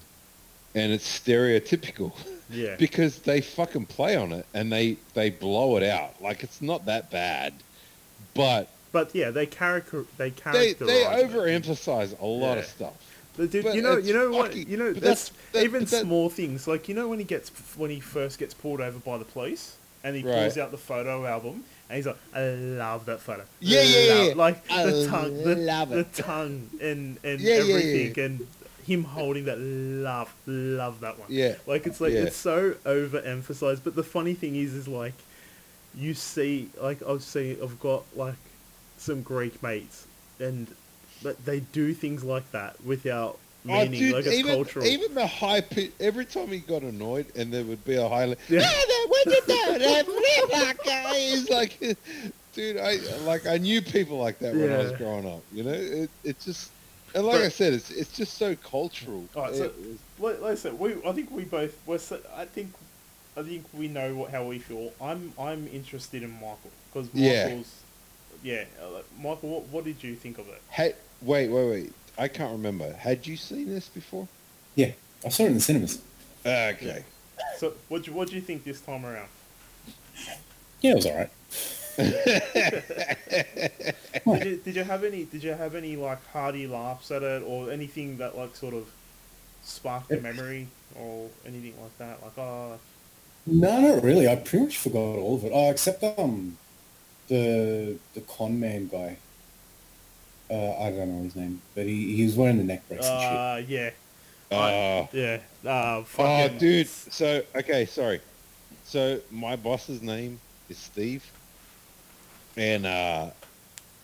and 0.76 0.92
it's 0.92 1.08
stereotypical. 1.20 2.14
Yeah, 2.50 2.76
because 2.80 3.20
they 3.20 3.42
fucking 3.42 3.88
play 3.88 4.16
on 4.16 4.32
it 4.32 4.46
and 4.54 4.72
they 4.72 4.98
they 5.14 5.30
blow 5.30 5.78
it 5.78 5.84
out. 5.84 6.22
Like 6.22 6.44
it's 6.44 6.62
not 6.62 6.86
that 6.86 7.10
bad. 7.12 7.54
But 8.34 8.70
but 8.92 9.14
yeah, 9.14 9.32
they 9.32 9.46
character 9.46 10.06
they 10.18 10.30
they 10.30 10.32
characterize 10.32 10.76
they 10.88 11.04
it. 11.06 11.30
overemphasize 11.32 12.20
a 12.22 12.26
lot 12.26 12.58
of 12.58 12.66
stuff. 12.66 12.94
The 13.36 13.48
dude, 13.48 13.66
But 13.66 13.76
you 13.76 13.84
know, 13.84 13.98
you 13.98 14.14
know 14.14 14.32
what, 14.32 14.48
fucking- 14.48 14.68
you 14.68 14.78
know, 14.78 14.94
that's, 14.94 15.30
that's- 15.30 15.32
that- 15.52 15.64
even 15.64 15.82
but 15.84 15.90
that- 15.92 16.02
small 16.02 16.28
things. 16.30 16.68
Like 16.68 16.88
you 16.90 16.96
know 16.96 17.08
when 17.08 17.20
he 17.20 17.26
gets 17.26 17.50
when 17.76 17.90
he 17.92 18.00
first 18.00 18.40
gets 18.40 18.54
pulled 18.54 18.82
over 18.82 18.98
by 19.00 19.18
the 19.18 19.26
police 19.26 19.76
and 20.04 20.16
he 20.16 20.24
pulls 20.24 20.58
out 20.58 20.72
the 20.72 20.78
photo 20.78 21.26
album 21.26 21.64
and 21.90 21.96
he's 21.98 22.06
like, 22.06 22.18
I 22.34 22.42
love 22.50 23.06
that 23.06 23.20
photo. 23.22 23.44
Yeah, 23.60 23.82
yeah, 23.82 24.14
Love-" 24.14 24.28
yeah. 24.28 24.34
Like 24.36 24.72
I 24.72 24.84
the 24.86 25.08
tongue, 25.08 25.44
the, 25.44 25.56
love 25.56 25.90
the 25.90 26.04
tongue, 26.04 26.70
and 26.82 27.18
and 27.24 27.40
Yeah, 27.40 27.56
yeah, 27.58 27.64
yeah. 27.64 27.74
everything, 27.76 28.24
and 28.24 28.48
him 28.86 29.04
holding 29.04 29.46
that 29.46 29.60
love, 29.60 30.34
love 30.46 31.02
that 31.02 31.20
one. 31.20 31.28
Yeah. 31.30 31.56
like 31.66 31.86
it's 31.88 32.00
like 32.00 32.14
Yeah. 32.14 32.22
it's 32.22 32.36
so 32.38 32.76
overemphasized. 32.86 33.82
But 33.84 33.96
the 33.96 34.04
funny 34.04 34.34
thing 34.34 34.56
is, 34.56 34.74
is 34.74 34.88
like 34.88 35.14
you 35.96 36.14
see, 36.14 36.70
like 36.82 37.02
I've 37.08 37.24
seen, 37.24 37.58
I've 37.64 37.80
got 37.80 38.04
like 38.16 38.36
some 38.98 39.22
Greek 39.24 39.62
mates, 39.64 40.06
and 40.40 40.68
but 41.24 41.44
they 41.46 41.62
do 41.62 41.94
things 41.94 42.24
like 42.24 42.52
that 42.52 42.76
without 42.84 43.40
Oh, 43.70 43.84
meaning, 43.84 44.00
dude, 44.00 44.14
like 44.14 44.26
it's 44.26 44.36
even, 44.36 44.56
cultural. 44.56 44.86
even 44.86 45.14
the 45.14 45.28
high 45.28 45.62
pitch, 45.62 45.92
every 46.00 46.26
time 46.26 46.48
he 46.48 46.60
got 46.60 46.82
annoyed 46.82 47.26
and 47.36 47.52
there 47.54 47.64
would 47.64 47.84
be 47.86 47.96
a 47.96 48.08
high, 48.08 48.26
like, 48.26 48.40
Yeah. 48.50 48.60
yeah. 48.62 48.68
"Ah, 48.68 48.84
you 49.26 49.42
doing? 49.48 49.80
That 50.50 50.78
guy 50.86 51.16
is 51.16 51.50
like, 51.50 51.80
dude, 52.54 52.78
I 52.78 52.98
like 53.24 53.46
I 53.46 53.58
knew 53.58 53.82
people 53.82 54.18
like 54.18 54.40
that 54.40 54.56
when 54.56 54.72
I 54.72 54.78
was 54.78 54.92
growing 54.94 55.28
up. 55.28 55.42
You 55.54 55.64
know, 55.64 55.72
it, 55.74 56.10
it's 56.24 56.46
just, 56.46 56.72
and 57.16 57.26
like 57.26 57.36
But- 57.40 57.46
I 57.46 57.50
said, 57.50 57.74
it's 57.74 57.92
it's 57.92 58.16
just 58.16 58.38
so 58.38 58.56
cultural. 58.56 59.26
Alright, 59.36 59.56
so- 59.56 59.72
Like, 60.20 60.42
I 60.42 60.56
said, 60.56 60.80
we 60.80 60.96
I 61.06 61.12
think 61.12 61.30
we 61.32 61.44
both 61.44 61.78
we're 61.86 61.98
so, 62.00 62.20
I 62.36 62.46
think 62.46 62.74
I 63.36 63.44
think 63.44 63.66
we 63.74 63.88
know 63.88 64.16
what, 64.16 64.32
how 64.32 64.44
we 64.46 64.60
feel. 64.60 64.92
I'm 65.02 65.34
I'm 65.40 65.68
interested 65.68 66.24
in 66.24 66.32
Michael 66.32 66.72
because 66.92 67.14
Michael's 67.14 67.72
yeah. 68.44 68.66
like, 68.94 69.06
Michael, 69.22 69.50
what 69.50 69.64
what 69.68 69.84
did 69.84 70.04
you 70.04 70.16
think 70.16 70.38
of 70.40 70.48
it? 70.48 70.62
Hey, 70.70 70.94
wait, 71.22 71.50
wait, 71.50 71.70
wait. 71.70 71.94
I 72.18 72.28
can't 72.28 72.52
remember. 72.52 72.94
Had 72.94 73.28
you 73.28 73.38
seen 73.38 73.70
this 73.70 73.90
before? 73.90 74.28
Yeah, 74.76 74.92
I 75.26 75.30
saw 75.30 75.44
it 75.44 75.48
in 75.48 75.54
the 75.56 75.60
cinemas. 75.62 76.02
Okay. 76.46 77.04
So 77.58 77.74
what 77.88 78.04
do 78.04 78.14
what 78.14 78.30
do 78.30 78.36
you 78.36 78.42
think 78.42 78.64
this 78.64 78.82
time 78.82 79.06
around? 79.06 79.30
Yeah, 80.82 80.92
it 80.92 80.96
was 80.96 81.06
alright. 81.06 81.30
Did 84.30 84.44
you, 84.44 84.58
did 84.58 84.76
you 84.76 84.84
have 84.84 85.04
any 85.04 85.26
did 85.26 85.44
you 85.44 85.52
have 85.54 85.74
any 85.76 85.96
like 85.96 86.26
hearty 86.28 86.68
laughs 86.68 87.12
at 87.12 87.24
it 87.24 87.44
or 87.46 87.72
anything 87.72 88.18
that 88.18 88.38
like 88.38 88.56
sort 88.56 88.74
of 88.74 88.92
sparked 89.64 90.12
a 90.12 90.18
memory 90.18 90.70
or 90.94 91.30
anything 91.46 91.80
like 91.82 91.98
that? 91.98 92.22
Like 92.22 92.38
oh 92.38 92.80
No, 93.46 93.80
not 93.82 94.04
really. 94.04 94.28
I 94.28 94.36
pretty 94.36 94.66
much 94.66 94.78
forgot 94.78 95.00
all 95.18 95.36
of 95.36 95.44
it. 95.46 95.52
Oh, 95.54 95.70
except 95.72 96.04
um, 96.04 96.58
the 97.28 98.00
the 98.14 98.22
con 98.22 98.60
man 98.60 98.88
guy. 98.88 99.18
Uh, 100.50 100.78
I 100.80 100.92
don't 100.92 101.16
know 101.18 101.24
his 101.24 101.36
name, 101.36 101.62
but 101.76 101.86
he, 101.86 102.16
he 102.16 102.24
was 102.24 102.36
wearing 102.36 102.58
the 102.58 102.64
neck 102.64 102.88
brace 102.88 103.06
and 103.06 103.22
shit. 103.22 103.32
uh 103.32 103.62
yeah 103.68 103.90
Uh, 104.58 105.08
yeah 105.12 105.40
uh 105.66 105.98
oh, 105.98 106.04
fucking, 106.04 106.58
dude. 106.58 106.88
So 106.88 107.44
okay, 107.56 107.86
sorry. 107.86 108.22
So 108.86 109.20
my 109.30 109.58
boss's 109.58 110.02
name 110.02 110.40
is 110.70 110.78
Steve, 110.78 111.30
and 112.56 112.86
uh, 112.86 113.32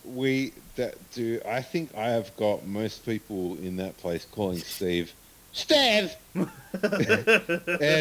we 0.04 0.52
that 0.76 0.96
do. 1.12 1.40
I 1.48 1.62
think 1.62 1.94
I 1.96 2.08
have 2.08 2.36
got 2.36 2.66
most 2.66 3.06
people 3.06 3.56
in 3.62 3.76
that 3.76 3.96
place 3.96 4.26
calling 4.30 4.58
Steve 4.58 5.14
Steve, 5.52 6.14
and 6.34 6.48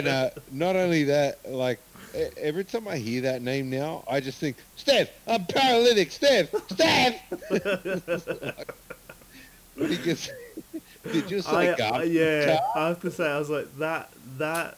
uh, 0.07 0.29
not 0.51 0.75
only 0.75 1.03
that, 1.05 1.37
like 1.49 1.79
every 2.37 2.63
time 2.63 2.87
I 2.87 2.97
hear 2.97 3.21
that 3.21 3.41
name 3.41 3.69
now, 3.69 4.03
I 4.09 4.19
just 4.19 4.39
think 4.39 4.57
Steve. 4.75 5.09
I'm 5.27 5.45
paralytic. 5.45 6.11
Steve. 6.11 6.49
Steve. 6.71 7.15
What 9.75 9.89
he 9.89 9.97
gets? 9.97 10.29
Did 11.11 11.29
you 11.31 11.41
say 11.41 11.73
I, 11.73 11.75
gov? 11.75 11.91
I- 11.93 12.03
yeah, 12.03 12.59
I 12.75 12.87
have 12.89 13.01
to 13.01 13.11
say, 13.11 13.29
I 13.29 13.37
was 13.39 13.49
like 13.49 13.75
that. 13.77 14.09
That 14.37 14.77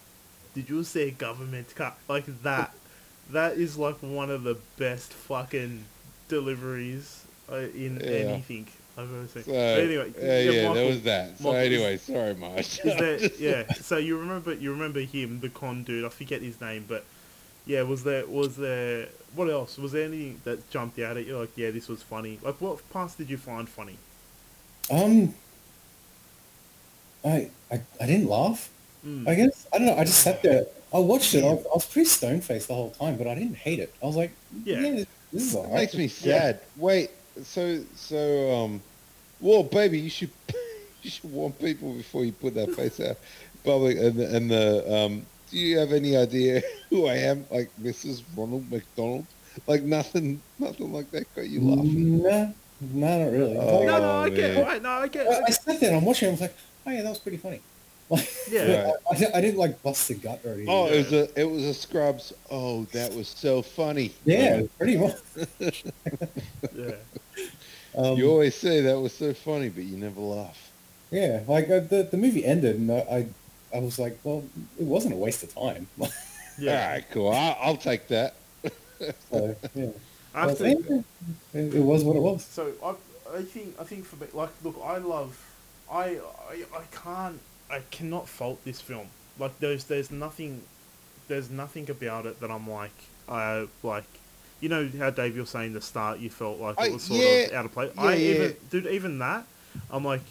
did 0.56 0.70
you 0.70 0.84
say 0.84 1.12
government 1.12 1.74
cut 1.76 1.98
like 2.08 2.26
that? 2.44 2.74
That 3.32 3.58
is 3.58 3.78
like 3.78 3.98
one 4.02 4.30
of 4.32 4.44
the 4.44 4.58
best 4.78 5.12
fucking 5.14 5.84
deliveries 6.30 7.26
uh, 7.52 7.56
in 7.58 8.00
Yeah. 8.04 8.10
anything 8.12 8.68
I've 8.98 9.12
ever 9.14 9.28
seen. 9.28 9.44
So, 9.44 9.52
But 9.52 9.80
anyway, 9.80 10.14
yeah, 10.18 10.40
yeah, 10.40 10.62
Michael- 10.62 10.74
there 10.76 10.88
was 10.88 11.02
that. 11.04 11.38
So 11.38 11.44
Michael, 11.44 11.60
anyway, 11.60 11.98
sorry, 11.98 12.34
Marsh. 12.36 12.80
Is 12.80 12.98
there? 12.98 13.20
Yeah. 13.40 13.74
So 13.74 13.98
you 13.98 14.18
remember? 14.18 14.54
You 14.54 14.72
remember 14.72 15.02
him, 15.02 15.42
the 15.42 15.50
con 15.50 15.84
dude? 15.84 16.06
I 16.06 16.10
forget 16.10 16.42
his 16.42 16.60
name, 16.62 16.86
but 16.88 17.04
yeah, 17.66 17.82
was 17.84 18.04
there? 18.04 18.26
Was 18.28 18.56
there? 18.58 19.10
What 19.36 19.50
else? 19.50 19.78
Was 19.78 19.92
there 19.92 20.06
anything 20.06 20.42
that 20.46 20.70
jumped 20.70 21.00
out 21.00 21.18
at 21.18 21.26
you? 21.26 21.38
Like, 21.38 21.52
yeah, 21.56 21.72
this 21.72 21.88
was 21.88 22.02
funny. 22.02 22.40
Like, 22.42 22.60
what 22.62 22.88
parts 22.90 23.16
did 23.16 23.30
you 23.30 23.38
find 23.38 23.68
funny? 23.68 23.98
Um, 24.90 25.34
I, 27.24 27.50
I 27.72 27.82
I 28.00 28.06
didn't 28.06 28.28
laugh. 28.28 28.70
Mm. 29.06 29.28
I 29.28 29.36
guess 29.36 29.68
I 29.74 29.78
don't 29.78 29.88
know. 29.88 29.96
I 29.98 30.04
just 30.04 30.22
sat 30.22 30.42
there. 30.44 30.66
I 30.94 31.00
watched 31.00 31.34
it. 31.34 31.44
I 31.44 31.48
was, 31.54 31.66
I 31.66 31.74
was 31.76 31.86
pretty 31.86 32.08
stone 32.08 32.42
faced 32.42 32.68
the 32.68 32.74
whole 32.76 32.92
time, 32.92 33.18
but 33.18 33.28
I 33.28 33.36
didn't 33.36 33.56
hate 33.58 33.80
it. 33.80 33.94
I 34.02 34.06
was 34.06 34.16
like, 34.16 34.32
Yeah. 34.64 34.80
yeah, 34.80 34.92
this, 34.92 35.06
this 35.34 35.44
is 35.44 35.56
It 35.56 35.58
alright. 35.58 35.74
makes 35.74 35.96
me 35.96 36.08
sad. 36.08 36.60
Wait, 36.78 37.12
so 37.44 37.84
so 37.96 38.54
um, 38.56 38.82
well, 39.42 39.64
baby, 39.64 40.00
you 40.00 40.10
should 40.10 40.32
you 41.02 41.10
should 41.10 41.32
warn 41.32 41.52
people 41.54 41.94
before 41.94 42.24
you 42.26 42.32
put 42.32 42.54
that 42.56 42.74
face 42.76 43.00
out 43.00 43.18
public. 43.64 43.98
And 43.98 44.16
the, 44.16 44.36
and 44.36 44.52
the 44.52 44.94
um, 44.96 45.26
do 45.52 45.58
you 45.58 45.78
have 45.78 45.92
any 45.92 46.16
idea 46.18 46.62
who 46.90 47.08
I 47.08 47.16
am? 47.16 47.46
Like 47.52 47.70
Mrs. 47.82 48.24
Ronald 48.36 48.70
McDonald? 48.72 49.26
Like 49.68 49.84
nothing, 49.84 50.42
nothing 50.60 50.92
like 50.92 51.10
that 51.12 51.34
got 51.36 51.48
you 51.48 51.62
laughing. 51.62 52.22
No, 52.22 52.54
no, 52.82 53.18
not 53.20 53.32
really. 53.32 53.58
Oh, 53.58 53.84
no, 53.86 54.00
no, 54.00 54.12
I 54.24 54.30
get. 54.30 54.56
man. 54.56 54.84
No, 54.84 54.90
I 54.90 55.08
get. 55.08 55.28
I, 55.28 55.44
I 55.48 55.50
sat 55.52 55.80
there 55.80 55.90
and 55.92 56.00
I'm 56.00 56.06
watching. 56.06 56.28
it, 56.28 56.32
I 56.32 56.34
was 56.34 56.42
like, 56.42 56.56
oh 56.86 56.92
yeah, 56.92 57.02
that 57.04 57.10
was 57.10 57.20
pretty 57.20 57.38
funny. 57.38 57.62
Like, 58.08 58.30
Yeah. 58.52 58.92
I, 59.12 59.16
I, 59.16 59.18
didn't- 59.18 59.36
I 59.36 59.42
didn't 59.42 59.58
like 59.58 59.82
bust 59.82 60.08
the 60.10 60.14
gut 60.14 60.40
or 60.46 60.50
anything. 60.50 60.68
Oh, 60.70 60.86
it 60.86 60.98
was 60.98 61.12
a 61.14 61.40
it 61.42 61.50
was 61.50 61.64
a 61.64 61.74
Scrubs. 61.74 62.34
Oh, 62.52 62.84
that 62.92 63.12
was 63.16 63.28
so 63.28 63.64
funny. 63.64 64.12
yeah, 64.26 64.62
pretty 64.78 64.98
much. 64.98 65.16
yeah. 66.76 66.92
Um, 67.98 68.18
You 68.18 68.30
always 68.30 68.56
say 68.56 68.82
that 68.82 69.00
was 69.00 69.14
so 69.14 69.34
funny, 69.34 69.70
but 69.70 69.84
you 69.86 69.98
never 69.98 70.20
laugh. 70.22 70.70
yeah, 71.12 71.42
like 71.48 71.66
uh, 71.70 71.80
the 71.80 72.08
the 72.12 72.18
movie 72.18 72.46
ended, 72.46 72.76
and 72.76 72.92
I, 72.92 72.96
I 73.10 73.26
I 73.74 73.80
was 73.80 74.00
like, 74.00 74.18
well, 74.24 74.44
it 74.80 74.86
wasn't 74.86 75.14
a 75.14 75.18
waste 75.18 75.44
of 75.44 75.54
time. 75.54 75.88
Yeah. 76.58 76.88
All 76.88 76.94
right, 76.94 77.06
cool. 77.12 77.32
I, 77.34 77.58
I'll 77.62 77.76
take 77.78 78.08
that. 78.08 78.36
so 79.30 79.56
yeah, 79.76 79.88
I 80.34 80.40
have 80.42 80.48
Well, 80.48 80.56
to, 80.56 81.04
it, 81.54 81.74
it 81.76 81.82
was 81.82 82.04
what 82.04 82.16
it 82.16 82.22
was. 82.22 82.46
so 82.46 82.72
I, 82.84 82.96
I 83.38 83.42
think, 83.44 83.76
I 83.80 83.84
think 83.84 84.06
for 84.06 84.16
me, 84.18 84.28
like, 84.34 84.50
look, 84.64 84.80
I 84.84 84.98
love, 84.98 85.38
I, 85.92 86.20
I, 86.50 86.64
I 86.74 86.82
can't, 86.92 87.42
I 87.70 87.82
cannot 87.92 88.30
fault 88.30 88.64
this 88.64 88.80
film. 88.80 89.08
Like, 89.38 89.60
there's, 89.60 89.84
there's 89.86 90.12
nothing, 90.12 90.62
there's 91.28 91.50
nothing 91.50 91.90
about 91.90 92.26
it 92.26 92.40
that 92.40 92.52
I'm 92.52 92.70
like, 92.70 92.94
I 93.28 93.68
like, 93.84 94.06
you 94.62 94.70
know 94.70 94.90
how 94.98 95.10
Dave 95.10 95.36
you're 95.36 95.46
saying 95.46 95.74
the 95.74 95.82
start, 95.82 96.20
you 96.20 96.30
felt 96.30 96.60
like 96.60 96.80
I- 96.80 96.88
it 96.88 96.94
was 96.94 97.04
sort 97.04 97.20
yeah, 97.22 97.28
of 97.48 97.54
out 97.54 97.66
of 97.66 97.74
place. 97.74 97.92
yeah, 97.96 98.02
I 98.02 98.14
yeah. 98.16 98.34
even, 98.34 98.56
dude, 98.70 98.88
even 98.88 99.20
that, 99.20 99.46
I'm 99.92 100.06
like, 100.06 100.22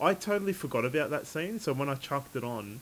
I 0.00 0.14
totally 0.14 0.52
forgot 0.52 0.84
about 0.84 1.10
that 1.10 1.26
scene. 1.26 1.58
So 1.60 1.72
when 1.72 1.88
I 1.88 1.94
chucked 1.94 2.36
it 2.36 2.44
on. 2.44 2.80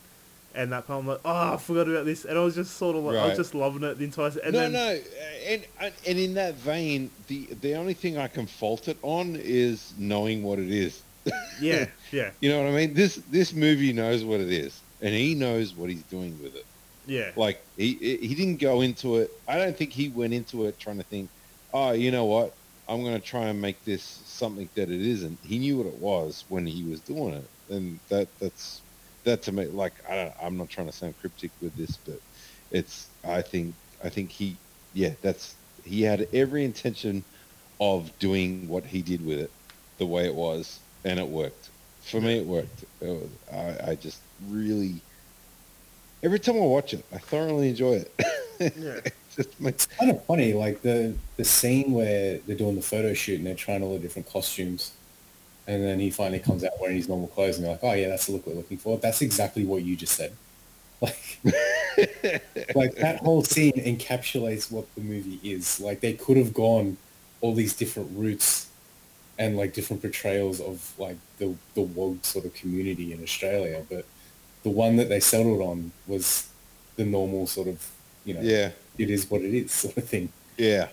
And 0.55 0.71
that 0.73 0.87
part, 0.87 1.01
I'm 1.01 1.07
like, 1.07 1.21
oh, 1.25 1.55
I 1.55 1.57
forgot 1.57 1.89
about 1.89 2.05
this, 2.05 2.27
and 2.27 2.37
I 2.37 2.43
was 2.43 2.55
just 2.55 2.77
sort 2.77 2.95
of 2.95 3.05
like, 3.05 3.17
I 3.17 3.29
was 3.29 3.39
just 3.39 3.55
loving 3.55 3.85
it 3.85 3.97
the 3.97 4.05
entire. 4.05 4.27
And 4.45 4.53
no, 4.53 4.59
then, 4.59 4.73
no, 4.73 5.01
and 5.47 5.63
and 6.07 6.19
in 6.19 6.35
that 6.35 6.57
vein, 6.57 7.11
the 7.29 7.47
the 7.63 7.75
only 7.75 7.95
thing 7.95 8.19
I 8.19 8.29
can 8.29 8.47
fault 8.47 8.87
it 8.87 8.99
on 9.01 9.35
is 9.41 9.95
knowing 9.97 10.43
what 10.43 10.59
it 10.59 10.71
is. 10.71 11.01
yeah, 11.59 11.87
yeah, 12.11 12.33
You 12.43 12.51
know 12.51 12.63
what 12.63 12.69
I 12.71 12.77
mean? 12.77 12.93
This 12.93 13.17
this 13.31 13.55
movie 13.55 13.95
knows 13.95 14.25
what 14.25 14.41
it 14.41 14.53
is, 14.53 14.79
and 15.01 15.15
he 15.15 15.35
knows 15.35 15.75
what 15.75 15.89
he's 15.89 16.03
doing 16.03 16.39
with 16.43 16.55
it. 16.55 16.67
yeah, 17.07 17.31
Like 17.35 17.65
he 17.79 17.95
he 17.95 18.35
didn't 18.35 18.61
go 18.61 18.83
into 18.83 19.17
it. 19.17 19.31
I 19.49 19.57
don't 19.57 19.75
think 19.75 19.93
he 19.93 20.11
went 20.11 20.35
into 20.35 20.67
it 20.67 20.79
trying 20.79 20.99
to 20.99 21.05
think, 21.05 21.31
oh, 21.73 21.93
you 21.93 22.11
know 22.11 22.27
what? 22.27 22.53
I'm 22.89 23.03
going 23.03 23.15
to 23.15 23.21
try 23.21 23.47
and 23.47 23.61
make 23.61 23.85
this 23.85 24.23
something 24.27 24.71
that 24.77 24.91
it 24.91 25.01
isn't. 25.01 25.41
He 25.43 25.59
knew 25.59 25.79
what 25.79 25.87
it 25.87 25.99
was 25.99 26.45
when 26.49 26.67
he 26.67 26.85
was 26.85 27.03
doing 27.03 27.35
it, 27.35 27.49
and 27.69 28.01
that 28.11 28.31
that's 28.41 28.85
that 29.25 29.43
to 29.45 29.53
me. 29.53 29.67
Like 29.69 29.95
I 30.09 30.33
I'm 30.43 30.57
not 30.57 30.71
trying 30.71 30.89
to 30.89 30.93
sound 30.93 31.17
cryptic 31.17 31.53
with 31.61 31.77
this, 31.77 31.99
but 31.99 32.19
it's. 32.71 33.11
I 33.25 33.43
think 33.43 33.77
I 34.03 34.11
think 34.11 34.33
he, 34.33 34.63
yeah, 34.93 35.15
that's 35.23 35.57
he 35.85 36.03
had 36.03 36.29
every 36.33 36.65
intention 36.65 37.25
of 37.81 38.19
doing 38.19 38.69
what 38.69 38.87
he 38.87 39.03
did 39.03 39.23
with 39.23 39.41
it, 39.41 39.53
the 39.99 40.07
way 40.07 40.27
it 40.27 40.35
was, 40.35 40.83
and 41.05 41.21
it 41.21 41.29
worked. 41.29 41.73
For 42.03 42.21
me, 42.21 42.39
it 42.41 42.47
worked. 42.47 42.85
It 43.01 43.09
was, 43.09 43.39
I, 43.53 43.93
I 43.93 43.97
just 43.97 44.25
really 44.41 45.07
every 46.23 46.39
time 46.41 46.57
I 46.57 46.61
watch 46.61 46.95
it, 46.95 47.07
I 47.13 47.19
thoroughly 47.19 47.69
enjoy 47.71 48.05
it. 48.05 48.75
yeah. 48.77 49.01
It 49.37 49.43
just 49.45 49.61
makes 49.61 49.85
It's 49.85 49.87
kind 49.99 50.11
of 50.11 50.25
funny, 50.27 50.53
like 50.55 50.83
the 50.83 51.17
the 51.37 51.45
scene 51.45 51.93
where 51.93 52.39
they're 52.47 52.57
doing 52.57 52.77
the 52.77 52.83
photo 52.83 53.15
shoot 53.15 53.39
and 53.39 53.47
they're 53.47 53.55
trying 53.55 53.83
all 53.83 53.95
the 53.95 53.99
different 54.01 54.29
costumes, 54.29 54.93
and 55.67 55.83
then 55.85 56.01
he 56.01 56.11
finally 56.11 56.41
comes 56.41 56.65
out 56.65 56.73
wearing 56.81 56.97
his 56.97 57.09
normal 57.09 57.29
clothes, 57.29 57.57
and 57.57 57.65
they're 57.65 57.73
like, 57.75 57.85
"Oh 57.85 57.93
yeah, 57.95 58.09
that's 58.09 58.27
the 58.27 58.33
look 58.33 58.47
we're 58.47 58.55
looking 58.55 58.79
for." 58.79 58.99
That's 58.99 59.23
exactly 59.23 59.65
what 59.67 59.85
you 59.85 59.97
just 59.97 60.17
said. 60.17 60.39
Like, 61.03 61.41
like 62.75 62.95
that 62.97 63.21
whole 63.23 63.43
scene 63.45 63.73
encapsulates 63.75 64.71
what 64.71 64.87
the 64.95 65.03
movie 65.03 65.41
is. 65.43 65.81
Like 65.81 66.01
they 66.01 66.15
could 66.15 66.37
have 66.37 66.55
gone 66.55 66.99
all 67.41 67.55
these 67.55 67.75
different 67.75 68.11
routes 68.13 68.69
and 69.39 69.57
like 69.57 69.75
different 69.75 70.03
portrayals 70.03 70.61
of 70.61 70.93
like 70.99 71.19
the 71.39 71.57
the 71.75 71.83
woke 71.83 72.25
sort 72.25 72.45
of 72.45 72.55
community 72.55 73.13
in 73.13 73.23
Australia, 73.23 73.85
but 73.91 74.07
the 74.63 74.71
one 74.71 74.97
that 74.97 75.09
they 75.09 75.21
settled 75.21 75.61
on 75.63 75.93
was 76.07 76.49
the 76.97 77.05
normal 77.05 77.47
sort 77.47 77.69
of 77.69 77.89
you 78.25 78.35
know 78.35 78.41
Yeah, 78.41 78.73
it 78.99 79.11
is 79.11 79.31
what 79.31 79.43
it 79.43 79.55
is 79.55 79.73
sort 79.73 79.97
of 79.97 80.05
thing. 80.09 80.29
yeah. 80.57 80.89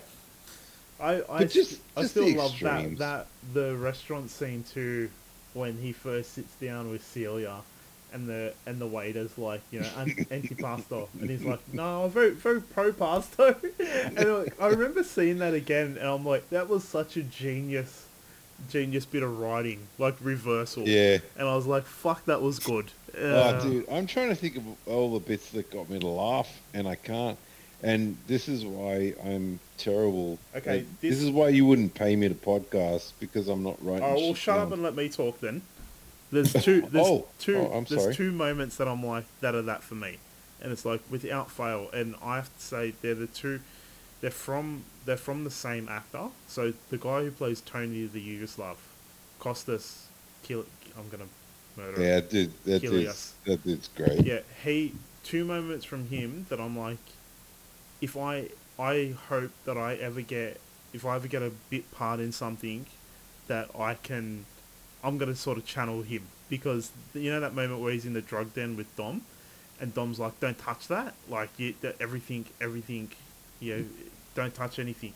I 1.00 1.14
I, 1.30 1.38
But 1.38 1.50
just- 1.50 1.80
I 1.96 2.02
just 2.02 2.12
still 2.12 2.24
love 2.36 2.52
that 2.60 2.74
extremes. 2.80 2.98
that 2.98 3.26
the 3.54 3.74
restaurant 3.76 4.30
scene 4.30 4.64
too, 4.70 5.08
when 5.54 5.78
he 5.78 5.92
first 5.92 6.34
sits 6.34 6.54
down 6.60 6.90
with 6.90 7.02
Celia, 7.04 7.56
and 8.12 8.28
the 8.28 8.52
and 8.66 8.78
the 8.80 8.86
waiter's 8.86 9.38
like 9.38 9.62
you 9.70 9.80
know 9.80 9.88
"An- 9.96 10.26
antipasto, 10.30 11.08
and 11.20 11.30
he's 11.30 11.42
like 11.44 11.60
no 11.72 12.04
I'm 12.04 12.10
very 12.10 12.30
very 12.32 12.60
pro 12.60 12.92
pasto, 12.92 13.56
and 13.78 14.16
like, 14.16 14.60
I 14.60 14.66
remember 14.66 15.02
seeing 15.02 15.38
that 15.38 15.54
again, 15.54 15.96
and 15.98 16.06
I'm 16.08 16.24
like 16.26 16.50
that 16.50 16.68
was 16.68 16.84
such 16.84 17.16
a 17.16 17.22
genius, 17.22 18.04
genius 18.70 19.06
bit 19.06 19.22
of 19.22 19.38
writing 19.40 19.78
like 19.98 20.16
reversal, 20.20 20.86
Yeah. 20.86 21.18
and 21.38 21.48
I 21.48 21.56
was 21.56 21.66
like 21.66 21.84
fuck 21.86 22.24
that 22.26 22.42
was 22.42 22.58
good. 22.58 22.90
Uh, 23.16 23.18
Oh, 23.58 23.60
dude, 23.62 23.88
I'm 23.90 24.06
trying 24.06 24.28
to 24.28 24.34
think 24.36 24.56
of 24.56 24.64
all 24.86 25.14
the 25.14 25.20
bits 25.20 25.50
that 25.52 25.70
got 25.70 25.88
me 25.88 25.98
to 25.98 26.06
laugh, 26.08 26.60
and 26.74 26.86
I 26.86 26.94
can't. 26.96 27.38
And 27.82 28.16
this 28.26 28.48
is 28.48 28.64
why 28.64 29.14
I'm 29.24 29.58
terrible. 29.78 30.38
Okay, 30.54 30.78
Like, 30.78 31.00
this, 31.00 31.14
this- 31.16 31.22
is 31.22 31.30
why 31.30 31.48
you 31.48 31.64
wouldn't 31.66 31.94
pay 31.94 32.14
me 32.16 32.28
to 32.28 32.34
podcast 32.34 33.12
because 33.20 33.48
I'm 33.48 33.62
not 33.62 33.82
writing. 33.84 34.04
Oh 34.04 34.14
well, 34.16 34.34
shut 34.34 34.58
up 34.58 34.72
and 34.72 34.82
let 34.82 34.94
me 34.94 35.08
talk 35.08 35.40
then. 35.40 35.62
There's 36.32 36.52
two. 36.52 36.82
There's 36.92 37.06
Oh, 37.06 37.26
two. 37.38 37.56
oh, 37.56 37.84
there's 37.88 38.02
sorry. 38.02 38.14
two 38.14 38.30
moments 38.32 38.76
that 38.76 38.86
I'm 38.86 39.04
like 39.04 39.24
that 39.40 39.54
are 39.54 39.62
that 39.62 39.82
for 39.82 39.94
me, 39.96 40.18
and 40.60 40.70
it's 40.72 40.84
like 40.84 41.00
without 41.10 41.50
fail. 41.50 41.88
And 41.92 42.14
I 42.22 42.36
have 42.36 42.54
to 42.56 42.62
say 42.64 42.94
they're 43.02 43.14
the 43.16 43.26
two. 43.26 43.60
They're 44.20 44.30
from 44.30 44.84
they're 45.06 45.16
from 45.16 45.44
the 45.44 45.50
same 45.50 45.88
actor. 45.88 46.28
So 46.46 46.74
the 46.90 46.98
guy 46.98 47.22
who 47.24 47.30
plays 47.32 47.60
Tony 47.62 48.06
the 48.06 48.20
Yugoslav, 48.20 48.76
Costas 49.38 50.06
Kill. 50.42 50.66
I'm 50.98 51.08
gonna 51.08 51.24
murder. 51.76 51.96
him. 51.96 52.02
Yeah, 52.02 52.20
dude, 52.20 52.64
that 52.64 52.84
is 52.84 53.34
that 53.46 53.64
is 53.66 53.88
great. 53.96 54.24
Yeah, 54.24 54.40
he 54.62 54.92
two 55.24 55.44
moments 55.44 55.84
from 55.84 56.06
him 56.08 56.46
that 56.48 56.60
I'm 56.60 56.78
like, 56.78 56.98
if 58.00 58.16
I 58.16 58.48
I 58.78 59.14
hope 59.28 59.50
that 59.64 59.76
I 59.76 59.94
ever 59.94 60.22
get 60.22 60.60
if 60.92 61.04
I 61.04 61.16
ever 61.16 61.28
get 61.28 61.42
a 61.42 61.52
bit 61.68 61.90
part 61.92 62.20
in 62.20 62.32
something, 62.32 62.86
that 63.46 63.70
I 63.78 63.94
can, 63.94 64.46
I'm 65.04 65.18
gonna 65.18 65.36
sort 65.36 65.58
of 65.58 65.66
channel 65.66 66.02
him 66.02 66.22
because 66.48 66.90
you 67.14 67.30
know 67.30 67.40
that 67.40 67.54
moment 67.54 67.80
where 67.80 67.92
he's 67.92 68.06
in 68.06 68.12
the 68.12 68.20
drug 68.20 68.54
den 68.54 68.76
with 68.76 68.94
Dom, 68.96 69.22
and 69.80 69.94
Dom's 69.94 70.18
like, 70.18 70.38
don't 70.40 70.58
touch 70.58 70.88
that, 70.88 71.14
like 71.28 71.50
you, 71.58 71.74
that 71.82 71.96
everything 72.00 72.46
everything, 72.60 73.10
you 73.60 73.76
know, 73.76 73.84
don't 74.34 74.54
touch 74.54 74.78
anything. 74.78 75.14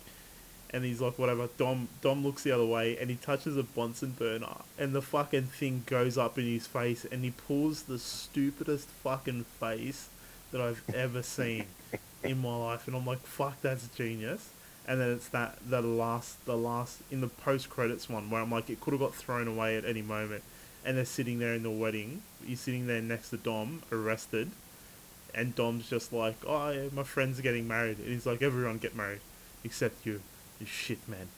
And 0.70 0.84
he's 0.84 1.00
like, 1.00 1.18
whatever. 1.20 1.48
Dom 1.56 1.88
Dom 2.02 2.24
looks 2.24 2.42
the 2.42 2.52
other 2.52 2.66
way 2.66 2.98
and 2.98 3.08
he 3.08 3.16
touches 3.16 3.56
a 3.56 3.62
Bunsen 3.62 4.10
burner 4.10 4.56
and 4.78 4.92
the 4.92 5.02
fucking 5.02 5.44
thing 5.44 5.84
goes 5.86 6.18
up 6.18 6.38
in 6.38 6.44
his 6.46 6.66
face 6.66 7.04
and 7.10 7.22
he 7.24 7.30
pulls 7.30 7.82
the 7.82 7.98
stupidest 7.98 8.88
fucking 8.88 9.44
face 9.60 10.08
that 10.50 10.60
I've 10.60 10.82
ever 10.92 11.22
seen 11.22 11.66
in 12.24 12.40
my 12.40 12.56
life 12.56 12.86
and 12.86 12.96
I'm 12.96 13.06
like, 13.06 13.20
fuck, 13.20 13.60
that's 13.62 13.86
genius. 13.88 14.50
And 14.86 15.00
then 15.00 15.12
it's 15.12 15.28
that 15.28 15.56
the 15.66 15.80
last 15.80 16.44
the 16.44 16.56
last 16.56 17.00
in 17.10 17.20
the 17.20 17.28
post 17.28 17.70
credits 17.70 18.08
one 18.08 18.30
where 18.30 18.42
I'm 18.42 18.50
like, 18.50 18.68
it 18.68 18.80
could 18.80 18.92
have 18.92 19.00
got 19.00 19.14
thrown 19.14 19.48
away 19.48 19.76
at 19.76 19.84
any 19.84 20.02
moment. 20.02 20.42
And 20.84 20.98
they're 20.98 21.06
sitting 21.06 21.38
there 21.38 21.54
in 21.54 21.62
the 21.62 21.70
wedding. 21.70 22.22
You're 22.46 22.58
sitting 22.58 22.86
there 22.86 23.00
next 23.00 23.30
to 23.30 23.38
Dom, 23.38 23.82
arrested. 23.90 24.50
And 25.34 25.54
Dom's 25.54 25.88
just 25.88 26.12
like, 26.12 26.36
oh, 26.46 26.70
yeah, 26.70 26.88
my 26.92 27.02
friend's 27.02 27.38
are 27.38 27.42
getting 27.42 27.66
married. 27.66 27.98
And 27.98 28.08
he's 28.08 28.26
like, 28.26 28.42
everyone 28.42 28.76
get 28.78 28.94
married, 28.94 29.20
except 29.64 30.04
you. 30.04 30.20
You 30.60 30.66
shit, 30.66 31.08
man. 31.08 31.28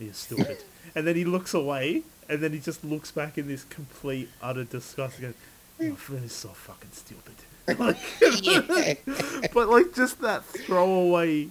You're 0.00 0.14
stupid. 0.14 0.64
and 0.94 1.06
then 1.06 1.14
he 1.14 1.24
looks 1.24 1.54
away, 1.54 2.02
and 2.28 2.40
then 2.40 2.52
he 2.52 2.58
just 2.58 2.82
looks 2.82 3.10
back 3.10 3.38
in 3.38 3.46
this 3.46 3.64
complete, 3.64 4.30
utter 4.42 4.64
disgust. 4.64 5.20
goes, 5.20 5.34
my 5.80 5.90
friend 5.90 6.24
is 6.24 6.32
so 6.32 6.48
fucking 6.48 6.90
stupid. 6.92 7.34
Like- 7.78 9.52
but 9.54 9.68
like 9.68 9.94
just 9.94 10.20
that 10.20 10.44
throwaway. 10.44 11.48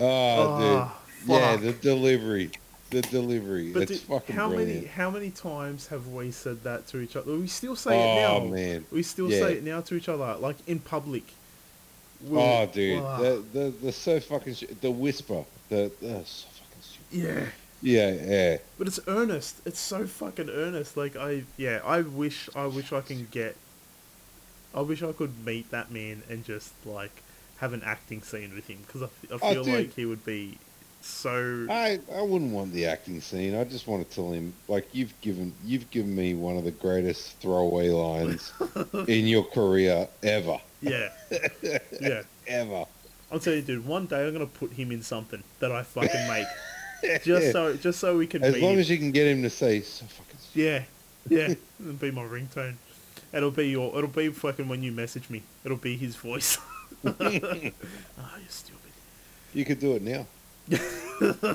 Oh, 0.00 0.58
dude. 0.60 0.78
Ah, 0.78 0.98
Yeah, 1.26 1.56
the 1.56 1.72
delivery, 1.72 2.50
the 2.90 3.02
delivery. 3.02 3.72
But 3.72 3.82
it's 3.90 4.00
dude, 4.00 4.00
fucking 4.02 4.36
how 4.36 4.48
brilliant. 4.48 4.74
many 4.74 4.86
how 4.86 5.10
many 5.10 5.30
times 5.30 5.88
have 5.88 6.06
we 6.08 6.30
said 6.30 6.62
that 6.64 6.86
to 6.88 7.00
each 7.00 7.16
other? 7.16 7.32
We 7.32 7.48
still 7.48 7.74
say 7.76 7.90
oh 7.92 8.36
it 8.36 8.40
now. 8.44 8.50
man. 8.54 8.84
We 8.92 9.02
still 9.02 9.30
Yeah. 9.30 9.40
say 9.40 9.52
it 9.54 9.64
now 9.64 9.80
to 9.82 9.94
each 9.96 10.08
other, 10.08 10.36
like 10.38 10.56
in 10.68 10.78
public. 10.78 11.24
We'll- 12.20 12.40
Oh, 12.40 12.66
dude, 12.72 13.02
Ah, 13.02 13.18
the 13.18 13.42
the 13.52 13.70
the 13.82 13.92
so 13.92 14.20
fucking 14.20 14.54
sh- 14.54 14.64
the 14.80 14.90
whisper, 14.90 15.44
the, 15.68 15.90
the 16.00 16.24
so 16.24 16.46
fucking 16.54 16.82
stupid. 16.82 17.10
yeah. 17.10 17.46
Yeah, 17.82 18.10
yeah. 18.10 18.56
But 18.76 18.88
it's 18.88 19.00
earnest. 19.06 19.60
It's 19.64 19.78
so 19.80 20.06
fucking 20.06 20.50
earnest. 20.50 20.96
Like 20.96 21.16
I, 21.16 21.44
yeah, 21.56 21.80
I 21.84 22.00
wish, 22.00 22.48
I 22.56 22.66
wish 22.66 22.92
I 22.92 23.00
can 23.00 23.26
get. 23.30 23.56
I 24.74 24.80
wish 24.82 25.02
I 25.02 25.12
could 25.12 25.44
meet 25.46 25.70
that 25.70 25.90
man 25.90 26.22
and 26.28 26.44
just 26.44 26.72
like 26.84 27.22
have 27.58 27.72
an 27.72 27.82
acting 27.84 28.22
scene 28.22 28.54
with 28.54 28.66
him 28.68 28.78
because 28.86 29.02
I, 29.02 29.08
Oh, 29.30 29.38
feel 29.52 29.64
dude. 29.64 29.74
like 29.74 29.94
he 29.94 30.04
would 30.06 30.24
be 30.24 30.58
so. 31.00 31.66
I 31.70 32.00
I 32.14 32.22
wouldn't 32.22 32.52
want 32.52 32.72
the 32.72 32.86
acting 32.86 33.20
scene. 33.20 33.54
I 33.54 33.64
just 33.64 33.86
want 33.86 34.08
to 34.08 34.14
tell 34.14 34.32
him 34.32 34.52
like 34.66 34.88
you've 34.92 35.18
given 35.20 35.52
you've 35.64 35.88
given 35.90 36.14
me 36.14 36.34
one 36.34 36.56
of 36.56 36.64
the 36.64 36.70
greatest 36.72 37.38
throwaway 37.40 37.88
lines 37.90 38.52
in 39.08 39.26
your 39.26 39.44
career 39.44 40.08
ever, 40.22 40.58
yeah, 40.82 41.08
yeah. 42.00 42.22
ever. 42.46 42.84
I'll 43.30 43.38
tell 43.40 43.54
you, 43.54 43.62
dude. 43.62 43.86
One 43.86 44.06
day 44.06 44.26
I'm 44.26 44.32
gonna 44.32 44.46
put 44.46 44.72
him 44.72 44.90
in 44.92 45.02
something 45.02 45.42
that 45.60 45.70
I 45.72 45.82
fucking 45.82 46.28
make, 46.28 46.46
just 47.24 47.52
so 47.52 47.74
just 47.76 48.00
so 48.00 48.16
we 48.16 48.26
can 48.26 48.42
As 48.42 48.56
long 48.60 48.74
him. 48.74 48.78
as 48.80 48.90
you 48.90 48.98
can 48.98 49.10
get 49.12 49.26
him 49.26 49.42
to 49.42 49.50
say 49.50 49.80
so 49.80 50.04
fucking. 50.06 50.38
Yeah, 50.54 50.82
yeah. 51.28 51.54
It'll 51.80 51.92
be 51.94 52.10
my 52.10 52.22
ringtone. 52.22 52.74
It'll 53.32 53.50
be 53.50 53.68
your. 53.68 53.96
It'll 53.96 54.08
be 54.08 54.28
fucking 54.30 54.68
when 54.68 54.82
you 54.82 54.90
message 54.92 55.28
me. 55.30 55.42
It'll 55.64 55.76
be 55.76 55.96
his 55.96 56.16
voice. 56.16 56.58
Ah, 57.06 57.14
you're 57.20 57.72
stupid. 58.48 58.92
You 59.54 59.64
could 59.64 59.78
do 59.80 59.92
it 59.92 60.02
now. 60.02 60.26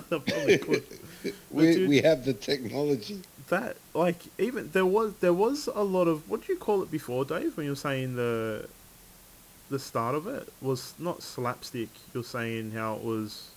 Probably 0.10 0.58
could. 0.58 0.84
We 1.52 1.74
dude- 1.74 1.90
we 1.90 2.02
have 2.02 2.26
the 2.26 2.34
technology. 2.34 3.22
That 3.50 3.76
like 3.94 4.18
even 4.38 4.70
there 4.72 4.86
was 4.86 5.14
there 5.16 5.34
was 5.34 5.68
a 5.76 5.84
lot 5.84 6.08
of 6.08 6.30
what 6.30 6.46
do 6.48 6.54
you 6.54 6.58
call 6.60 6.82
it 6.82 6.90
before, 6.90 7.26
Dave? 7.26 7.58
When 7.58 7.66
you're 7.66 7.76
saying 7.76 8.16
the 8.16 8.68
the 9.70 9.80
start 9.80 10.16
of 10.16 10.28
it 10.28 10.48
was 10.62 10.94
not 10.98 11.22
slapstick. 11.22 11.90
You're 12.14 12.24
saying 12.24 12.72
how 12.72 12.96
it 12.96 13.04
was 13.04 13.50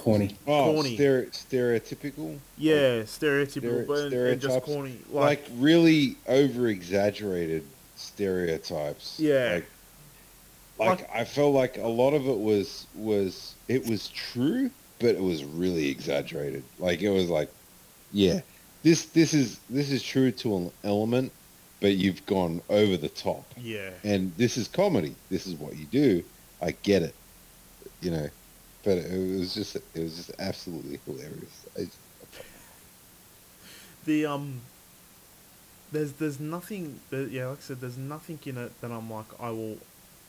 Corny. 0.00 0.36
Oh, 0.46 0.72
Corny. 0.72 0.96
stere- 0.96 1.30
stereotypical. 1.30 2.38
yeah 2.56 3.02
stereotypical, 3.02 3.86
but 3.86 3.98
and, 4.04 4.12
and 4.14 4.40
just 4.40 4.62
corny. 4.62 4.96
like, 5.10 5.40
Like, 5.40 5.46
really 5.58 6.16
over 6.26 6.68
exaggerated 6.68 7.64
stereotypes. 7.96 9.18
Yeah. 9.18 9.60
Like, 10.78 10.98
like 11.00 11.10
I 11.14 11.24
felt 11.24 11.54
like 11.54 11.76
a 11.78 11.86
lot 11.86 12.14
of 12.14 12.26
it 12.26 12.38
was 12.38 12.86
was 12.94 13.54
it 13.68 13.86
was 13.86 14.08
true, 14.08 14.70
but 14.98 15.10
it 15.14 15.22
was 15.22 15.44
really 15.44 15.88
exaggerated. 15.88 16.62
Like 16.78 17.02
it 17.02 17.10
was 17.10 17.28
like, 17.28 17.50
yeah, 18.12 18.40
this 18.82 19.04
this 19.06 19.34
is 19.34 19.60
this 19.68 19.90
is 19.90 20.02
true 20.02 20.30
to 20.32 20.56
an 20.56 20.70
element, 20.84 21.32
but 21.80 21.96
you've 21.96 22.24
gone 22.26 22.62
over 22.70 22.96
the 22.96 23.08
top. 23.10 23.44
yeah, 23.58 23.90
And 24.04 24.32
this 24.38 24.56
is 24.56 24.68
comedy. 24.68 25.14
This 25.28 25.46
is 25.46 25.54
what 25.54 25.76
you 25.76 25.84
do. 25.86 26.24
I 26.62 26.70
get 26.82 27.02
it. 27.02 27.14
You 28.00 28.10
know, 28.12 28.28
but 28.84 28.98
it 28.98 29.38
was 29.38 29.54
just 29.54 29.76
it 29.76 29.84
was 29.94 30.16
just 30.16 30.32
absolutely 30.38 31.00
hilarious. 31.06 31.66
I, 31.78 31.86
the 34.04 34.26
um. 34.26 34.60
There's 35.92 36.12
there's 36.14 36.38
nothing 36.38 37.00
there, 37.10 37.26
yeah 37.26 37.46
like 37.48 37.58
I 37.58 37.62
said 37.62 37.80
there's 37.80 37.98
nothing 37.98 38.38
in 38.46 38.56
it 38.58 38.80
that 38.80 38.92
I'm 38.92 39.10
like 39.10 39.26
I 39.40 39.50
will 39.50 39.78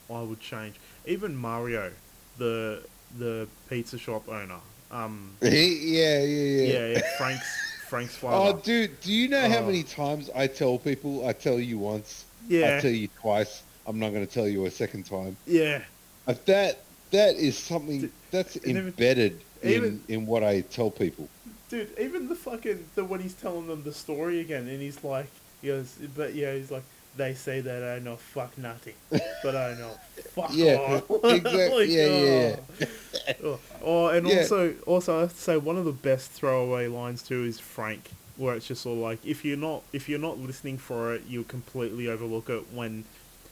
I 0.09 0.21
would 0.21 0.39
change 0.39 0.79
even 1.05 1.35
Mario 1.35 1.91
the 2.37 2.83
the 3.17 3.47
pizza 3.69 3.97
shop 3.99 4.27
owner 4.27 4.59
um 4.89 5.37
yeah, 5.41 5.49
yeah, 5.51 6.19
yeah. 6.23 6.63
yeah, 6.63 6.87
yeah 6.93 7.01
Frank's 7.17 7.45
Frank's 7.87 8.17
Oh, 8.23 8.59
dude, 8.59 8.99
do 9.01 9.13
you 9.13 9.27
know 9.27 9.47
how 9.47 9.59
Oh. 9.59 9.65
many 9.67 9.83
times 9.83 10.29
I 10.33 10.47
tell 10.47 10.79
people? 10.79 11.27
I 11.27 11.33
tell 11.33 11.59
you 11.59 11.77
once. 11.77 12.25
yeah 12.47 12.77
I 12.77 12.81
tell 12.81 12.91
you 12.91 13.07
twice. 13.21 13.61
I'm 13.85 13.99
not 13.99 14.13
going 14.13 14.25
to 14.25 14.31
tell 14.33 14.47
you 14.47 14.65
a 14.65 14.71
second 14.71 15.03
time. 15.05 15.37
yeah 15.45 15.83
Uh, 16.27 16.33
that 16.45 16.85
that 17.11 17.35
is 17.35 17.57
something 17.57 18.11
that's 18.31 18.55
and 18.55 18.65
even- 18.67 18.87
embedded 18.87 19.41
in 19.61 20.01
in 20.07 20.25
what 20.25 20.43
I 20.43 20.61
tell 20.61 20.89
people. 20.91 21.29
Dude, 21.69 21.89
even 21.99 22.27
the 22.27 22.35
fucking 22.35 22.85
the 22.95 23.05
when 23.05 23.21
he's 23.21 23.33
telling 23.33 23.67
them 23.67 23.83
the 23.83 23.93
story 23.93 24.39
again, 24.41 24.67
and 24.67 24.81
he's 24.81 25.03
like, 25.03 25.27
he 25.61 25.67
goes, 25.67 25.95
but 26.15 26.33
yeah, 26.35 26.53
he's 26.53 26.69
like, 26.71 26.83
they 27.15 27.33
say 27.33 27.61
that 27.61 27.83
I 27.95 27.99
know 27.99 28.17
fuck 28.17 28.57
nothing, 28.57 28.93
but 29.09 29.55
I 29.55 29.75
know 29.75 29.91
fuck 30.35 30.49
Yeah, 30.53 31.01
all. 31.09 31.19
exact- 31.29 31.45
yeah, 31.87 32.05
yeah, 32.07 32.55
yeah. 32.79 33.33
oh. 33.43 33.59
oh, 33.81 34.07
and 34.07 34.27
Yeah. 34.27 34.39
also, 34.39 34.73
also, 34.85 35.17
I 35.17 35.21
have 35.21 35.33
to 35.33 35.39
say 35.39 35.55
one 35.57 35.77
of 35.77 35.85
the 35.85 35.91
best 35.93 36.31
throwaway 36.31 36.87
lines 36.87 37.21
too 37.21 37.45
is 37.45 37.57
Frank, 37.59 38.09
where 38.35 38.55
it's 38.55 38.67
just 38.67 38.81
sort 38.81 38.97
of 38.97 39.03
like, 39.03 39.25
if 39.25 39.45
you're 39.45 39.55
not 39.57 39.83
if 39.93 40.09
you're 40.09 40.19
not 40.19 40.39
listening 40.39 40.77
for 40.77 41.13
it, 41.13 41.23
you'll 41.29 41.43
completely 41.45 42.07
overlook 42.09 42.49
it 42.49 42.65
when 42.73 43.05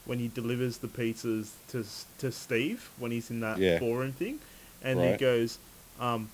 when 0.04 0.18
he 0.18 0.28
delivers 0.28 0.78
the 0.78 0.88
pizzas 0.88 1.52
to 1.68 1.86
to 2.18 2.30
Steve 2.32 2.90
when 2.98 3.12
he's 3.12 3.30
in 3.30 3.40
that 3.40 3.56
Yeah. 3.58 3.78
ballroom 3.78 4.12
thing, 4.12 4.40
and 4.82 5.00
he 5.00 5.16
goes, 5.16 5.58
um, 5.98 6.28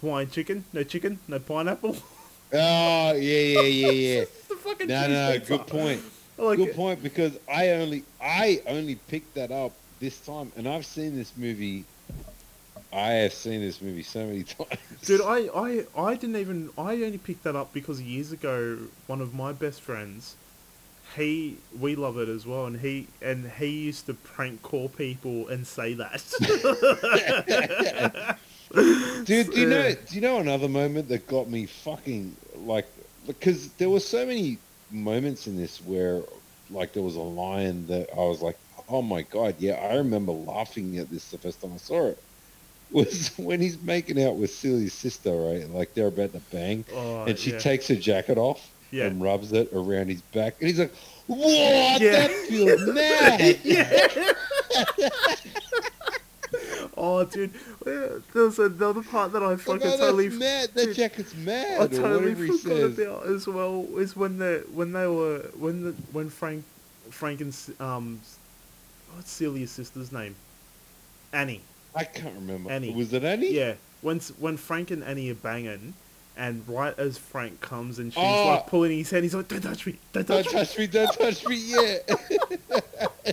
Hawaiian 0.00 0.30
chicken, 0.30 0.64
no 0.72 0.82
chicken, 0.82 1.18
no 1.28 1.38
pineapple. 1.38 1.96
Oh 2.50 3.12
yeah, 3.12 3.12
yeah, 3.12 3.60
yeah, 3.60 3.90
yeah. 3.90 4.24
the 4.48 4.54
fucking 4.54 4.88
no, 4.88 5.06
no, 5.06 5.38
good 5.38 5.66
point. 5.66 6.00
Like 6.38 6.56
Good 6.56 6.68
it. 6.68 6.76
point 6.76 7.02
because 7.02 7.36
I 7.46 7.70
only 7.72 8.04
I 8.22 8.62
only 8.66 8.94
picked 8.94 9.34
that 9.34 9.50
up 9.50 9.72
this 10.00 10.18
time, 10.20 10.50
and 10.56 10.66
I've 10.66 10.86
seen 10.86 11.14
this 11.14 11.36
movie. 11.36 11.84
I 12.90 13.08
have 13.08 13.34
seen 13.34 13.60
this 13.60 13.82
movie 13.82 14.02
so 14.02 14.24
many 14.24 14.42
times. 14.44 14.78
Dude, 15.04 15.20
I, 15.20 15.48
I, 15.54 15.84
I 15.94 16.14
didn't 16.14 16.36
even. 16.36 16.70
I 16.78 16.92
only 16.94 17.18
picked 17.18 17.44
that 17.44 17.54
up 17.54 17.74
because 17.74 18.00
years 18.00 18.32
ago, 18.32 18.78
one 19.08 19.20
of 19.20 19.34
my 19.34 19.52
best 19.52 19.82
friends, 19.82 20.36
he, 21.16 21.56
we 21.78 21.94
love 21.96 22.18
it 22.18 22.28
as 22.28 22.46
well, 22.46 22.66
and 22.66 22.78
he, 22.80 23.06
and 23.22 23.50
he 23.58 23.66
used 23.66 24.06
to 24.06 24.14
prank 24.14 24.62
call 24.62 24.88
people 24.88 25.48
and 25.48 25.66
say 25.66 25.94
that. 25.94 26.22
Dude, 29.24 29.50
do 29.50 29.60
you 29.60 29.66
know? 29.68 29.92
Do 29.94 30.14
you 30.14 30.20
know 30.20 30.38
another 30.38 30.68
moment 30.68 31.08
that 31.08 31.26
got 31.26 31.48
me 31.48 31.66
fucking 31.66 32.36
like? 32.56 32.86
Because 33.26 33.70
there 33.72 33.88
were 33.90 34.00
so 34.00 34.26
many 34.26 34.58
moments 34.90 35.46
in 35.46 35.56
this 35.56 35.78
where, 35.84 36.22
like, 36.70 36.92
there 36.92 37.02
was 37.02 37.16
a 37.16 37.20
line 37.20 37.86
that 37.86 38.08
I 38.12 38.20
was 38.20 38.42
like, 38.42 38.58
"Oh 38.88 39.00
my 39.02 39.22
god, 39.22 39.54
yeah!" 39.58 39.74
I 39.74 39.96
remember 39.96 40.32
laughing 40.32 40.98
at 40.98 41.10
this 41.10 41.30
the 41.30 41.38
first 41.38 41.62
time 41.62 41.72
I 41.74 41.78
saw 41.78 42.08
it. 42.08 42.18
Was 42.90 43.36
when 43.36 43.60
he's 43.60 43.78
making 43.82 44.22
out 44.22 44.36
with 44.36 44.50
Celia's 44.50 44.94
sister, 44.94 45.30
right? 45.30 45.68
Like 45.68 45.92
they're 45.92 46.06
about 46.06 46.32
to 46.32 46.40
bang, 46.50 46.86
Oh, 46.94 47.24
and 47.24 47.38
she 47.38 47.50
yeah. 47.52 47.58
takes 47.58 47.86
her 47.88 47.94
jacket 47.96 48.38
off 48.38 48.70
Yeah. 48.90 49.06
and 49.06 49.22
rubs 49.22 49.52
it 49.52 49.70
around 49.72 50.08
his 50.08 50.22
back, 50.22 50.56
and 50.60 50.68
he's 50.68 50.78
like, 50.78 50.94
"What? 51.26 52.00
Yeah. 52.00 52.28
That 52.28 52.30
feels 52.48 52.86
mad." 52.94 54.36
Oh, 57.00 57.24
dude, 57.24 57.52
there 57.84 58.20
was 58.34 58.58
another 58.58 59.02
part 59.04 59.32
that 59.32 59.42
I 59.42 59.54
fucking 59.54 59.82
oh, 59.82 59.84
that's 59.84 60.00
totally. 60.00 60.30
mad. 60.30 60.70
That 60.74 60.86
dude, 60.86 60.96
jacket's 60.96 61.34
mad. 61.36 61.80
I 61.80 61.86
totally 61.86 62.34
forgot 62.34 62.60
says. 62.60 62.98
about 62.98 63.26
as 63.26 63.46
well 63.46 63.86
is 63.96 64.16
when 64.16 64.38
they 64.38 64.58
when 64.72 64.92
they 64.92 65.06
were 65.06 65.48
when 65.56 65.84
the 65.84 65.90
when 66.12 66.28
Frank 66.28 66.64
Frank 67.10 67.40
and 67.40 67.56
um 67.78 68.20
what's 69.14 69.30
Celia's 69.30 69.70
sister's 69.70 70.10
name? 70.10 70.34
Annie. 71.32 71.60
I 71.94 72.02
can't 72.04 72.34
remember. 72.34 72.70
Annie. 72.70 72.92
Was 72.92 73.12
it 73.12 73.22
Annie? 73.22 73.52
Yeah, 73.52 73.74
when 74.00 74.18
when 74.40 74.56
Frank 74.56 74.90
and 74.90 75.04
Annie 75.04 75.30
are 75.30 75.34
banging, 75.36 75.94
and 76.38 76.62
right 76.68 76.98
as 76.98 77.18
Frank 77.18 77.60
comes 77.60 77.98
and 77.98 78.12
she's 78.14 78.22
Oh. 78.22 78.46
like 78.48 78.66
pulling 78.68 78.96
his 78.96 79.10
hand, 79.10 79.24
he's 79.24 79.34
like, 79.34 79.48
"Don't 79.48 79.60
touch 79.60 79.84
me! 79.86 79.96
Don't 80.12 80.26
Don't 80.26 80.44
touch 80.44 80.54
me!" 80.54 80.58
touch 80.60 80.78
me, 80.78 80.86
don't 80.86 81.12
touch 81.18 81.46
me, 81.46 81.56
yeah. 81.66 81.98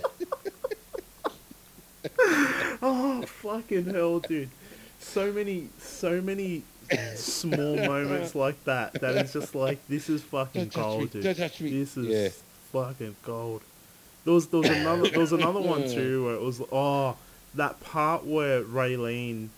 Oh 2.82 3.22
fucking 3.26 3.86
hell, 3.86 4.20
dude! 4.20 4.50
So 5.00 5.32
many, 5.32 5.68
so 5.78 6.20
many 6.20 6.62
small 7.14 7.76
moments 7.86 8.34
like 8.34 8.62
that. 8.64 8.94
That 9.00 9.16
is 9.16 9.32
just 9.32 9.54
like 9.54 9.78
this 9.88 10.08
is 10.08 10.22
fucking 10.22 10.66
Don't 10.68 10.82
gold, 10.82 11.10
dude. 11.10 11.24
don't 11.24 11.36
touch 11.36 11.60
me. 11.60 11.70
This 11.70 11.96
is 11.96 12.06
Yeah. 12.06 12.28
fucking 12.72 13.16
gold. 13.22 13.62
There 14.24 14.34
was 14.34 14.46
there 14.48 14.60
was 14.60 14.70
another 14.70 15.08
there 15.08 15.20
was 15.20 15.32
another 15.32 15.60
one 15.60 15.88
too 15.88 16.26
where 16.26 16.34
it 16.34 16.42
was 16.42 16.60
oh 16.72 17.16
that 17.54 17.80
part 17.80 18.24
where 18.26 18.62
Raylene 18.62 19.48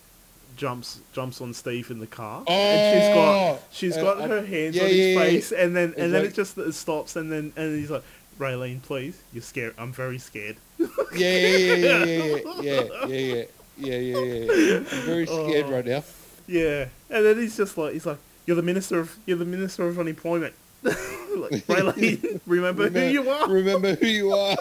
jumps 0.59 0.99
jumps 1.13 1.39
on 1.41 1.53
Steve 1.53 1.89
in 1.89 1.99
the 1.99 2.07
car 2.07 2.43
oh, 2.45 2.51
and 2.53 2.99
she's 3.01 3.15
got 3.15 3.35
Oh! 3.53 3.59
she's 3.71 3.97
Uh, 3.97 4.01
got 4.03 4.17
uh, 4.21 4.27
her 4.27 4.45
hands 4.45 4.75
yeah, 4.75 4.83
on 4.83 4.89
his 4.89 4.97
yeah, 4.97 5.05
yeah. 5.13 5.19
face 5.19 5.51
and 5.51 5.75
then 5.75 5.93
and 5.97 6.13
then 6.13 6.21
like- 6.23 6.31
it 6.31 6.35
just 6.35 6.57
it 6.57 6.73
stops 6.73 7.15
and 7.15 7.31
then 7.31 7.53
and 7.55 7.79
he's 7.79 7.89
like 7.89 8.03
Raylene 8.37 8.81
please 8.81 9.19
you're 9.33 9.41
scared 9.41 9.73
I'm 9.77 9.91
very 9.93 10.19
scared 10.19 10.57
Yeah, 10.77 10.87
yeah, 11.15 11.57
yeah, 11.57 11.75
yeah, 11.75 11.75
yeah, 11.75 12.35
yeah, 12.35 12.35
yeah, 12.61 12.81
yeah, 13.07 13.07
yeah, 13.07 13.43
yeah, 13.77 13.95
yeah, 13.97 14.53
yeah. 14.53 14.75
I'm 14.77 14.83
very 15.07 15.25
scared 15.25 15.65
Oh. 15.67 15.71
right 15.71 15.85
now. 15.85 16.03
yeah 16.47 16.85
and 17.09 17.25
then 17.25 17.37
he's 17.37 17.55
just 17.57 17.77
like 17.77 17.93
he's 17.93 18.05
like 18.05 18.17
you're 18.45 18.55
the 18.57 18.61
minister 18.61 18.99
of 18.99 19.15
you're 19.25 19.37
the 19.37 19.45
minister 19.45 19.87
of 19.87 19.97
unemployment 19.99 20.53
like 20.83 20.95
Raylene 21.67 22.39
remember 22.45 22.89
who 22.89 22.99
you 23.01 23.29
are 23.29 23.47
Remember 23.49 23.95
who 23.95 24.07
you 24.07 24.31
are. 24.33 24.55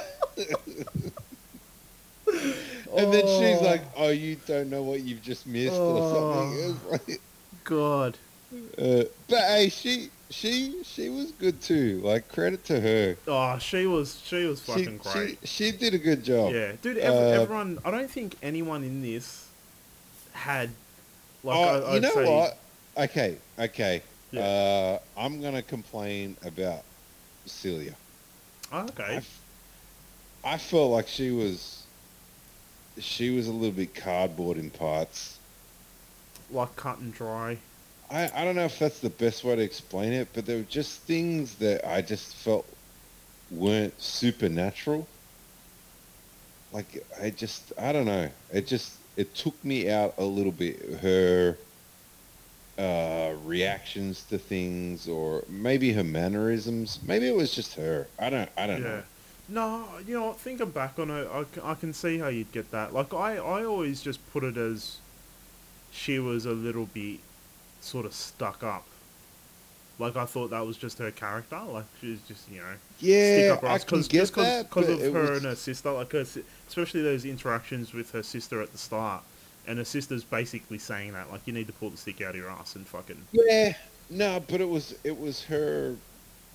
And 2.97 3.13
then 3.13 3.23
she's 3.27 3.61
Oh. 3.61 3.65
like, 3.65 3.83
"Oh, 3.97 4.09
you 4.11 4.37
don't 4.47 4.71
know 4.71 4.83
what 4.83 5.01
you've 5.01 5.23
just 5.23 5.47
missed," 5.47 5.75
or 5.77 6.11
something. 6.15 6.77
It's 6.93 7.09
like, 7.09 7.21
God 7.65 8.17
uh, 8.79 9.05
but 9.29 9.41
hey, 9.41 9.69
she 9.69 10.09
she 10.31 10.83
she 10.83 11.09
was 11.11 11.33
good 11.33 11.61
too. 11.61 12.01
Like 12.03 12.29
credit 12.29 12.65
to 12.67 12.81
her. 12.81 13.17
Oh, 13.27 13.59
she 13.59 13.87
was 13.87 14.21
she 14.25 14.45
was 14.45 14.61
She, 14.65 14.73
fucking 14.73 14.99
great. 14.99 15.39
she 15.45 15.67
she 15.71 15.77
did 15.77 15.93
a 15.95 15.99
good 15.99 16.25
job. 16.25 16.53
yeah, 16.55 16.73
dude. 16.81 16.99
Uh, 16.99 17.03
everyone, 17.03 17.79
I 17.85 17.91
don't 17.91 18.11
think 18.11 18.37
anyone 18.43 18.85
in 18.85 19.03
this 19.03 19.49
had 20.33 20.71
like 21.45 21.57
oh, 21.57 21.83
I, 21.91 21.95
you 21.95 22.01
know 22.01 22.15
say, 22.15 22.25
what? 22.25 22.59
Okay, 22.97 23.37
okay. 23.59 24.03
Yeah. 24.31 24.41
Uh, 24.43 24.99
I'm 25.21 25.41
gonna 25.43 25.63
complain 25.63 26.37
about 26.45 26.83
Celia. 27.47 27.95
Oh, 28.73 28.79
I, 28.79 28.83
okay, 28.85 29.17
f- 29.17 29.41
I 30.45 30.59
felt 30.59 30.91
like 30.91 31.07
she 31.09 31.31
was 31.31 31.78
she 33.01 33.31
was 33.31 33.47
a 33.49 33.53
little 33.53 33.75
bit 33.75 33.95
cardboard 33.95 34.59
in 34.59 34.71
parts. 34.71 35.39
like 36.51 36.75
cut 36.77 36.99
and 36.99 37.13
dry. 37.13 37.59
I, 38.11 38.31
I 38.35 38.45
don't 38.45 38.57
know 38.57 38.65
if 38.65 38.79
that's 38.79 39.01
the 39.01 39.11
best 39.11 39.45
way 39.45 39.55
to 39.57 39.63
explain 39.63 40.13
it, 40.15 40.29
but 40.33 40.47
there 40.47 40.57
were 40.57 40.63
just 40.63 41.01
things 41.03 41.55
that 41.57 41.87
I 41.87 42.01
just 42.01 42.37
felt 42.37 42.67
weren't 43.51 44.01
supernatural. 44.01 45.07
Like 46.73 47.05
I 47.23 47.31
just 47.31 47.73
I 47.79 47.93
don't 47.93 48.07
know. 48.07 48.31
It 48.53 48.67
just 48.67 48.93
it 49.17 49.35
took 49.35 49.63
me 49.65 49.91
out 49.91 50.15
a 50.19 50.25
little 50.25 50.53
bit. 50.53 50.81
Her 51.01 51.57
uh, 52.79 53.35
reactions 53.45 54.23
to 54.31 54.39
things, 54.39 55.09
or 55.09 55.45
maybe 55.49 55.93
her 55.93 56.05
mannerisms. 56.05 57.01
Maybe 57.07 57.27
it 57.27 57.35
was 57.35 57.55
just 57.55 57.75
her. 57.75 58.07
I 58.19 58.31
don't 58.31 58.49
I 58.57 58.67
don't 58.67 58.83
Yeah. 58.83 58.89
know. 58.89 59.03
No, 59.49 59.87
you 60.07 60.15
know, 60.19 60.33
thinking 60.35 60.71
back 60.71 60.99
on 60.99 61.11
it, 61.11 61.29
I, 61.33 61.71
I 61.71 61.75
can 61.75 61.93
see 61.93 62.19
how 62.19 62.29
you'd 62.29 62.53
get 62.53 62.71
that. 62.71 62.93
Like 62.93 63.15
I, 63.15 63.37
I 63.37 63.65
always 63.65 64.03
just 64.03 64.21
put 64.33 64.45
it 64.45 64.57
as 64.57 64.99
she 65.91 66.19
was 66.19 66.45
a 66.45 66.53
little 66.53 66.87
bit 66.87 67.21
sort 67.81 68.05
of 68.05 68.13
stuck 68.13 68.63
up. 68.63 68.85
Like 69.99 70.17
I 70.17 70.27
thought 70.27 70.51
that 70.51 70.65
was 70.67 70.77
just 70.77 70.99
her 70.99 71.11
character. 71.11 71.59
Like 71.67 71.87
she 72.01 72.11
was 72.11 72.21
just 72.29 72.49
you 72.51 72.59
know 72.61 72.75
yeah, 73.01 73.33
stick 73.39 73.51
up 73.53 73.61
her 73.63 73.69
I 73.69 73.79
can 73.79 74.03
get 74.03 74.33
cause, 74.33 74.45
that, 74.47 74.71
'cause 74.71 74.87
but 74.87 75.01
of 75.07 75.13
her 75.15 75.21
was- 75.23 75.31
and 75.39 75.47
her 75.47 75.57
sister. 75.57 75.91
Like 75.93 76.13
her, 76.13 76.25
especially 76.69 77.03
those 77.03 77.25
interactions 77.25 77.93
with 77.95 78.11
her 78.13 78.23
sister 78.23 78.61
at 78.63 78.71
the 78.71 78.79
start, 78.79 79.23
and 79.67 79.79
her 79.79 79.85
sister's 79.85 80.23
basically 80.25 80.79
saying 80.79 81.15
that 81.15 81.33
like 81.33 81.41
you 81.47 81.53
need 81.53 81.67
to 81.69 81.73
pull 81.73 81.91
the 81.91 81.97
stick 81.97 82.21
out 82.21 82.31
of 82.31 82.37
your 82.37 82.51
ass 82.51 82.77
and 82.77 82.87
fucking 82.87 83.21
Yeah, 83.33 83.75
no, 84.11 84.41
but 84.47 84.61
it 84.61 84.69
was 84.69 84.95
it 85.05 85.19
was 85.19 85.43
her. 85.45 85.97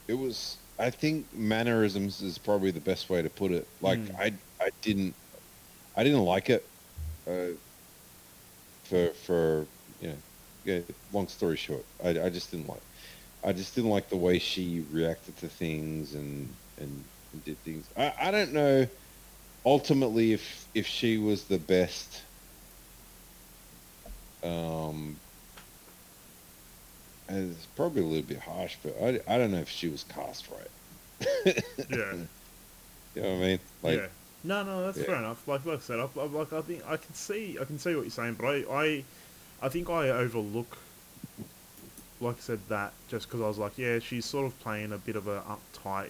It 0.07 0.13
was 0.13 0.57
I 0.79 0.89
think 0.89 1.33
mannerisms 1.33 2.21
is 2.21 2.37
probably 2.39 2.71
the 2.71 2.81
best 2.81 3.09
way 3.09 3.21
to 3.21 3.29
put 3.29 3.51
it. 3.51 3.67
Like 3.81 3.99
Mm. 3.99 4.15
I 4.19 4.39
I 4.61 4.69
didn't 4.81 5.15
I 5.95 6.03
didn't 6.03 6.25
like 6.25 6.49
it. 6.49 6.63
Uh, 7.27 7.57
for 8.85 9.13
for 9.13 9.69
you 9.99 10.09
know, 10.09 10.23
yeah. 10.63 10.81
Long 11.11 11.27
story 11.27 11.57
short, 11.57 11.85
I 12.03 12.09
I 12.09 12.29
just 12.29 12.51
didn't 12.51 12.67
like. 12.67 12.83
I 13.43 13.53
just 13.53 13.75
didn't 13.75 13.91
like 13.91 14.09
the 14.09 14.17
way 14.17 14.39
she 14.39 14.81
reacted 14.81 15.37
to 15.37 15.49
things 15.49 16.13
and 16.13 16.57
and, 16.77 17.09
and 17.33 17.43
did 17.43 17.63
things. 17.63 17.89
I 17.97 18.13
I 18.19 18.31
don't 18.31 18.53
know. 18.53 18.87
Ultimately, 19.65 20.33
if 20.33 20.67
if 20.73 20.87
she 20.87 21.17
was 21.17 21.47
the 21.47 21.59
best. 21.59 22.23
Um, 24.43 25.22
it's 27.35 27.65
probably 27.75 28.01
a 28.01 28.05
little 28.05 28.23
bit 28.27 28.39
harsh, 28.39 28.75
but 28.83 28.95
I, 29.01 29.19
I 29.27 29.37
don't 29.37 29.51
know 29.51 29.59
if 29.59 29.69
she 29.69 29.87
was 29.89 30.03
cast 30.03 30.47
right. 30.49 31.63
yeah. 31.89 32.13
You 33.15 33.21
know 33.21 33.29
what 33.29 33.35
I 33.37 33.41
mean? 33.41 33.59
Like, 33.83 33.99
yeah. 33.99 34.07
No, 34.43 34.63
no, 34.63 34.85
that's 34.85 34.97
Yeah. 34.97 35.03
fair 35.03 35.15
enough. 35.17 35.47
Like, 35.47 35.63
like 35.67 35.77
I 35.77 35.81
said, 35.81 35.99
I, 35.99 36.07
I, 36.19 36.23
like 36.25 36.51
I 36.51 36.61
think 36.61 36.81
I 36.87 36.97
can 36.97 37.13
see, 37.13 37.57
I 37.61 37.65
can 37.65 37.77
see 37.77 37.93
what 37.95 38.01
you're 38.01 38.09
saying, 38.09 38.37
but 38.39 38.47
I, 38.47 38.63
I, 38.71 39.03
I 39.61 39.69
think 39.69 39.87
I 39.87 40.09
overlook, 40.09 40.77
like 42.19 42.37
I 42.37 42.39
said, 42.39 42.59
that 42.69 42.91
just 43.09 43.27
because 43.27 43.41
I 43.41 43.47
was 43.47 43.59
like, 43.59 43.77
yeah, 43.77 43.99
she's 43.99 44.25
sort 44.25 44.47
of 44.47 44.59
playing 44.61 44.93
a 44.93 44.97
bit 44.97 45.15
of 45.15 45.27
a 45.27 45.41
uptight 45.41 46.09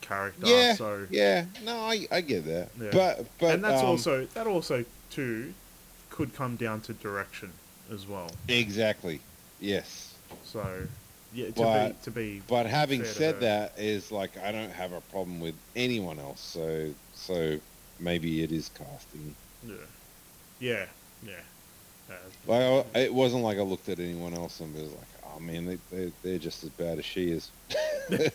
character. 0.00 0.46
yeah, 0.48 0.74
So, 0.74 1.06
yeah. 1.10 1.44
No, 1.64 1.76
I, 1.76 2.08
I 2.10 2.20
get 2.22 2.44
that. 2.46 2.70
Yeah. 2.80 2.90
But, 2.92 3.26
but 3.38 3.54
and 3.54 3.62
that's 3.64 3.82
um, 3.82 3.86
also 3.90 4.24
that 4.34 4.48
also 4.48 4.84
too 5.10 5.54
could 6.10 6.34
come 6.34 6.56
down 6.56 6.80
to 6.82 6.92
direction 6.94 7.52
as 7.92 8.06
well. 8.08 8.30
exactly 8.48 9.20
yes. 9.60 10.11
So, 10.44 10.86
yeah, 11.32 11.46
to 11.46 11.52
But- 11.52 11.88
be 11.88 11.94
to 12.04 12.10
be 12.10 12.42
But 12.48 12.66
having 12.66 13.04
said 13.04 13.40
that, 13.40 13.72
is 13.78 14.10
like 14.12 14.36
I 14.38 14.52
don't 14.52 14.70
have 14.72 14.92
a 14.92 15.00
problem 15.02 15.40
with 15.40 15.54
anyone 15.76 16.18
else. 16.18 16.40
So, 16.40 16.92
so 17.14 17.58
maybe 18.00 18.42
it 18.42 18.52
is 18.52 18.70
casting. 18.76 19.34
yeah, 19.66 19.74
yeah, 20.60 20.86
yeah. 21.26 21.32
Uh, 22.10 22.14
Like 22.46 22.86
I, 22.94 22.98
it 23.00 23.14
wasn't 23.14 23.42
like 23.44 23.58
I 23.58 23.62
looked 23.62 23.88
at 23.88 23.98
anyone 23.98 24.34
else 24.34 24.60
and 24.60 24.74
was 24.74 24.90
like, 24.90 25.08
oh 25.34 25.40
man, 25.40 25.64
they, 25.66 25.78
they 25.90 26.12
they're 26.22 26.38
just 26.38 26.62
as 26.64 26.70
bad 26.70 26.98
as 26.98 27.04
she 27.04 27.30
is. 27.30 27.50
you 28.10 28.30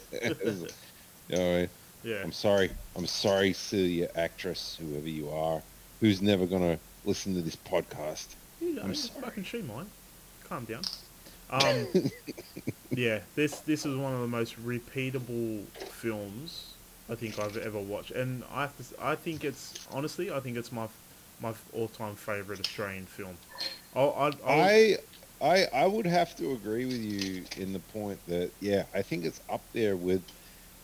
know 1.30 1.58
I, 1.64 1.70
yeah. 2.04 2.22
I'm 2.24 2.32
sorry. 2.32 2.72
I'm 2.96 3.08
sorry, 3.08 3.54
Celia, 3.54 4.10
actress, 4.16 4.78
whoever 4.80 5.10
you 5.10 5.30
are, 5.30 5.62
who's 6.00 6.22
never 6.22 6.46
gonna 6.46 6.80
listen 7.06 7.34
to 7.36 7.42
this 7.42 7.56
podcast. 7.56 8.28
You 8.62 8.76
know, 8.76 8.84
I'm 8.84 8.96
sorry. 8.96 9.22
fucking 9.22 9.44
shoe 9.44 9.64
mine. 9.64 9.88
Calm 10.48 10.66
down. 10.66 10.82
Um, 11.50 11.88
yeah, 12.96 13.20
this 13.36 13.60
this 13.62 13.86
is 13.86 13.96
one 13.96 14.14
of 14.14 14.22
the 14.22 14.28
most 14.28 14.64
repeatable 14.64 15.66
films 15.90 16.74
I 17.10 17.16
think 17.16 17.40
I've 17.40 17.58
ever 17.58 17.80
watched, 17.80 18.12
and 18.12 18.44
I 18.52 18.62
have 18.62 18.78
to, 18.78 18.84
I 19.04 19.16
think 19.16 19.44
it's 19.44 19.76
honestly, 19.92 20.32
I 20.32 20.40
think 20.40 20.58
it's 20.58 20.72
my 20.72 20.88
my 21.40 21.54
all 21.74 21.88
time 21.88 22.16
favorite 22.16 22.60
Australian 22.60 23.06
film. 23.06 23.38
I'll, 23.96 24.14
I'll, 24.18 24.34
I, 24.46 24.98
I, 25.42 25.68
I 25.74 25.86
would 25.88 26.06
have 26.06 26.36
to 26.38 26.52
agree 26.52 26.86
with 26.86 27.02
you 27.02 27.46
in 27.56 27.74
the 27.74 27.80
point 27.80 28.20
that 28.28 28.52
yeah, 28.60 28.84
I 28.94 29.02
think 29.02 29.26
it's 29.26 29.42
up 29.50 29.62
there 29.74 29.96
with. 29.96 30.24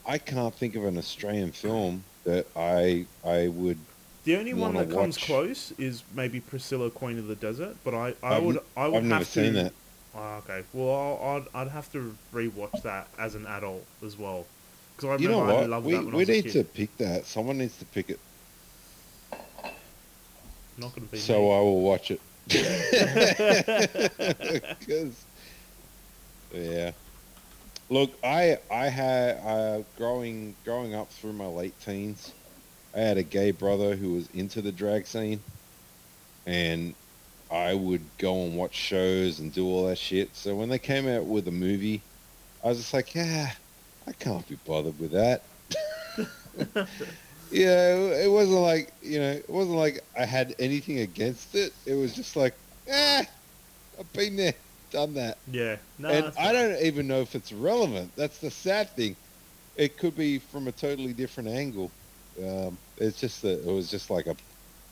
I 0.05 0.17
can't 0.17 0.53
think 0.53 0.75
of 0.75 0.83
an 0.85 0.97
Australian 0.97 1.51
film 1.51 2.03
that 2.25 2.47
I 2.55 3.05
I 3.23 3.47
would. 3.49 3.79
the 4.23 4.37
only 4.37 4.53
one 4.53 4.75
that 4.75 4.89
comes 4.89 5.17
close 5.17 5.71
is 5.77 6.03
maybe 6.13 6.39
Priscilla, 6.39 6.89
Queen 6.89 7.17
of 7.19 7.27
the 7.27 7.35
Desert, 7.35 7.77
but 7.83 7.93
I, 7.93 8.15
I 8.21 8.35
I've 8.35 8.43
would 8.43 8.59
I 8.77 8.87
would 8.87 9.03
I've 9.03 9.09
have 9.11 9.31
to. 9.33 9.71
Oh, 10.13 10.35
okay, 10.37 10.65
well 10.73 11.19
I'll, 11.21 11.37
I'd, 11.37 11.47
I'd 11.67 11.71
have 11.71 11.91
to 11.91 12.17
rewatch 12.31 12.81
that 12.81 13.09
as 13.17 13.35
an 13.35 13.45
adult 13.45 13.87
as 14.03 14.17
well, 14.17 14.49
because 14.95 15.09
I 15.09 15.15
You 15.15 15.17
remember 15.27 15.27
know 15.27 15.43
I 15.43 15.61
what? 15.61 15.65
loved 15.65 15.83
We 15.83 15.89
that 15.89 16.05
when 16.05 16.15
I 16.15 16.17
we 16.17 16.17
was 16.17 16.29
a 16.29 16.33
need 16.33 16.35
kid. 16.35 16.51
to 16.51 16.63
pick 16.63 16.97
that. 16.97 17.25
Someone 17.25 17.57
needs 17.57 17.77
to 17.77 17.85
pick 17.85 18.09
it, 18.09 18.21
Not 20.77 20.93
gonna 20.93 21.07
be 21.07 21.19
so 21.19 21.23
me. 21.23 21.51
I 21.51 21.61
will 21.61 21.81
watch 21.81 22.11
it. 22.11 22.21
Because, 24.79 25.27
yeah. 26.51 26.93
Look, 27.89 28.19
I 28.23 28.59
I 28.71 28.89
had 28.89 29.39
uh, 29.39 29.83
growing 29.97 30.57
growing 30.63 30.95
up 30.95 31.13
through 31.13 31.33
my 31.33 31.47
late 31.47 31.79
teens, 31.79 32.35
I 32.95 33.01
had 33.01 33.17
a 33.17 33.23
gay 33.23 33.51
brother 33.51 33.97
who 33.97 34.13
was 34.13 34.29
into 34.29 34.61
the 34.61 34.73
drag 34.73 35.07
scene, 35.07 35.45
and 36.45 36.95
I 37.53 37.75
would 37.75 38.01
go 38.17 38.45
and 38.45 38.57
watch 38.57 38.73
shows 38.73 39.39
and 39.39 39.53
do 39.53 39.67
all 39.67 39.85
that 39.85 39.99
shit. 39.99 40.35
So 40.35 40.55
when 40.55 40.69
they 40.69 40.79
came 40.79 41.07
out 41.07 41.25
with 41.25 41.47
a 41.47 41.51
movie, 41.51 42.01
I 42.63 42.69
was 42.69 42.79
just 42.79 42.95
like, 42.95 43.13
yeah, 43.13 43.51
I 44.07 44.11
can't 44.13 44.47
be 44.49 44.57
bothered 44.65 44.99
with 44.99 45.11
that. 45.11 45.43
yeah, 47.51 47.95
it 47.95 48.31
wasn't 48.31 48.59
like 48.61 48.91
you 49.03 49.19
know, 49.19 49.31
it 49.31 49.49
wasn't 49.49 49.77
like 49.77 50.03
I 50.17 50.25
had 50.25 50.55
anything 50.57 50.99
against 50.99 51.53
it. 51.53 51.73
It 51.85 51.93
was 51.93 52.15
just 52.15 52.35
like, 52.35 52.55
ah, 52.91 53.23
I've 53.99 54.13
been 54.13 54.35
there, 54.35 54.55
done 54.89 55.13
that, 55.13 55.37
yeah, 55.51 55.77
no, 55.99 56.09
and 56.09 56.25
I 56.25 56.31
fine. 56.31 56.53
don't 56.53 56.81
even 56.81 57.07
know 57.07 57.21
if 57.21 57.35
it's 57.35 57.53
relevant. 57.53 58.11
That's 58.15 58.39
the 58.39 58.49
sad 58.49 58.89
thing. 58.95 59.15
It 59.77 59.97
could 59.97 60.15
be 60.15 60.39
from 60.39 60.67
a 60.67 60.71
totally 60.71 61.13
different 61.13 61.49
angle. 61.49 61.91
Um, 62.43 62.77
it's 62.97 63.19
just 63.19 63.43
that 63.43 63.67
it 63.67 63.71
was 63.71 63.89
just 63.91 64.09
like 64.09 64.25
a. 64.25 64.35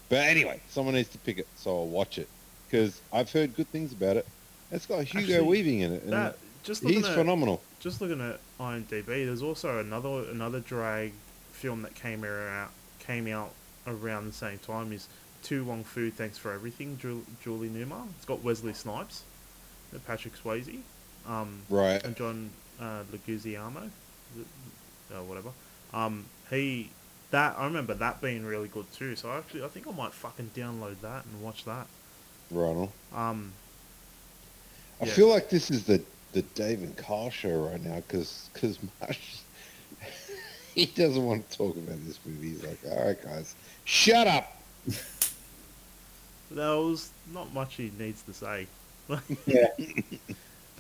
But 0.10 0.28
anyway, 0.28 0.62
someone 0.70 0.96
needs 0.96 1.10
to 1.10 1.18
pick 1.20 1.40
it, 1.40 1.48
so 1.56 1.72
I'll 1.72 1.88
watch 1.88 2.18
it 2.18 2.28
because 2.72 3.02
I've 3.12 3.32
heard 3.32 3.56
good 3.56 3.68
things 3.68 3.92
about 3.92 4.18
it. 4.18 4.26
It's 4.72 4.86
got 4.86 5.04
Hugo 5.04 5.34
Actually, 5.34 5.48
Weaving 5.48 5.80
in 5.82 5.94
it, 5.94 6.04
and 6.04 6.14
that 6.14 6.38
just 6.64 6.84
looking 6.84 7.00
he's 7.00 7.08
at 7.10 7.16
phenomenal. 7.16 7.62
just 7.80 8.00
looking 8.00 8.22
at 8.22 8.40
IMDb, 8.60 9.06
there's 9.26 9.42
also 9.42 9.80
another 9.80 10.26
another 10.32 10.60
drag 10.62 11.12
film 11.52 11.82
that 11.82 11.94
came 11.96 12.24
out 12.24 12.70
came 13.00 13.28
out 13.28 13.52
around 13.86 14.28
the 14.28 14.34
same 14.34 14.58
time. 14.60 14.94
Is 14.94 15.08
To 15.44 15.64
Wong 15.66 15.84
Foo 15.84 16.10
Thanks 16.10 16.38
for 16.38 16.54
Everything, 16.54 16.98
Ju- 17.02 17.26
Julie 17.44 17.68
Newmar. 17.70 18.08
It's 18.16 18.26
got 18.26 18.42
Wesley 18.44 18.74
Snipes, 18.74 19.24
Patrick 20.08 20.34
Swayze, 20.42 20.80
um, 21.28 21.64
Right. 21.70 22.02
and 22.06 22.16
John 22.16 22.52
uh, 22.80 23.04
Leguizamo, 23.12 23.90
uh, 25.12 25.24
whatever. 25.24 25.50
Um, 25.94 26.26
he 26.50 26.90
that 27.32 27.56
I 27.58 27.66
remember 27.66 27.94
that 27.96 28.22
being 28.22 28.46
really 28.46 28.68
good 28.70 28.92
too. 28.94 29.18
So 29.18 29.32
actually, 29.32 29.64
I 29.66 29.68
think 29.68 29.86
I 29.88 29.92
might 29.92 30.14
fucking 30.14 30.52
download 30.56 31.02
that 31.02 31.26
and 31.26 31.42
watch 31.42 31.66
that. 31.66 31.88
Right 32.52 32.76
on. 32.76 32.90
Um, 33.16 33.52
I 35.02 35.06
Yeah. 35.06 35.12
feel 35.14 35.28
like 35.30 35.50
this 35.50 35.72
is 35.72 35.86
the 35.86 36.02
the 36.34 36.42
Dave 36.44 36.82
and 36.82 36.96
Carl 36.96 37.30
show 37.30 37.70
right 37.70 37.82
now 37.84 37.96
because 38.08 38.50
because 38.54 38.78
he 40.76 40.86
doesn't 40.86 41.26
want 41.26 41.50
to 41.50 41.58
talk 41.58 41.76
about 41.76 41.98
this 42.06 42.20
movie. 42.26 42.50
He's 42.50 42.64
like, 42.64 42.80
all 42.90 43.06
right, 43.06 43.22
guys, 43.24 43.56
shut 43.86 44.28
up. 44.28 44.56
there 46.50 46.76
was 46.78 47.10
not 47.34 47.54
much 47.54 47.76
he 47.76 47.92
needs 47.98 48.22
to 48.24 48.34
say. 48.34 48.68
Yeah. 49.46 49.68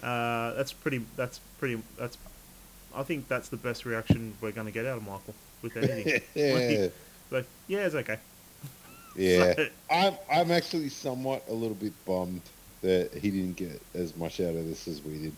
Uh, 0.01 0.53
that's 0.55 0.73
pretty. 0.73 1.05
That's 1.15 1.39
pretty. 1.59 1.79
That's. 1.95 2.17
I 2.95 3.03
think 3.03 3.27
that's 3.27 3.49
the 3.49 3.57
best 3.57 3.85
reaction 3.85 4.33
we're 4.41 4.51
going 4.51 4.65
to 4.65 4.73
get 4.73 4.87
out 4.87 4.97
of 4.97 5.03
Michael 5.03 5.35
with 5.61 5.77
anything. 5.77 6.21
yeah, 6.33 6.87
like, 7.29 7.45
yeah, 7.67 7.85
it's 7.85 7.93
okay. 7.93 8.17
Yeah. 9.15 9.53
So- 9.55 9.67
I'm 9.89 10.13
I'm 10.31 10.51
actually 10.51 10.89
somewhat 10.89 11.43
a 11.49 11.53
little 11.53 11.75
bit 11.75 11.93
bummed 12.05 12.41
that 12.81 13.13
he 13.13 13.29
didn't 13.29 13.57
get 13.57 13.81
as 13.93 14.15
much 14.17 14.39
out 14.39 14.55
of 14.55 14.65
this 14.67 14.87
as 14.87 15.01
we 15.03 15.17
did. 15.19 15.33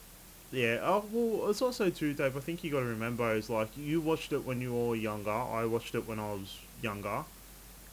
yeah. 0.51 0.79
Oh 0.81 1.03
well, 1.11 1.49
it's 1.49 1.61
also 1.61 1.89
too, 1.89 2.13
Dave. 2.13 2.37
I 2.37 2.39
think 2.39 2.63
you 2.63 2.71
got 2.71 2.79
to 2.81 2.85
remember 2.85 3.33
is 3.33 3.49
like 3.49 3.69
you 3.77 3.99
watched 4.01 4.31
it 4.33 4.45
when 4.45 4.61
you 4.61 4.73
were 4.73 4.95
younger. 4.95 5.31
I 5.31 5.65
watched 5.65 5.95
it 5.95 6.07
when 6.07 6.19
I 6.19 6.31
was 6.33 6.57
younger, 6.81 7.23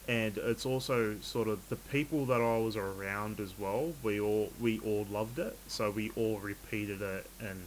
and 0.07 0.37
it's 0.37 0.65
also 0.65 1.17
sort 1.21 1.47
of 1.47 1.67
the 1.69 1.75
people 1.75 2.25
that 2.27 2.39
I 2.41 2.57
was 2.59 2.75
around 2.75 3.39
as 3.39 3.53
well. 3.59 3.93
We 4.03 4.19
all 4.21 4.51
we 4.61 4.79
all 4.79 5.05
loved 5.11 5.39
it, 5.39 5.57
so 5.67 5.91
we 5.91 6.11
all 6.15 6.37
repeated 6.39 7.01
it, 7.01 7.25
and 7.41 7.61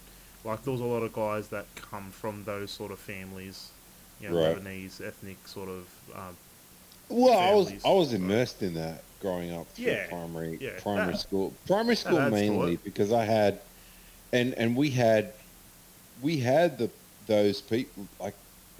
like 0.44 0.62
there 0.64 0.72
was 0.72 0.80
a 0.80 0.84
lot 0.84 1.02
of 1.02 1.12
guys 1.12 1.48
that 1.48 1.66
come 1.74 2.10
from 2.10 2.44
those 2.44 2.70
sort 2.70 2.92
of 2.92 2.98
families, 2.98 3.70
you 4.20 4.28
know, 4.30 4.36
Right. 4.40 4.56
Lebanese 4.56 5.06
ethnic 5.06 5.36
sort 5.48 5.68
of. 5.68 5.86
Um, 6.14 6.36
Well, 7.08 7.38
I 7.38 7.52
was 7.54 7.72
I 7.84 7.90
was 7.90 8.12
immersed 8.12 8.62
in 8.62 8.74
that 8.74 9.04
growing 9.20 9.52
up 9.52 9.68
through 9.74 9.84
Yeah, 9.86 10.08
primary 10.08 10.58
yeah, 10.60 10.80
primary 10.80 11.12
that- 11.12 11.18
school 11.20 11.60
primary 11.66 11.96
school 11.96 12.30
mainly 12.30 12.78
because 12.84 13.12
I 13.12 13.24
had 13.24 13.60
and 14.32 14.54
and 14.54 14.76
we 14.76 14.90
had 14.90 15.34
we 16.20 16.38
had 16.38 16.78
the 16.78 16.92
those 17.26 17.62
people 17.62 18.08
like 18.20 18.34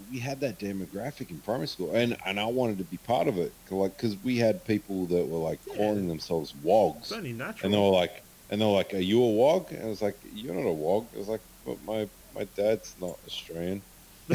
we 0.09 0.19
had 0.19 0.41
that 0.41 0.59
demographic 0.59 1.31
in 1.31 1.41
primary 1.41 1.67
school 1.67 1.95
and 1.95 2.17
and 2.25 2.39
I 2.39 2.45
wanted 2.45 2.77
to 2.79 2.83
be 2.85 2.97
part 2.97 3.27
of 3.27 3.37
it 3.37 3.53
like 3.71 3.97
because 3.97 4.17
we 4.17 4.37
had 4.37 4.65
people 4.65 5.07
that 5.07 5.25
were 5.25 5.39
like 5.39 5.61
Yeah. 5.67 5.75
calling 5.77 6.07
themselves 6.07 6.53
wogs. 6.55 7.09
It's 7.09 7.11
only 7.11 7.33
natural. 7.33 7.65
and 7.67 7.73
they 7.73 7.79
were 7.79 7.95
like 7.95 8.21
and 8.49 8.61
they 8.61 8.65
were 8.65 8.71
like 8.73 8.93
are 8.93 8.97
you 8.99 9.23
a 9.23 9.31
wog? 9.31 9.71
And 9.71 9.83
I 9.83 9.87
was 9.87 10.01
like 10.01 10.17
you're 10.23 10.53
not 10.55 10.67
a 10.67 10.73
wog. 10.73 11.09
I 11.15 11.17
was 11.17 11.27
like 11.27 11.41
but 11.65 11.81
my 11.81 12.09
my 12.33 12.45
dad's 12.55 12.93
not 12.97 13.17
Australian 13.25 13.83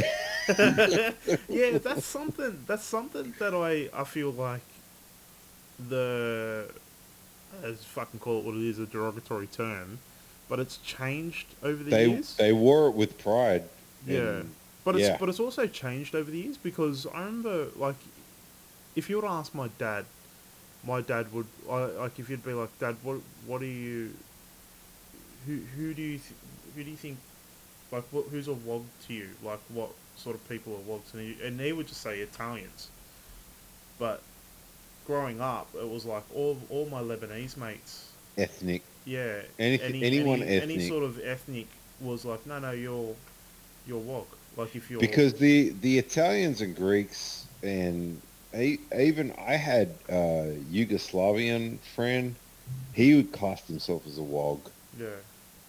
yeah, 1.49 1.79
that's 1.79 2.05
something. 2.05 2.65
That's 2.67 2.85
something 2.85 3.35
that 3.39 3.55
I 3.55 3.89
I 3.99 4.05
feel 4.05 4.31
like 4.31 4.63
the 5.89 6.71
as 7.65 7.85
fucking 7.85 8.21
call 8.21 8.39
it 8.39 8.45
what 8.45 8.55
it 8.55 8.63
is 8.63 8.79
a 8.79 8.87
derogatory 8.87 9.49
term, 9.49 9.99
but 10.49 10.61
it's 10.61 10.77
changed 10.79 11.49
over 11.63 11.83
the 11.83 11.91
they 11.91 12.07
years. 12.07 12.37
they 12.37 12.53
wore 12.53 12.89
it 12.89 12.95
with 12.95 13.19
pride 13.19 13.65
yeah, 14.07 14.43
but 14.85 14.97
it's 14.97 15.09
yeah. 15.09 15.17
but 15.19 15.29
it's 15.29 15.41
also 15.41 15.67
changed 15.67 16.15
over 16.15 16.31
the 16.31 16.39
years 16.39 16.57
because 16.57 17.07
I 17.07 17.21
remember 17.25 17.69
like 17.77 17.97
if 18.97 19.11
you 19.11 19.17
were 19.17 19.23
to 19.23 19.29
ask 19.29 19.55
my 19.55 19.69
dad, 19.79 20.05
my 20.85 21.01
dad 21.01 21.33
would 21.33 21.47
I, 21.71 21.85
like 21.85 22.19
if 22.19 22.31
you'd 22.31 22.45
be 22.45 22.53
like 22.53 22.77
Dad, 22.79 22.97
what 23.03 23.19
what 23.47 23.61
do 23.61 23.67
you 23.67 24.15
who 25.47 25.59
who 25.77 25.95
do 25.95 26.03
you 26.03 26.19
th- 26.19 26.35
who 26.75 26.85
do 26.85 26.91
you 26.91 26.97
think 26.97 27.19
like 27.93 28.05
what 28.11 28.27
who's 28.31 28.49
a 28.49 28.55
wog 28.55 28.85
to 29.07 29.15
you? 29.15 29.29
Like 29.43 29.61
what 29.69 29.91
sort 30.17 30.37
of 30.37 30.49
people 30.49 30.75
are 30.75 30.91
wogs? 30.91 31.13
And 31.15 31.23
he, 31.23 31.45
and 31.45 31.61
he 31.61 31.73
would 31.73 31.89
just 31.89 32.01
say 32.01 32.21
Italians, 32.21 32.89
but 33.99 34.23
growing 35.07 35.41
up 35.41 35.69
it 35.75 35.89
was 35.89 36.05
like 36.05 36.25
all 36.35 36.59
all 36.69 36.87
my 36.87 37.01
Lebanese 37.01 37.57
mates. 37.57 38.13
Ethnic. 38.39 38.83
Yeah. 39.05 39.41
Anyth- 39.59 39.83
any, 39.83 40.05
anyone 40.05 40.43
any, 40.43 40.75
any 40.75 40.89
sort 40.89 41.03
of 41.03 41.21
ethnic 41.25 41.67
was 42.01 42.25
like 42.25 42.47
no 42.47 42.59
no 42.59 42.71
you're 42.71 43.15
you're 43.87 43.99
wog. 43.99 44.27
Like 44.57 44.77
if 44.77 44.91
you're 44.91 45.01
because 45.01 45.35
the 45.35 45.71
the 45.81 45.99
Italians 45.99 46.61
and 46.61 46.77
Greeks 46.77 47.47
and 47.63 48.21
even 48.55 49.33
I 49.39 49.55
had 49.55 49.95
a 50.09 50.57
Yugoslavian 50.71 51.79
friend. 51.95 52.35
He 52.93 53.17
would 53.17 53.33
class 53.33 53.67
himself 53.67 54.07
as 54.07 54.17
a 54.19 54.23
wog, 54.23 54.61
yeah 54.97 55.09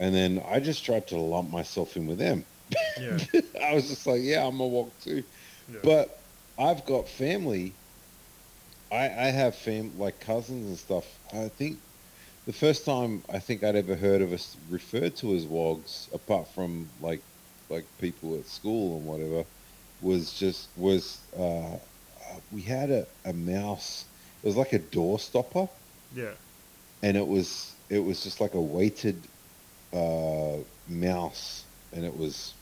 and 0.01 0.13
then 0.15 0.43
I 0.49 0.59
just 0.59 0.83
tried 0.83 1.07
to 1.09 1.17
lump 1.17 1.51
myself 1.51 1.95
in 1.95 2.07
with 2.07 2.17
them. 2.17 2.43
yeah 2.99 3.17
I 3.63 3.75
was 3.75 3.87
just 3.87 4.07
like, 4.07 4.21
yeah, 4.23 4.45
I'm 4.45 4.59
a 4.59 4.67
wog 4.67 4.91
too. 4.99 5.23
yeah 5.69 5.79
But 5.83 6.09
I've 6.57 6.83
got 6.85 7.07
family. 7.07 7.73
I 8.91 9.05
I 9.05 9.27
have 9.41 9.55
fam 9.55 9.97
like 9.97 10.19
cousins 10.19 10.67
and 10.67 10.77
stuff. 10.77 11.05
I 11.33 11.47
think 11.49 11.77
the 12.47 12.53
first 12.53 12.83
time 12.85 13.23
I 13.29 13.39
think 13.39 13.63
I'd 13.63 13.75
ever 13.75 13.95
heard 13.95 14.21
of 14.21 14.33
us 14.33 14.57
referred 14.69 15.15
to 15.17 15.35
as 15.35 15.45
wogs, 15.45 16.09
apart 16.13 16.47
from 16.55 16.89
like 16.99 17.21
like 17.69 17.85
people 17.99 18.37
at 18.39 18.47
school 18.47 18.97
and 18.97 19.05
whatever, 19.05 19.45
was 20.01 20.33
just 20.33 20.69
was 20.75 21.27
uh, 21.37 21.75
uh, 21.75 22.39
we 22.51 22.61
had 22.63 22.89
a, 22.89 23.05
a 23.25 23.33
mouse. 23.33 24.05
It 24.43 24.47
was 24.47 24.57
like 24.57 24.73
a 24.73 24.79
door 24.79 25.19
stopper, 25.19 25.67
yeah 26.11 26.33
and 27.03 27.17
it 27.17 27.27
was 27.27 27.75
it 27.89 27.99
was 27.99 28.23
just 28.23 28.41
like 28.41 28.53
a 28.53 28.61
weighted 28.61 29.27
uh, 29.93 30.57
mouse, 30.87 31.63
and 31.93 32.05
it 32.05 32.15
was 32.17 32.53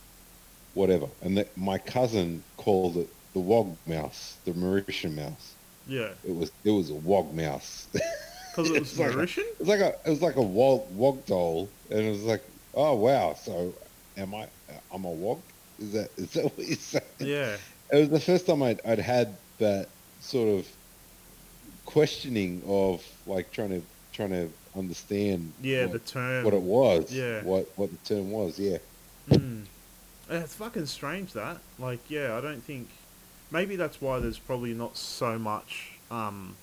whatever. 0.73 1.07
And 1.21 1.37
the, 1.37 1.47
my 1.55 1.77
cousin 1.77 2.43
called 2.57 2.97
it 2.97 3.09
the 3.33 3.39
wog 3.39 3.75
mouse, 3.85 4.37
the 4.45 4.51
Mauritian 4.51 5.15
mouse. 5.15 5.53
yeah 5.87 6.09
It 6.27 6.35
was 6.35 6.51
it 6.63 6.71
was 6.71 6.89
a 6.89 6.95
wog 6.95 7.33
mouse. 7.33 7.87
because 7.93 8.69
it 8.71 8.79
was 8.79 8.89
It's 8.91 8.99
like 8.99 9.11
a- 9.11 9.15
Mauritian 9.15 9.39
It 9.39 9.59
was 9.59 9.67
like 9.67 9.79
a 9.81 9.95
it 10.05 10.09
was 10.09 10.21
like 10.21 10.35
a 10.35 10.41
wog, 10.41 10.83
wog 10.95 11.25
doll, 11.25 11.69
and 11.91 11.99
it 11.99 12.09
was 12.09 12.23
like, 12.23 12.43
oh 12.73 12.95
wow. 12.95 13.35
So 13.35 13.73
am 14.17 14.33
I? 14.35 14.47
I'm 14.93 15.05
a 15.05 15.11
wog. 15.11 15.39
Is 15.79 15.91
that 15.93 16.09
is 16.17 16.31
that 16.33 16.45
what 16.45 16.67
you're 16.67 16.75
saying? 16.77 17.05
Yeah. 17.19 17.55
It 17.91 17.97
was 17.97 18.09
the 18.09 18.19
first 18.19 18.45
time 18.45 18.61
I'd, 18.61 18.79
I'd 18.85 18.99
had 18.99 19.35
that 19.59 19.87
sort 20.21 20.49
of 20.59 20.67
questioning 21.85 22.61
of 22.67 23.03
like 23.25 23.51
trying 23.51 23.69
to 23.69 23.81
trying 24.13 24.29
to 24.31 24.49
understand 24.75 25.53
Yeah, 25.61 25.83
what, 25.85 25.93
the 25.93 25.99
term. 25.99 26.43
what 26.45 26.53
it 26.53 26.61
was. 26.61 27.11
Yeah. 27.11 27.41
What 27.43 27.69
what 27.75 27.89
the 27.91 27.97
term 28.15 28.31
was. 28.31 28.59
Yeah. 28.59 28.77
Mm. 29.29 29.65
It's 30.29 30.55
fucking 30.55 30.85
strange 30.85 31.33
that. 31.33 31.57
Like, 31.79 31.99
yeah, 32.09 32.37
I 32.37 32.41
don't 32.41 32.63
think. 32.63 32.87
Maybe 33.51 33.75
that's 33.75 33.99
why 33.99 34.19
there's 34.19 34.37
probably 34.37 34.75
not 34.75 34.95
so 34.95 35.39
much 35.39 35.93
um, 36.11 36.55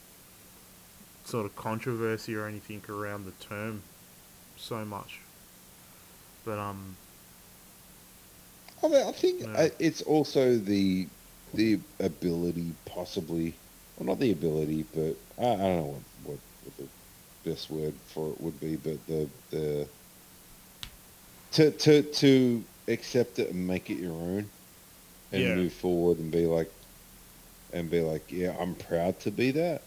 sort 1.25 1.47
of 1.47 1.57
controversy 1.57 2.37
or 2.37 2.47
anything 2.47 2.81
around 2.89 3.25
the 3.27 3.33
term 3.45 3.83
so 4.57 4.85
much. 4.85 5.19
But 6.45 6.59
um, 6.61 6.95
I 8.85 8.89
mean, 8.89 9.05
I 9.07 9.11
think 9.13 9.41
Yeah. 9.43 9.49
uh, 9.53 9.69
it's 9.81 10.03
also 10.03 10.57
the 10.59 11.09
the 11.55 11.81
ability, 12.01 12.73
possibly, 12.85 13.55
well, 13.99 14.07
not 14.07 14.21
the 14.21 14.31
ability, 14.31 14.85
but 14.95 15.17
I, 15.39 15.43
I 15.45 15.57
don't 15.57 15.77
know 15.77 15.83
what, 15.85 16.03
what, 16.25 16.39
what 16.65 16.77
the 16.77 16.85
best 17.47 17.71
word 17.71 17.95
for 18.07 18.31
it 18.33 18.41
would 18.41 18.59
be, 18.61 18.77
but 18.77 18.99
the 19.07 19.29
the 19.51 19.89
to 21.53 21.71
to 21.71 22.03
to 22.03 22.65
accept 22.89 23.39
it 23.39 23.51
and 23.51 23.67
make 23.67 23.89
it 23.91 23.99
your 23.99 24.13
own, 24.13 24.51
and 25.33 25.43
Yeah. 25.43 25.55
move 25.55 25.73
forward 25.73 26.19
and 26.19 26.31
be 26.31 26.47
like, 26.47 26.71
and 27.73 27.91
be 27.91 28.01
like, 28.01 28.31
yeah, 28.31 28.55
I'm 28.59 28.75
proud 28.75 29.19
to 29.21 29.31
be 29.31 29.51
that. 29.53 29.83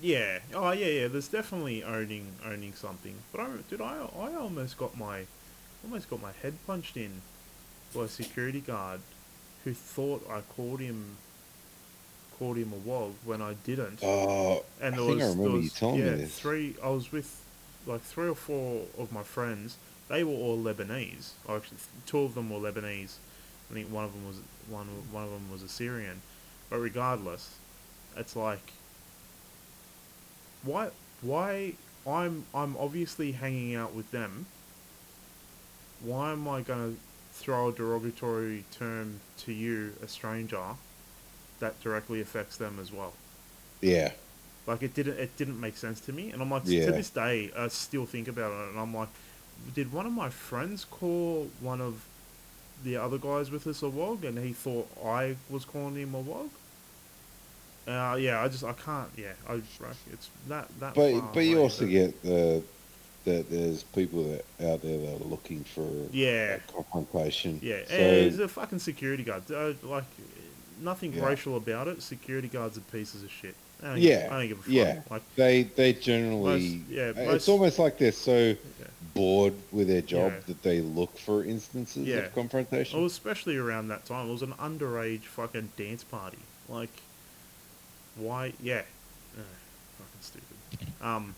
yeah, 0.00 0.40
oh 0.54 0.72
yeah, 0.72 0.86
yeah. 0.86 1.08
There's 1.08 1.28
definitely 1.28 1.84
owning 1.84 2.26
owning 2.44 2.74
something. 2.74 3.14
But 3.32 3.40
I, 3.42 3.48
dude, 3.68 3.80
I 3.80 3.96
I 4.18 4.34
almost 4.34 4.76
got 4.78 4.98
my 4.98 5.26
almost 5.84 6.08
got 6.10 6.20
my 6.20 6.32
head 6.42 6.54
punched 6.66 6.96
in 6.96 7.22
by 7.94 8.04
a 8.04 8.08
security 8.08 8.60
guard 8.60 9.00
who 9.64 9.72
thought 9.72 10.26
I 10.28 10.40
called 10.40 10.80
him 10.80 11.16
called 12.38 12.56
him 12.56 12.72
a 12.72 12.76
wog 12.88 13.14
when 13.24 13.40
I 13.42 13.54
didn't. 13.64 14.00
Oh, 14.02 14.64
and 14.80 14.94
I 14.94 14.98
there 14.98 15.06
think 15.06 15.20
was, 15.20 15.22
I 15.22 15.26
there 15.26 15.28
remember 15.36 15.56
you 15.58 15.62
was- 15.64 15.72
telling 15.72 15.98
me 16.04 16.10
this. 16.10 16.38
three. 16.38 16.76
I 16.82 16.88
was 16.90 17.10
with 17.12 17.40
like 17.86 18.02
three 18.02 18.28
or 18.28 18.34
four 18.34 18.82
of 18.98 19.12
my 19.12 19.22
friends. 19.22 19.76
They 20.08 20.22
were 20.24 20.32
all 20.34 20.58
Lebanese. 20.58 21.30
Or 21.46 21.56
actually, 21.56 21.78
two 22.06 22.20
of 22.20 22.34
them 22.34 22.50
were 22.50 22.58
Lebanese. 22.58 23.16
I 23.70 23.74
think 23.74 23.90
one 23.90 24.04
of 24.04 24.12
them 24.12 24.26
was 24.26 24.36
one. 24.68 24.86
One 25.12 25.24
of 25.24 25.30
them 25.30 25.50
was 25.50 25.62
Assyrian. 25.62 26.20
But 26.70 26.78
regardless, 26.78 27.56
it's 28.16 28.36
like 28.36 28.72
why 30.62 30.90
why 31.22 31.74
I'm 32.06 32.44
I'm 32.54 32.76
obviously 32.78 33.32
hanging 33.32 33.74
out 33.74 33.94
with 33.94 34.10
them. 34.10 34.46
Why 36.00 36.32
am 36.32 36.46
I 36.48 36.60
gonna 36.60 36.94
throw 37.32 37.68
a 37.68 37.72
derogatory 37.72 38.64
term 38.70 39.20
to 39.38 39.52
you, 39.52 39.94
a 40.02 40.08
stranger, 40.08 40.62
that 41.60 41.80
directly 41.80 42.20
affects 42.20 42.56
them 42.56 42.78
as 42.80 42.92
well? 42.92 43.12
yeah, 43.80 44.12
Like 44.66 44.82
it 44.82 44.94
didn't 44.94 45.18
it 45.18 45.36
didn't 45.36 45.60
make 45.60 45.76
sense 45.76 46.00
to 46.02 46.12
me, 46.12 46.30
and 46.30 46.40
I'm 46.40 46.50
like 46.50 46.62
Yeah. 46.64 46.86
to 46.86 46.92
this 46.92 47.10
day 47.10 47.50
I 47.56 47.68
still 47.68 48.06
think 48.06 48.28
about 48.28 48.52
it, 48.52 48.70
and 48.70 48.78
I'm 48.78 48.94
like, 48.94 49.08
did 49.74 49.92
one 49.92 50.06
of 50.06 50.12
my 50.12 50.30
friends 50.30 50.84
call 50.84 51.48
one 51.60 51.80
of 51.80 52.02
the 52.82 52.96
other 52.96 53.18
guys 53.18 53.50
with 53.50 53.66
us 53.66 53.82
a 53.82 53.88
wog, 53.88 54.24
and 54.24 54.38
he 54.38 54.52
thought 54.52 54.88
I 55.04 55.36
was 55.50 55.64
calling 55.64 55.96
him 55.96 56.14
a 56.14 56.20
wog? 56.20 56.50
Uh, 57.86 58.16
yeah, 58.18 58.42
I 58.42 58.48
just 58.48 58.64
I 58.64 58.72
can't. 58.72 59.10
Yeah, 59.16 59.32
I 59.46 59.54
right, 59.54 59.96
it's 60.10 60.30
that 60.48 60.68
that. 60.80 60.94
but 60.94 61.20
but 61.34 61.40
you 61.40 61.60
also 61.60 61.86
get 61.86 62.20
the 62.22 62.62
that 63.24 63.50
there's 63.50 63.82
people 63.82 64.22
that 64.24 64.44
out 64.70 64.82
there 64.82 64.98
that 64.98 65.20
are 65.20 65.24
looking 65.24 65.64
for 65.64 65.86
Yeah. 66.12 66.58
confrontation. 66.72 67.58
Yeah, 67.62 67.80
so, 67.88 67.96
he's 67.96 68.38
a 68.38 68.48
fucking 68.48 68.78
security 68.78 69.22
guard. 69.22 69.50
Uh, 69.50 69.72
like 69.82 70.04
nothing 70.80 71.12
Yeah. 71.12 71.26
racial 71.26 71.56
about 71.56 71.88
it. 71.88 72.02
Security 72.02 72.48
guards 72.48 72.76
are 72.76 72.82
pieces 72.82 73.22
of 73.22 73.30
shit. 73.30 73.54
I 73.82 73.86
don't 73.88 73.98
Yeah, 73.98 74.22
give, 74.22 74.32
I 74.32 74.38
don't 74.38 74.48
give 74.48 74.58
a 74.58 74.62
fuck. 74.62 74.72
yeah. 74.72 75.02
Like 75.10 75.22
they 75.36 75.62
they 75.64 75.92
generally 75.92 76.68
Most- 76.78 76.88
yeah, 76.90 77.12
it's 77.34 77.48
almost 77.48 77.78
like 77.78 77.98
they're 77.98 78.12
so 78.12 78.56
bored 79.14 79.54
with 79.70 79.88
their 79.88 80.00
job 80.02 80.32
Yeah. 80.32 80.40
that 80.46 80.62
they 80.62 80.80
look 80.80 81.16
for 81.18 81.44
instances 81.44 82.06
Yeah. 82.06 82.16
of 82.16 82.34
confrontation. 82.34 82.98
Well, 82.98 83.06
especially 83.06 83.56
around 83.56 83.88
that 83.88 84.06
time, 84.06 84.28
it 84.28 84.32
was 84.32 84.42
an 84.42 84.52
underage 84.54 85.22
fucking 85.22 85.72
dance 85.76 86.02
party. 86.02 86.38
Like, 86.68 86.90
why? 88.16 88.54
Yeah, 88.62 88.82
uh, 89.36 89.42
fucking 89.98 90.20
stupid. 90.20 90.88
Um. 91.02 91.34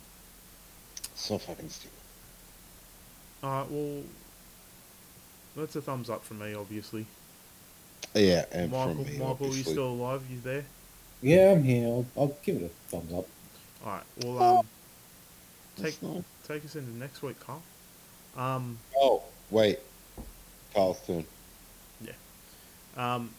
so 1.15 1.39
fucking 1.39 1.69
stupid. 1.71 1.91
Uh. 3.43 3.65
Well, 3.69 4.03
that's 5.57 5.75
a 5.77 5.81
thumbs 5.83 6.09
up 6.11 6.25
from 6.25 6.39
me, 6.39 6.55
obviously. 6.55 7.07
Yeah, 8.15 8.45
and 8.53 8.71
Michael, 8.73 8.95
from 8.95 9.05
me, 9.05 9.19
Michael, 9.19 9.47
you 9.49 9.63
still 9.63 9.89
alive? 9.91 10.23
You 10.31 10.41
there? 10.41 10.65
Yeah, 11.23 11.53
I'm 11.53 11.63
here. 11.63 11.87
I'll, 11.87 12.07
I'll 12.17 12.37
give 12.45 12.57
it 12.57 12.63
a 12.65 12.69
thumbs 12.91 13.13
up. 13.13 13.27
All 13.85 13.93
right. 13.93 14.03
Well, 14.25 14.39
Oh. 14.43 14.59
um, 14.61 14.67
take 15.77 15.85
That's 15.85 16.03
not- 16.03 16.25
take 16.49 16.65
us 16.65 16.77
into 16.77 16.91
next 16.97 17.23
week, 17.23 17.39
Carl. 17.41 17.63
Um. 18.37 18.79
Oh 18.97 19.23
wait, 19.51 19.79
Carl's 20.75 20.99
turn. 21.07 21.25
Um. 22.97 23.31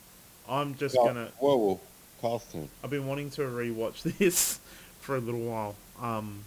I'm 0.49 0.75
just 0.75 0.95
Carl- 0.95 1.07
gonna. 1.07 1.29
Whoa, 1.39 1.55
whoa, 1.57 1.79
Carl's 2.21 2.45
turn. 2.51 2.69
I've 2.83 2.89
been 2.89 3.07
wanting 3.07 3.29
to 3.31 3.41
rewatch 3.41 4.01
this 4.17 4.59
for 5.01 5.15
a 5.15 5.19
little 5.19 5.41
while. 5.41 5.75
Um, 6.01 6.43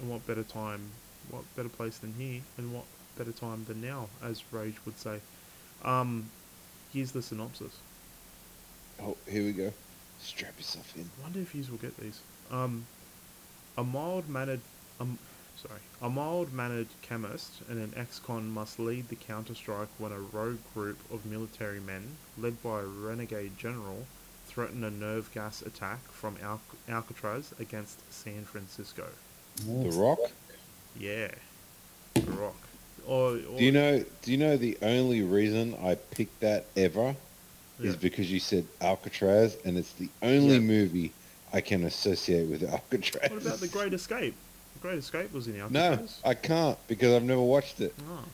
and 0.00 0.10
what 0.10 0.26
better 0.26 0.42
time, 0.42 0.82
what 1.30 1.42
better 1.56 1.68
place 1.70 1.96
than 1.98 2.12
here, 2.18 2.42
and 2.58 2.72
what 2.72 2.84
better 3.16 3.32
time 3.32 3.64
than 3.66 3.80
now, 3.80 4.08
as 4.22 4.42
Rage 4.52 4.76
would 4.84 4.98
say. 4.98 5.20
Um, 5.82 6.28
here's 6.92 7.12
the 7.12 7.22
synopsis. 7.22 7.72
Oh, 9.02 9.16
here 9.28 9.42
we 9.44 9.52
go. 9.52 9.72
Strap 10.20 10.54
yourself 10.56 10.92
in. 10.96 11.08
I 11.20 11.22
wonder 11.24 11.40
if 11.40 11.54
you 11.54 11.64
will 11.70 11.78
get 11.78 11.96
these. 11.98 12.20
Um, 12.50 12.86
a 13.76 13.84
mild-mannered, 13.84 14.60
um, 15.00 15.18
sorry, 15.56 15.80
a 16.00 16.08
mild-mannered 16.08 16.88
chemist 17.02 17.52
and 17.68 17.78
an 17.78 17.92
ex-con 17.96 18.50
must 18.50 18.78
lead 18.78 19.08
the 19.08 19.16
counter-strike 19.16 19.88
when 19.98 20.12
a 20.12 20.18
rogue 20.18 20.58
group 20.74 20.98
of 21.12 21.26
military 21.26 21.80
men, 21.80 22.16
led 22.38 22.62
by 22.62 22.80
a 22.80 22.84
renegade 22.84 23.58
general, 23.58 24.06
threaten 24.46 24.82
a 24.84 24.90
nerve 24.90 25.30
gas 25.34 25.60
attack 25.60 26.00
from 26.10 26.36
Al- 26.42 26.60
Alcatraz 26.88 27.52
against 27.60 28.00
San 28.12 28.44
Francisco. 28.44 29.06
The 29.56 29.90
Rock. 29.90 30.18
Yeah, 30.98 31.32
The 32.14 32.20
Rock. 32.32 32.56
Or, 33.06 33.32
or 33.32 33.58
Do 33.58 33.64
you 33.64 33.72
know? 33.72 34.04
Do 34.22 34.30
you 34.30 34.36
know 34.36 34.56
the 34.56 34.76
only 34.82 35.22
reason 35.22 35.76
I 35.82 35.94
picked 35.94 36.40
that 36.40 36.64
ever 36.76 37.14
Yeah. 37.78 37.90
is 37.90 37.96
because 37.96 38.30
you 38.30 38.40
said 38.40 38.64
Alcatraz, 38.80 39.56
and 39.64 39.76
it's 39.78 39.92
the 39.92 40.08
only 40.22 40.54
Yeah. 40.54 40.60
movie 40.60 41.12
I 41.52 41.60
can 41.60 41.84
associate 41.84 42.48
with 42.48 42.62
Alcatraz. 42.64 43.30
What 43.30 43.42
about 43.42 43.60
The 43.60 43.68
Great 43.68 43.92
Escape? 43.94 44.34
The 44.74 44.80
Great 44.80 44.98
Escape 44.98 45.32
was 45.32 45.46
in 45.46 45.60
Alcatraz. 45.60 46.20
No, 46.24 46.30
I 46.30 46.34
can't 46.34 46.78
because 46.88 47.14
I've 47.14 47.22
never 47.22 47.40
watched 47.40 47.80
it. 47.80 47.94
Oh. 48.10 48.24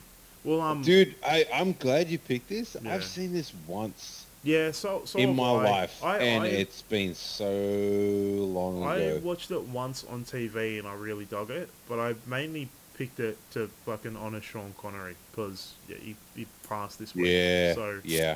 Well, 0.43 0.61
um, 0.61 0.81
Dude, 0.81 1.15
I, 1.25 1.45
I'm 1.53 1.73
glad 1.73 2.09
you 2.09 2.17
picked 2.17 2.49
this. 2.49 2.75
Yeah. 2.81 2.93
I've 2.95 3.05
seen 3.05 3.31
this 3.33 3.53
once 3.67 4.25
yeah. 4.43 4.71
So, 4.71 5.03
so 5.05 5.17
in 5.19 5.35
my 5.35 5.51
I. 5.51 5.69
life, 5.69 6.03
I, 6.03 6.17
and 6.19 6.43
I, 6.43 6.47
it's 6.47 6.81
been 6.81 7.15
so 7.15 7.49
long 7.49 8.83
I 8.83 8.97
ago. 8.97 9.21
watched 9.23 9.51
it 9.51 9.61
once 9.63 10.03
on 10.09 10.25
TV 10.25 10.79
and 10.79 10.87
I 10.87 10.93
really 10.95 11.25
dug 11.25 11.49
it, 11.49 11.69
but 11.87 11.99
I 11.99 12.15
mainly 12.27 12.67
picked 12.97 13.19
it 13.19 13.37
to 13.51 13.67
fucking 13.85 14.15
honour 14.15 14.41
Sean 14.41 14.73
Connery 14.77 15.15
because 15.31 15.73
yeah, 15.87 15.97
he, 15.97 16.15
he 16.35 16.45
passed 16.67 16.99
this 16.99 17.15
week. 17.15 17.27
yeah, 17.27 17.73
So 17.73 17.99
yeah. 18.03 18.35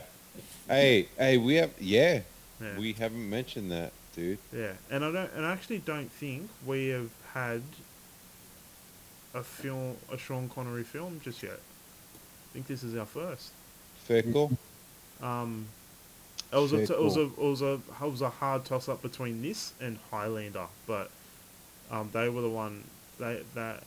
Hey, 0.68 1.08
hey, 1.18 1.38
we 1.38 1.56
have 1.56 1.72
yeah, 1.80 2.22
yeah, 2.62 2.78
we 2.78 2.94
haven't 2.94 3.30
mentioned 3.30 3.72
that, 3.72 3.92
dude. 4.16 4.38
yeah, 4.56 4.74
and 4.92 5.04
I 5.04 5.12
don't, 5.12 5.32
and 5.34 5.46
I 5.46 5.52
actually 5.52 5.80
don't 5.80 6.12
think 6.12 6.50
we 6.66 6.90
have 6.90 7.10
had 7.34 7.62
a 9.34 9.44
film, 9.44 9.96
a 10.12 10.18
Sean 10.18 10.50
Connery 10.50 10.84
film 10.84 11.22
just 11.24 11.42
yet. 11.42 11.54
I 11.54 12.54
think 12.54 12.68
this 12.68 12.84
is 12.84 12.96
our 12.96 13.06
first. 13.06 13.52
Fair 14.06 14.22
call. 14.24 14.52
Um, 15.22 15.66
it 16.52 16.56
was 16.58 16.72
a, 16.74 16.84
it 16.84 17.02
was 17.02 17.18
a, 17.18 17.24
it 17.24 17.38
was 17.38 17.62
a, 17.62 17.74
it 17.74 18.12
was 18.12 18.22
a 18.22 18.30
hard 18.30 18.66
toss 18.66 18.88
up 18.88 19.02
between 19.02 19.42
this 19.42 19.74
and 19.82 19.98
Highlander, 20.12 20.68
but 20.86 21.10
um, 21.92 22.10
they 22.14 22.30
were 22.30 22.42
the 22.42 22.50
one 22.50 22.84
they 23.20 23.42
that 23.56 23.84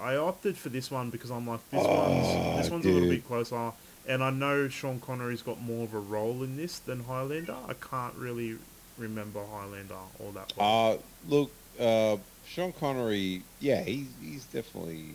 I 0.00 0.16
opted 0.16 0.56
for 0.56 0.68
this 0.68 0.90
one 0.90 1.10
because 1.10 1.30
I'm 1.30 1.46
like 1.46 1.60
this 1.70 1.82
Oh, 1.84 2.08
one's 2.08 2.56
this 2.62 2.70
one's 2.70 2.86
a 2.86 2.90
little 2.90 3.08
bit 3.08 3.26
closer, 3.26 3.72
and 4.06 4.22
I 4.22 4.30
know 4.30 4.68
Sean 4.68 5.00
Connery's 5.00 5.42
got 5.42 5.60
more 5.60 5.84
of 5.84 5.94
a 5.94 5.98
role 5.98 6.42
in 6.42 6.56
this 6.56 6.78
than 6.78 7.04
Highlander. 7.04 7.56
I 7.68 7.74
can't 7.74 8.14
really 8.14 8.56
remember 8.98 9.40
Highlander 9.44 9.94
all 10.20 10.32
that 10.32 10.52
well. 10.56 10.92
Uh, 10.92 10.98
look, 11.28 11.50
uh, 11.80 12.16
Sean 12.46 12.72
Connery, 12.72 13.42
yeah, 13.60 13.82
he's 13.82 14.08
he's 14.22 14.44
definitely, 14.44 15.14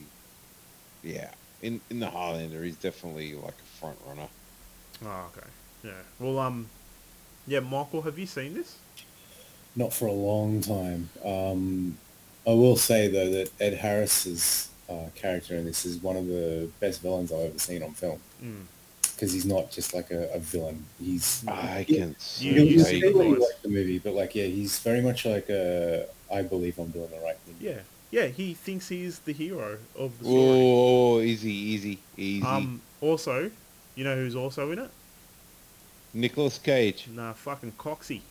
yeah, 1.03 1.29
in 1.61 1.79
in 1.89 1.99
the 1.99 2.09
Highlander, 2.09 2.63
he's 2.63 2.75
definitely 2.77 3.33
like 3.35 3.53
a 3.53 3.79
front 3.79 3.97
runner. 4.07 4.27
oh, 5.05 5.29
okay, 5.35 5.47
yeah. 5.83 5.91
Well, 6.19 6.39
um, 6.39 6.67
yeah, 7.47 7.59
Michael, 7.59 8.01
have 8.03 8.17
you 8.19 8.25
seen 8.25 8.53
this? 8.53 8.77
Not 9.75 9.93
for 9.93 10.07
a 10.07 10.11
long 10.11 10.61
time. 10.61 11.09
Um, 11.23 11.97
I 12.45 12.49
will 12.51 12.75
say 12.75 13.07
though 13.07 13.29
that 13.29 13.51
Ed 13.59 13.75
Harris's 13.75 14.69
uh, 14.91 15.09
character 15.15 15.55
in 15.55 15.65
this 15.65 15.85
is 15.85 15.97
one 16.01 16.15
of 16.17 16.27
the 16.27 16.67
best 16.79 17.01
villains 17.01 17.31
I've 17.31 17.39
ever 17.49 17.59
seen 17.59 17.81
on 17.83 17.91
film 17.93 18.19
Mm. 18.43 18.65
because 19.13 19.31
he's 19.33 19.45
not 19.45 19.71
just 19.71 19.93
like 19.93 20.09
a, 20.11 20.33
a 20.33 20.39
villain. 20.39 20.83
He's 20.99 21.43
I 21.47 21.85
Yeah. 21.87 21.97
can 21.97 22.15
see 22.19 22.45
You- 22.45 22.53
You'll, 22.53 22.65
you 22.67 22.79
see 22.79 22.85
see 22.85 23.01
the 23.01 23.11
when 23.17 23.27
you 23.27 23.35
voice. 23.35 23.41
watch 23.41 23.61
the 23.61 23.69
movie, 23.69 23.99
but 23.99 24.13
like, 24.13 24.35
yeah, 24.35 24.45
he's 24.45 24.79
very 24.79 25.01
much 25.01 25.25
like 25.25 25.47
a. 25.49 26.07
I 26.33 26.41
believe 26.43 26.79
I'm 26.79 26.89
doing 26.91 27.09
the 27.11 27.19
right 27.19 27.37
thing. 27.45 27.55
Yeah, 27.59 27.79
yeah. 28.09 28.27
He 28.27 28.53
thinks 28.53 28.87
he's 28.89 29.19
the 29.19 29.33
hero 29.33 29.77
of 29.97 30.17
the 30.19 30.25
story. 30.25 30.59
Oh, 30.63 31.19
easy, 31.21 31.51
easy, 31.53 31.99
easy. 32.17 32.45
Um. 32.45 32.81
Also, 33.01 33.51
you 33.95 34.03
know 34.03 34.15
who's 34.15 34.35
also 34.35 34.71
in 34.71 34.79
it? 34.79 34.89
Nicholas 36.13 36.57
Cage. 36.57 37.07
Nah, 37.13 37.33
fucking 37.33 37.73
Coxie. 37.77 38.21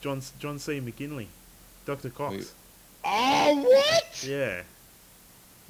John 0.00 0.22
John 0.38 0.58
C. 0.58 0.80
McGinley, 0.80 1.26
Doctor 1.86 2.10
Cox. 2.10 2.34
Wait. 2.36 2.52
Oh, 3.04 3.56
what? 3.62 4.24
Yeah, 4.26 4.62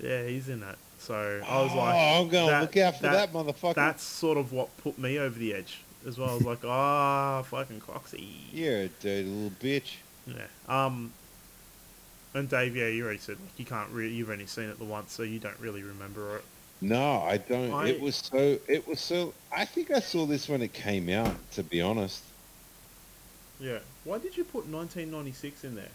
yeah, 0.02 0.24
he's 0.26 0.48
in 0.48 0.60
that. 0.60 0.76
So 0.98 1.14
I 1.46 1.62
was 1.62 1.70
oh, 1.72 1.76
like, 1.76 1.94
I'm 1.94 2.28
gonna 2.28 2.60
look 2.60 2.76
out 2.76 2.96
for 2.96 3.02
that- 3.02 3.32
that, 3.32 3.32
motherfucker. 3.32 3.74
that's 3.74 4.02
sort 4.02 4.36
of 4.38 4.52
what 4.52 4.76
put 4.78 4.98
me 4.98 5.18
over 5.18 5.38
the 5.38 5.54
edge 5.54 5.78
as 6.06 6.18
well. 6.18 6.30
I 6.30 6.34
was 6.34 6.44
like, 6.44 6.58
ah, 6.64 7.42
fucking 7.42 7.80
Coxie. 7.80 8.28
You're 8.52 8.82
a 8.82 8.88
dirty 8.88 9.24
little 9.24 9.52
bitch. 9.62 9.96
Yeah. 10.26 10.46
Um. 10.68 11.12
And 12.34 12.48
Dave, 12.48 12.76
yeah, 12.76 12.88
you 12.88 13.04
already 13.04 13.18
said 13.18 13.36
like, 13.40 13.58
you 13.58 13.64
can't 13.64 13.88
really. 13.90 14.12
You've 14.12 14.30
only 14.30 14.46
seen 14.46 14.68
it 14.68 14.78
the 14.78 14.84
once, 14.84 15.12
so 15.12 15.22
you 15.22 15.38
don't 15.38 15.58
really 15.60 15.82
remember 15.82 16.36
it. 16.36 16.44
No, 16.80 17.22
I 17.22 17.38
don't. 17.38 17.72
I- 17.72 17.88
It 17.88 18.00
was 18.00 18.16
so. 18.16 18.58
It 18.68 18.86
was 18.86 19.00
so. 19.00 19.34
I 19.50 19.64
think 19.64 19.90
I 19.90 20.00
saw 20.00 20.26
this 20.26 20.48
when 20.48 20.62
it 20.62 20.72
came 20.72 21.08
out. 21.08 21.34
To 21.52 21.62
be 21.62 21.80
honest, 21.80 22.22
Yeah. 23.60 23.78
Why 24.04 24.18
did 24.18 24.36
you 24.36 24.44
put 24.44 24.66
1996 24.66 25.64
in 25.64 25.74
there? 25.74 25.88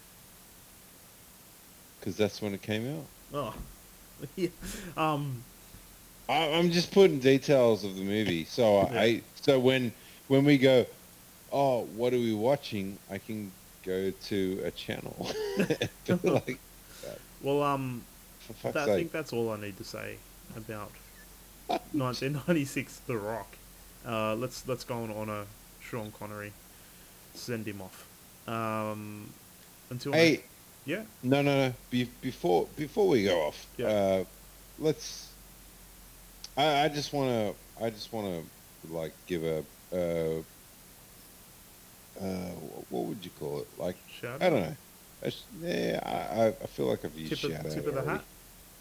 because 1.99 2.17
that's 2.17 2.41
when 2.41 2.53
it 2.53 2.61
came 2.61 2.97
out. 2.97 3.05
Oh. 3.33 3.53
yeah. 4.35 4.49
Um. 4.97 5.43
I, 6.29 6.53
I'm 6.53 6.71
just 6.71 6.91
putting 6.91 7.19
details 7.19 7.83
of 7.83 7.95
the 7.95 8.03
movie. 8.03 8.45
So. 8.45 8.79
I. 8.79 9.21
So 9.41 9.59
when 9.59 9.91
when 10.27 10.45
we 10.45 10.57
go, 10.57 10.85
oh, 11.51 11.83
what 11.95 12.13
are 12.13 12.17
we 12.17 12.33
watching? 12.33 12.97
I 13.11 13.17
can 13.17 13.51
go 13.85 14.11
to 14.11 14.61
a 14.63 14.71
channel. 14.71 15.29
like, 16.23 16.59
Well, 17.41 17.63
um. 17.63 18.03
I 18.65 18.71
think 18.71 19.11
that's 19.11 19.31
all 19.31 19.51
I 19.51 19.57
need 19.57 19.77
to 19.77 19.85
say 19.85 20.17
about 20.57 20.91
1996 21.67 23.01
The 23.07 23.17
Rock. 23.17 23.55
Uh, 24.05 24.35
let's 24.35 24.67
let's 24.67 24.83
go 24.83 24.95
on 25.03 25.11
on 25.11 25.29
a 25.29 25.45
Sean 25.81 26.11
Connery. 26.19 26.51
Send 27.33 27.65
him 27.65 27.81
off. 27.81 28.05
Um, 28.47 29.29
until 29.89 30.11
Hey, 30.11 30.31
next- 30.31 30.43
yeah, 30.85 31.03
no, 31.21 31.41
no, 31.41 31.67
no. 31.67 31.73
Be, 31.89 32.05
before 32.21 32.67
before 32.75 33.07
we 33.07 33.23
go 33.23 33.41
off, 33.47 33.65
Yeah. 33.77 33.87
uh, 33.87 34.23
let's. 34.79 35.29
I, 36.57 36.85
I 36.85 36.89
just 36.89 37.13
want 37.13 37.29
to. 37.29 37.83
I 37.83 37.89
just 37.89 38.11
want 38.13 38.27
to 38.27 38.93
like 38.93 39.13
give 39.27 39.43
a. 39.43 39.63
Uh, 39.91 40.41
uh, 42.21 42.51
what 42.89 43.05
would 43.05 43.23
you 43.25 43.31
call 43.39 43.59
it? 43.59 43.67
Like 43.77 43.95
shout 44.21 44.41
I 44.41 44.49
don't 44.49 44.61
know. 44.61 44.75
Yeah, 45.61 45.99
I, 46.03 46.41
I- 46.43 46.47
I 46.47 46.67
feel 46.67 46.87
like 46.87 47.05
I've 47.05 47.15
used 47.17 47.29
Tip 47.41 47.51
shout 47.51 47.61
of, 47.61 47.65
out 47.67 47.71
tip 47.71 47.87
of 47.87 47.95
the 47.95 48.03
hat. 48.03 48.23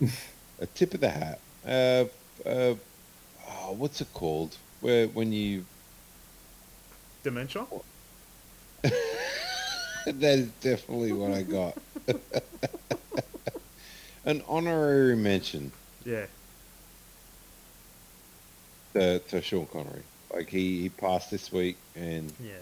A 0.61 0.67
tip 0.67 0.95
of 0.95 1.01
the 1.01 1.09
hat. 1.09 1.39
Uh, 1.67 2.05
uh, 2.49 2.75
oh, 3.49 3.73
what's 3.79 4.01
it 4.01 4.13
called? 4.13 4.57
Where 4.81 5.07
when 5.09 5.33
you 5.33 5.65
Dementia. 7.23 7.65
that 10.07 10.39
is 10.39 10.49
definitely 10.61 11.13
what 11.13 11.33
I 11.33 11.43
got. 11.43 11.77
An 14.25 14.43
honorary 14.49 15.17
mention 15.17 15.73
Yeah. 16.05 16.27
to, 18.95 19.19
to 19.19 19.43
Sean 19.43 19.67
Connery. 19.67 20.03
Like 20.33 20.49
he, 20.49 20.83
he 20.83 20.89
passed 20.89 21.31
this 21.31 21.51
week, 21.53 21.77
and 21.97 22.33
Yeah. 22.43 22.53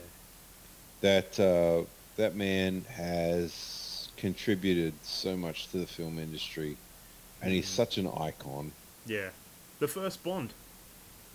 that 1.02 1.38
uh, 1.38 1.84
that 2.16 2.34
man 2.34 2.84
has 2.90 4.08
contributed 4.16 4.92
so 5.02 5.36
much 5.36 5.68
to 5.68 5.78
the 5.78 5.86
film 5.86 6.18
industry, 6.18 6.76
and 7.42 7.52
he's 7.52 7.66
Mhm. 7.66 7.74
such 7.76 7.98
an 7.98 8.08
icon. 8.08 8.72
Yeah. 9.06 9.30
The 9.78 9.88
first 9.88 10.22
Bond. 10.24 10.52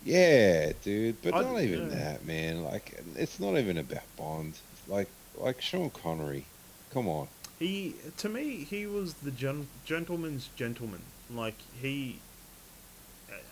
Yeah, 0.03 0.72
dude. 0.84 1.22
But 1.24 1.34
I- 1.36 1.41
not 1.41 1.62
even 1.62 1.89
yeah. 1.89 1.95
that, 1.97 2.26
man. 2.26 2.64
Like 2.64 2.99
it's 3.16 3.39
not 3.39 3.58
even 3.58 3.78
about 3.78 4.03
Bond. 4.18 4.53
Like 4.88 5.10
like 5.38 5.62
Sean 5.62 5.90
Connery. 5.90 6.46
Come 6.94 7.08
on. 7.08 7.28
He, 7.60 7.96
to 8.18 8.30
me, 8.30 8.66
he 8.70 8.86
was 8.86 9.16
the 9.16 9.32
gen- 9.32 9.68
gentleman's 9.86 10.50
gentleman. 10.56 11.02
Like 11.34 11.56
he, 11.82 12.20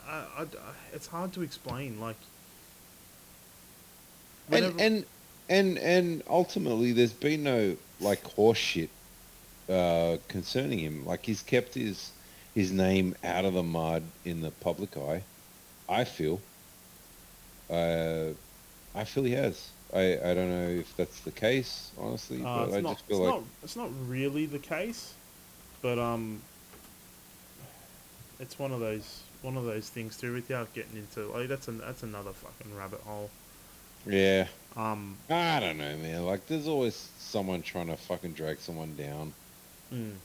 I, 0.08 0.12
I, 0.12 0.42
I- 0.42 0.48
it's 0.94 1.08
hard 1.08 1.34
to 1.34 1.42
explain. 1.42 2.00
Like, 2.00 2.18
And 4.52 4.80
and 4.80 5.06
and 5.50 5.78
and 5.78 6.24
ultimately, 6.30 6.92
there's 6.92 7.14
been 7.14 7.44
no 7.44 7.78
like 8.00 8.24
horseshit 8.24 8.90
uh, 9.70 10.18
concerning 10.28 10.80
him. 10.80 11.06
Like 11.06 11.26
he's 11.26 11.42
kept 11.42 11.74
his 11.74 12.12
his 12.54 12.72
name 12.72 13.16
out 13.24 13.46
of 13.46 13.54
the 13.54 13.64
mud 13.64 14.04
in 14.26 14.42
the 14.42 14.52
public 14.52 14.96
eye. 14.98 15.24
I 15.90 16.04
feel. 16.04 16.40
Uh, 17.70 18.30
I 18.96 19.04
feel 19.06 19.24
he 19.24 19.32
has. 19.32 19.70
I, 19.94 20.20
I 20.32 20.34
don't 20.34 20.50
know 20.50 20.70
if 20.70 20.96
that's 20.98 21.20
the 21.22 21.32
case, 21.32 21.92
honestly, 21.98 22.44
Uh, 22.44 22.66
but 22.66 22.74
I 22.74 22.82
not, 22.82 22.94
just 22.94 23.06
feel 23.08 23.18
it's 23.18 23.20
like 23.20 23.36
not, 23.36 23.44
it's 23.62 23.76
not 23.76 23.90
really 24.08 24.46
the 24.46 24.60
case, 24.60 25.14
but 25.82 26.00
um, 26.00 26.42
it's 28.40 28.58
one 28.60 28.72
of 28.72 28.80
those 28.80 29.24
one 29.42 29.58
of 29.58 29.66
those 29.66 29.90
things 29.90 30.18
too. 30.18 30.34
Without 30.34 30.74
getting 30.74 30.98
into 30.98 31.28
like 31.28 31.48
that's 31.48 31.68
an 31.68 31.80
that's 31.80 32.04
another 32.04 32.34
fucking 32.34 32.76
rabbit 32.76 33.02
hole. 33.02 33.32
yeah. 34.06 34.48
Um, 34.76 35.18
I 35.30 35.60
don't 35.60 35.78
know, 35.78 35.98
man. 35.98 36.26
Like 36.26 36.48
there's 36.48 36.68
always 36.68 37.12
someone 37.18 37.62
trying 37.62 37.88
to 37.88 37.98
fucking 37.98 38.34
drag 38.34 38.60
someone 38.60 38.96
down. 38.96 39.34
mm, 39.92 40.20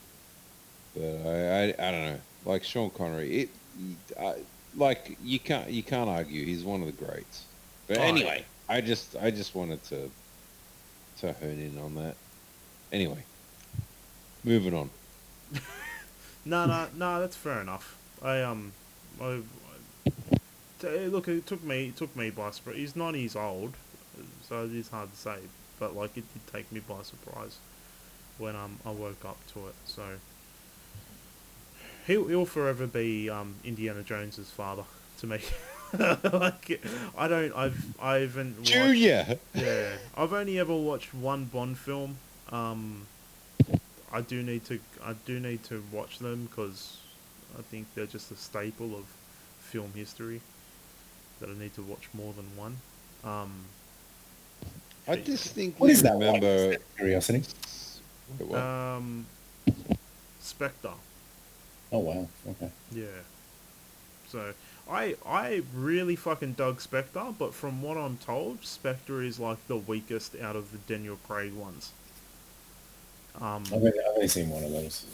But 0.95 1.01
I, 1.25 1.63
I, 1.63 1.63
I 1.87 1.91
don't 1.91 2.05
know. 2.05 2.21
Like 2.45 2.63
Sean 2.63 2.89
Connery, 2.89 3.41
it, 3.41 3.49
I, 4.19 4.35
like 4.75 5.17
you 5.23 5.39
can't 5.39 5.69
you 5.69 5.83
can't 5.83 6.09
argue. 6.09 6.45
He's 6.45 6.63
one 6.63 6.81
of 6.81 6.87
the 6.87 6.93
greats. 7.05 7.45
But 7.87 7.97
Oh, 7.97 8.01
anyway, 8.01 8.45
I 8.69 8.81
just 8.81 9.15
I 9.19 9.31
just 9.31 9.55
wanted 9.55 9.83
to 9.85 10.11
to 11.21 11.33
hone 11.33 11.59
in 11.59 11.77
on 11.79 11.95
that. 11.95 12.15
Anyway, 12.91 13.23
moving 14.43 14.75
on. 14.75 14.91
no, 16.45 16.65
no, 16.67 16.87
no, 16.95 17.19
that's 17.19 17.35
fair 17.35 17.61
enough. 17.61 17.97
I 18.21 18.41
um, 18.43 18.71
I, 19.19 19.41
t- 20.79 21.07
look, 21.07 21.27
it 21.27 21.47
took 21.47 21.63
me 21.63 21.87
it 21.87 21.97
took 21.97 22.15
me 22.15 22.29
by 22.29 22.51
surprise. 22.51 22.77
He's 22.77 22.95
not 22.95 23.15
years 23.15 23.35
old, 23.35 23.73
so 24.47 24.65
it 24.65 24.73
is 24.73 24.89
hard 24.89 25.11
to 25.11 25.17
say. 25.17 25.37
But 25.79 25.95
like, 25.95 26.15
it 26.15 26.25
did 26.33 26.47
take 26.53 26.71
me 26.71 26.79
by 26.79 27.01
surprise 27.01 27.57
when 28.37 28.55
um 28.55 28.77
I 28.85 28.91
woke 28.91 29.25
up 29.25 29.37
to 29.53 29.67
it. 29.67 29.75
So 29.85 30.03
he'll 32.05 32.27
he'll 32.27 32.45
forever 32.45 32.85
be 32.85 33.31
um 33.31 33.55
Indiana 33.63 34.03
Jones's 34.03 34.51
father 34.51 34.83
to 35.19 35.27
me. 35.27 35.39
like 36.33 36.81
I 37.17 37.27
don't 37.27 37.53
I've 37.55 38.01
I 38.01 38.17
haven't 38.17 38.57
watched, 38.57 38.71
Junior. 38.71 39.39
yeah, 39.53 39.89
I've 40.15 40.33
only 40.33 40.59
ever 40.59 40.75
watched 40.75 41.13
one 41.13 41.45
Bond 41.45 41.77
film. 41.77 42.17
Um, 42.51 43.07
I 44.11 44.21
do 44.21 44.43
need 44.43 44.65
to 44.65 44.79
I 45.03 45.13
do 45.25 45.39
need 45.39 45.63
to 45.65 45.83
watch 45.91 46.19
them 46.19 46.47
because 46.49 46.97
I 47.57 47.61
think 47.63 47.87
they're 47.95 48.05
just 48.05 48.31
a 48.31 48.35
staple 48.35 48.95
of 48.95 49.05
film 49.59 49.91
history 49.95 50.41
that 51.39 51.49
I 51.49 51.53
need 51.53 51.73
to 51.75 51.81
watch 51.81 52.09
more 52.13 52.33
than 52.33 52.45
one. 52.55 52.77
Um, 53.23 53.65
I 55.07 55.15
just 55.15 55.53
think. 55.53 55.79
What 55.79 55.89
is 55.89 56.03
that 56.03 56.15
one? 56.15 56.25
remember. 56.25 56.73
Just 56.73 56.97
Curiosity. 56.97 57.43
Wait, 58.39 58.47
what? 58.47 58.59
um, 58.59 59.25
Spectre, 60.39 60.93
Oh 61.91 61.99
wow. 61.99 62.27
Okay. 62.47 62.69
yeah. 62.91 63.05
So 64.27 64.53
I 64.89 65.15
I 65.25 65.63
really 65.73 66.15
fucking 66.15 66.53
dug 66.53 66.81
Spectre, 66.81 67.33
but 67.37 67.53
from 67.53 67.81
what 67.81 67.97
I'm 67.97 68.17
told, 68.17 68.65
Spectre 68.65 69.21
is 69.21 69.39
like 69.39 69.65
the 69.67 69.77
weakest 69.77 70.35
out 70.39 70.55
of 70.55 70.71
the 70.71 70.77
Daniel 70.79 71.17
Craig 71.27 71.53
ones. 71.53 71.91
Um, 73.39 73.63
I've 73.67 73.73
only, 73.73 73.91
I've 73.99 74.15
only 74.15 74.27
seen 74.27 74.49
one 74.49 74.63
of 74.63 74.71
those. 74.71 75.05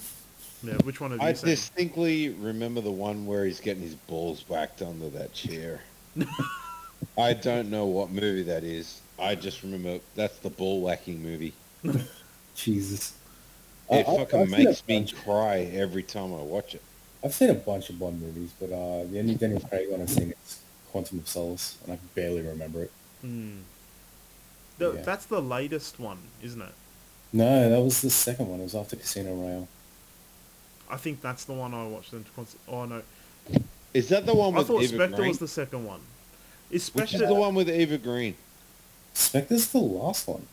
yeah, 0.63 0.75
which 0.83 0.99
one 1.01 1.11
have 1.11 1.21
you 1.21 1.27
I 1.27 1.33
seen? 1.33 1.49
distinctly 1.49 2.29
remember 2.29 2.81
the 2.81 2.91
one 2.91 3.25
where 3.25 3.45
he's 3.45 3.59
getting 3.59 3.83
his 3.83 3.95
balls 3.95 4.45
whacked 4.47 4.81
under 4.81 5.09
that 5.11 5.33
chair. 5.33 5.81
I 7.17 7.33
don't 7.33 7.69
know 7.69 7.85
what 7.85 8.09
movie 8.11 8.43
that 8.43 8.63
is. 8.63 9.01
I 9.19 9.35
just 9.35 9.63
remember 9.63 9.99
that's 10.15 10.37
the 10.39 10.49
ball 10.49 10.81
whacking 10.81 11.21
movie. 11.21 11.53
Jesus. 12.55 13.13
It 13.89 14.07
I- 14.07 14.11
I- 14.11 14.17
fucking 14.17 14.41
I've 14.41 14.49
seen 14.49 14.67
a 14.67 14.69
makes 14.69 14.87
me 14.87 15.05
cry 15.23 15.59
every 15.73 16.03
time 16.03 16.33
I 16.33 16.41
watch 16.41 16.75
it. 16.75 16.81
I've 17.25 17.33
seen 17.33 17.49
a 17.49 17.55
bunch 17.55 17.89
of 17.89 17.97
Bond 17.99 18.21
movies, 18.21 18.51
but 18.59 18.67
uh, 18.71 19.03
the 19.05 19.17
only 19.19 19.33
Daniel 19.35 19.59
Craig 19.59 19.89
one 19.89 20.01
I've 20.01 20.09
seen 20.11 20.31
is 20.45 20.59
Quantum 20.91 21.17
of 21.19 21.27
Solace, 21.27 21.75
and 21.83 21.93
I 21.93 21.95
can 21.97 22.07
barely 22.13 22.41
remember 22.41 22.83
it. 22.83 22.91
Hmm. 23.21 23.57
The, 24.77 24.93
Yeah. 24.93 25.01
That's 25.01 25.25
the 25.25 25.41
latest 25.41 25.99
one, 25.99 26.19
isn't 26.43 26.61
it? 26.61 26.73
No, 27.33 27.69
that 27.69 27.81
was 27.81 28.01
the 28.01 28.11
second 28.11 28.47
one. 28.47 28.59
It 28.59 28.63
was 28.63 28.75
after 28.75 28.95
Casino 28.95 29.33
Royale. 29.33 29.67
I 30.89 30.97
think 30.97 31.19
that's 31.21 31.45
the 31.45 31.53
one 31.53 31.73
I 31.73 31.87
watched. 31.87 32.11
Then, 32.11 32.25
cons- 32.35 32.55
oh 32.67 32.85
no, 32.85 33.01
Is 33.93 34.07
that 34.09 34.27
the 34.27 34.35
one 34.35 34.53
with 34.53 34.65
I 34.65 34.67
thought 34.67 34.83
Eva 34.83 34.95
Spectre 34.95 35.15
Green? 35.15 35.29
was 35.29 35.39
the 35.39 35.47
second 35.47 35.83
one. 35.85 36.01
Is 36.69 36.93
Which 36.93 37.09
Spectre? 37.09 37.23
is 37.25 37.29
the 37.29 37.33
one 37.35 37.55
with 37.55 37.69
Eva 37.69 37.97
Green? 37.97 38.35
Spectre's 39.15 39.67
the 39.69 39.79
last 39.79 40.27
one. 40.27 40.45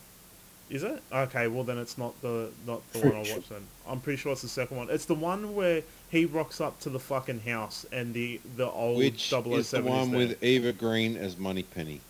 Is 0.70 0.82
it? 0.84 1.02
Okay, 1.12 1.48
well 1.48 1.64
then 1.64 1.76
it's 1.76 1.98
not 1.98 2.18
the 2.22 2.50
not 2.66 2.80
the 2.92 3.00
Pretty 3.00 3.14
one 3.16 3.24
I 3.24 3.28
sure. 3.28 3.36
watched 3.36 3.50
then. 3.50 3.66
I'm 3.86 4.00
pretty 4.00 4.16
sure 4.16 4.32
it's 4.32 4.40
the 4.42 4.48
second 4.48 4.78
one. 4.78 4.88
It's 4.88 5.04
the 5.04 5.14
one 5.14 5.54
where 5.54 5.82
he 6.12 6.26
rocks 6.26 6.60
up 6.60 6.78
to 6.80 6.90
the 6.90 7.00
fucking 7.00 7.40
house 7.40 7.84
and 7.90 8.12
the 8.14 8.38
the 8.56 8.70
old 8.70 8.98
Which 8.98 9.28
007 9.30 9.52
is 9.54 9.70
the 9.72 9.78
is 9.78 9.84
one 9.84 10.10
there. 10.10 10.18
with 10.20 10.44
Eva 10.44 10.72
Green 10.72 11.16
as 11.16 11.36
Money 11.38 11.62
Penny. 11.64 12.00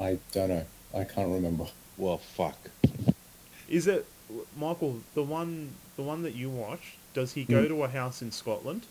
I 0.00 0.18
don't 0.32 0.48
know. 0.48 0.64
I 0.96 1.04
can't 1.04 1.28
remember. 1.30 1.66
Well, 1.96 2.18
fuck. 2.18 2.56
Is 3.68 3.86
it 3.86 4.06
Michael 4.58 5.00
the 5.14 5.22
one 5.22 5.74
the 5.96 6.02
one 6.02 6.22
that 6.22 6.34
you 6.34 6.48
watched? 6.50 6.96
Does 7.12 7.34
he 7.34 7.44
go 7.44 7.62
Hmm. 7.62 7.68
to 7.68 7.82
a 7.84 7.88
house 7.88 8.22
in 8.22 8.32
Scotland? 8.32 8.86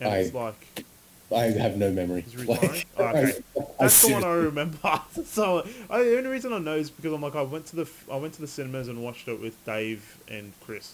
And 0.00 0.08
I- 0.10 0.18
it's 0.18 0.34
like 0.34 0.84
I 1.34 1.42
have 1.46 1.76
no 1.76 1.90
memory. 1.90 2.20
He's 2.22 2.36
retiring? 2.36 2.84
Oh, 2.98 3.04
okay. 3.04 3.18
I- 3.56 3.60
I 3.60 3.64
that's 3.80 4.00
the 4.06 4.12
one 4.12 4.24
I 4.24 4.32
remember. 4.34 4.78
so 5.24 5.66
I, 5.90 6.02
the 6.04 6.18
only 6.18 6.30
reason 6.30 6.52
I 6.52 6.58
know 6.58 6.76
is 6.76 6.88
because 6.88 7.12
I'm 7.12 7.20
like 7.20 7.34
I 7.34 7.42
went 7.42 7.66
to 7.66 7.76
the 7.76 7.82
f- 7.82 8.06
I 8.10 8.16
went 8.16 8.34
to 8.34 8.40
the 8.40 8.46
cinemas 8.46 8.86
and 8.88 9.02
watched 9.02 9.26
it 9.26 9.40
with 9.40 9.62
Dave 9.66 10.18
and 10.28 10.52
Chris. 10.64 10.92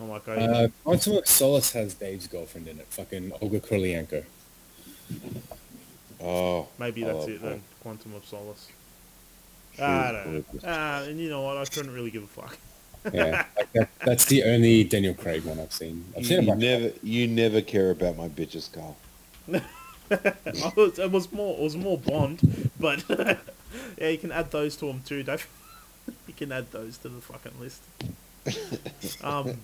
I'm 0.00 0.08
like 0.08 0.28
I 0.28 0.36
Uh, 0.36 0.68
Quantum 0.84 1.14
of 1.18 1.26
Solace 1.26 1.72
has 1.72 1.94
Dave's 1.94 2.26
girlfriend 2.26 2.68
in 2.68 2.78
it. 2.80 2.86
Fucking 2.90 3.32
Olga 3.40 3.60
Kurylenko. 3.60 4.24
Oh, 6.20 6.68
maybe 6.78 7.04
I 7.04 7.12
that's 7.12 7.26
it 7.26 7.40
her. 7.40 7.50
then. 7.50 7.64
Quantum 7.80 8.14
of 8.14 8.24
Solace. 8.26 8.72
She 9.72 9.82
I 9.82 10.12
don't 10.12 10.26
know. 10.26 10.44
gorgeous. 10.50 10.64
Ah, 10.64 11.02
and 11.02 11.20
you 11.20 11.28
know 11.28 11.42
what? 11.42 11.56
I 11.56 11.64
couldn't 11.66 11.92
really 11.92 12.10
give 12.10 12.22
a 12.24 12.26
fuck. 12.26 12.58
Yeah, 13.12 13.36
that, 13.74 13.90
that's 14.04 14.24
the 14.26 14.42
only 14.44 14.84
Daniel 14.84 15.14
Craig 15.14 15.44
one 15.44 15.60
I've 15.60 15.72
seen. 15.72 16.04
I've 16.16 16.24
You, 16.24 16.24
seen 16.24 16.42
you 16.42 16.52
bunch. 16.52 16.60
never, 16.60 16.92
you 17.02 17.26
never 17.28 17.62
care 17.62 17.90
about 17.90 18.16
my 18.16 18.28
bitches, 18.28 18.72
Carl. 18.72 18.96
I 20.10 20.72
was, 20.76 20.98
it 20.98 21.10
was 21.10 21.32
more 21.32 21.56
it 21.58 21.62
was 21.62 21.76
more 21.76 21.98
Bond, 21.98 22.70
but 22.78 23.04
yeah, 23.98 24.08
you 24.08 24.18
can 24.18 24.32
add 24.32 24.50
those 24.50 24.76
to 24.76 24.86
them 24.86 25.02
too, 25.04 25.22
Dave. 25.22 25.46
you 26.26 26.34
can 26.34 26.52
add 26.52 26.70
those 26.72 26.98
to 26.98 27.08
the 27.08 27.20
fucking 27.20 27.58
list. 27.60 27.82
Um, 29.22 29.58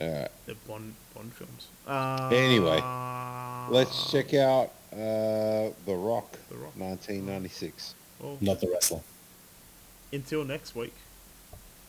All 0.00 0.08
right, 0.08 0.28
the 0.46 0.54
Bond 0.68 0.94
Bond 1.14 1.32
films. 1.32 1.68
Uh, 1.86 2.30
Anyway, 2.32 2.80
let's 3.70 4.10
check 4.12 4.32
out 4.34 4.70
uh, 4.92 5.70
The 5.86 5.94
Rock, 5.94 6.38
The 6.48 6.56
Rock. 6.56 6.76
1996. 6.76 7.94
Well, 8.20 8.38
Not 8.40 8.60
the 8.60 8.68
wrestler. 8.68 9.00
until 10.12 10.44
next 10.44 10.74
week. 10.76 10.94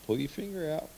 Pull 0.06 0.18
your 0.18 0.28
finger 0.28 0.70
out. 0.72 0.88